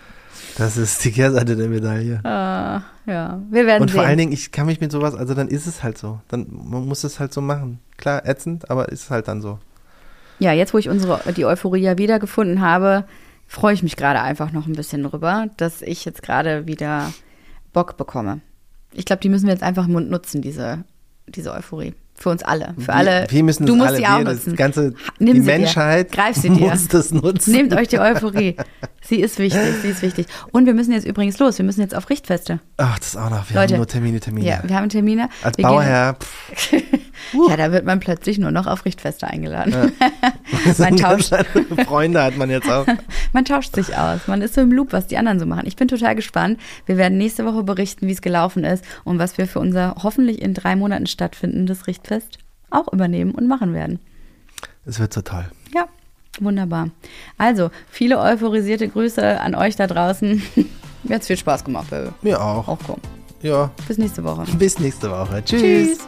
Das 0.57 0.77
ist 0.77 1.05
die 1.05 1.13
Kehrseite 1.13 1.57
der 1.57 1.69
Medaille. 1.69 2.21
Äh, 2.25 3.11
ja, 3.11 3.41
wir 3.51 3.67
werden 3.67 3.83
Und 3.83 3.89
sehen. 3.89 3.97
vor 3.97 4.05
allen 4.07 4.19
Dingen, 4.19 4.33
ich 4.33 4.51
kann 4.51 4.67
mich 4.67 4.81
mit 4.81 4.91
sowas, 4.93 5.15
also 5.15 5.35
dann 5.35 5.49
ist 5.49 5.67
es 5.67 5.83
halt 5.83 5.99
so. 5.99 6.21
Dann 6.29 6.47
man 6.51 6.87
muss 6.87 7.05
es 7.05 7.21
halt 7.21 7.33
so 7.33 7.41
machen. 7.41 7.81
Klar, 7.97 8.27
ätzend, 8.27 8.71
aber 8.71 8.89
ist 8.89 9.11
halt 9.11 9.29
dann 9.29 9.41
so. 9.41 9.59
Ja, 10.39 10.53
jetzt, 10.53 10.75
wo 10.75 10.79
ich 10.79 10.89
unsere, 10.89 11.33
die 11.35 11.45
Euphorie 11.45 11.83
ja 11.83 11.99
wiedergefunden 11.99 12.61
habe, 12.61 13.05
freue 13.47 13.75
ich 13.75 13.83
mich 13.83 13.97
gerade 13.97 14.21
einfach 14.21 14.53
noch 14.53 14.67
ein 14.67 14.75
bisschen 14.75 15.03
drüber, 15.05 15.47
dass 15.57 15.83
ich 15.83 16.05
jetzt 16.05 16.23
gerade 16.23 16.67
wieder 16.67 17.13
Bock 17.73 17.97
bekomme. 17.97 18.41
Ich 18.93 19.05
glaube, 19.05 19.21
die 19.21 19.29
müssen 19.29 19.47
wir 19.47 19.53
jetzt 19.53 19.63
einfach 19.63 19.87
im 19.87 19.93
Mund 19.93 20.11
nutzen, 20.11 20.43
diese, 20.43 20.85
diese 21.27 21.53
Euphorie. 21.53 21.95
Für 22.23 22.29
uns 22.29 22.45
alle. 22.45 22.75
Für 22.79 22.87
Wir- 22.87 22.95
alle. 22.95 23.27
wir 23.29 23.43
müssen 23.43 23.67
du 23.67 23.75
musst 23.75 23.89
alle, 23.89 23.97
sie 23.97 24.07
auch 24.07 24.19
wir, 24.19 24.25
das 24.27 24.35
nutzen. 24.47 24.55
ganze, 24.57 24.95
Nimm 25.19 25.35
die 25.35 25.41
sie 25.41 25.47
dir. 25.47 25.59
Menschheit 25.59 26.13
Greif 26.13 26.37
sie 26.37 26.51
dir. 26.51 26.69
muss 26.69 26.87
das 26.87 27.11
nutzen. 27.11 27.51
Nehmt 27.53 27.75
euch 27.75 27.89
die 27.89 27.99
Euphorie. 27.99 28.57
Sie 29.05 29.17
ist 29.21 29.41
wichtig, 29.41 29.61
sie 29.83 29.89
ist 29.89 30.03
wichtig. 30.03 30.27
Und 30.53 30.67
wir 30.67 30.75
müssen 30.75 30.93
jetzt 30.93 31.05
übrigens 31.05 31.37
los. 31.41 31.59
Wir 31.59 31.65
müssen 31.65 31.81
jetzt 31.81 31.97
auf 31.97 32.09
Richtfeste. 32.09 32.61
Ach, 32.77 32.97
das 33.01 33.17
auch 33.17 33.29
noch. 33.31 33.51
Wir 33.51 33.57
Leute. 33.57 33.75
haben 33.75 33.79
nur 33.81 33.89
Termine, 33.89 34.21
Termine. 34.21 34.47
Ja, 34.47 34.61
wir 34.65 34.77
haben 34.77 34.89
Termine. 34.89 35.29
Als 35.43 35.59
wir 35.59 35.65
Bauherr, 35.65 36.17
Ja, 37.49 37.57
da 37.57 37.73
wird 37.73 37.85
man 37.87 37.99
plötzlich 38.01 38.39
nur 38.39 38.51
noch 38.51 38.67
auf 38.67 38.85
Richtfeste 38.85 39.27
eingeladen. 39.27 39.93
man, 40.79 40.97
tauscht, 40.97 41.33
Freunde 41.87 42.23
hat 42.23 42.37
man 42.37 42.51
jetzt 42.51 42.69
auch. 42.71 42.87
man 43.33 43.45
tauscht 43.45 43.75
sich 43.75 43.97
aus. 43.97 44.21
Man 44.27 44.43
ist 44.43 44.55
so 44.55 44.61
im 44.61 44.71
Loop, 44.73 44.93
was 44.93 45.07
die 45.07 45.17
anderen 45.17 45.39
so 45.41 45.47
machen. 45.47 45.63
Ich 45.67 45.77
bin 45.77 45.89
total 45.89 46.15
gespannt. 46.15 46.59
Wir 46.87 46.97
werden 46.97 47.19
nächste 47.19 47.45
Woche 47.45 47.63
berichten, 47.63 48.07
wie 48.07 48.13
es 48.13 48.23
gelaufen 48.23 48.65
ist 48.65 48.85
und 49.05 49.19
was 49.19 49.39
wir 49.39 49.47
für 49.47 49.61
unser 49.61 49.95
hoffentlich 50.03 50.43
in 50.43 50.53
drei 50.55 50.77
Monaten 50.77 51.07
stattfindendes 51.07 51.87
Richtfest 51.87 52.12
auch 52.71 52.93
übernehmen 52.93 53.33
und 53.33 53.47
machen 53.49 53.75
werden. 53.75 53.99
Es 54.85 54.99
wird 54.99 55.13
so 55.13 55.21
toll. 55.23 55.45
Ja, 55.75 55.87
wunderbar. 56.41 56.89
Also, 57.39 57.71
viele 57.91 58.19
euphorisierte 58.19 58.89
Grüße 58.89 59.41
an 59.41 59.55
euch 59.55 59.77
da 59.77 59.87
draußen. 59.87 60.43
Mir 61.05 61.15
hat's 61.17 61.27
viel 61.27 61.37
Spaß 61.37 61.65
gemacht, 61.65 61.91
Baby. 61.91 62.11
Mir 62.23 62.41
auch. 62.41 62.67
Auch 62.69 62.79
komm. 62.87 62.99
Ja, 63.43 63.71
Bis 63.89 63.99
nächste 63.99 64.23
Woche. 64.23 64.45
bis 64.57 64.79
nächste 64.79 65.11
Woche. 65.11 65.43
Tschüss. 65.45 65.61
Tschüss. 65.61 65.99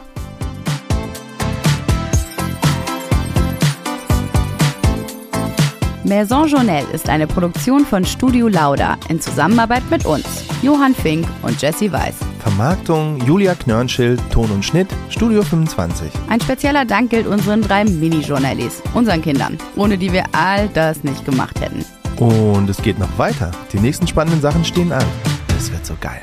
Maison 6.07 6.47
Journelle 6.47 6.85
ist 6.93 7.09
eine 7.09 7.25
Produktion 7.25 7.83
von 7.83 8.05
Studio 8.05 8.47
Lauda 8.47 8.95
in 9.09 9.19
Zusammenarbeit 9.19 9.81
mit 9.89 10.05
uns, 10.05 10.45
Johann 10.61 10.93
Fink 10.93 11.27
und 11.41 11.59
Jesse 11.59 11.91
Weiß. 11.91 12.13
Vermarktung 12.39 13.19
Julia 13.25 13.55
Knörnschild, 13.55 14.21
Ton 14.29 14.51
und 14.51 14.63
Schnitt, 14.63 14.87
Studio 15.09 15.41
25. 15.41 16.11
Ein 16.29 16.39
spezieller 16.39 16.85
Dank 16.85 17.09
gilt 17.09 17.25
unseren 17.25 17.63
drei 17.63 17.85
Mini-Journalies, 17.85 18.83
unseren 18.93 19.23
Kindern, 19.23 19.57
ohne 19.75 19.97
die 19.97 20.13
wir 20.13 20.25
all 20.31 20.69
das 20.69 21.03
nicht 21.03 21.25
gemacht 21.25 21.59
hätten. 21.59 21.83
Und 22.19 22.69
es 22.69 22.77
geht 22.77 22.99
noch 22.99 23.17
weiter. 23.17 23.49
Die 23.73 23.79
nächsten 23.79 24.05
spannenden 24.05 24.41
Sachen 24.41 24.63
stehen 24.63 24.91
an. 24.91 25.05
Das 25.47 25.71
wird 25.71 25.87
so 25.87 25.95
geil. 25.99 26.21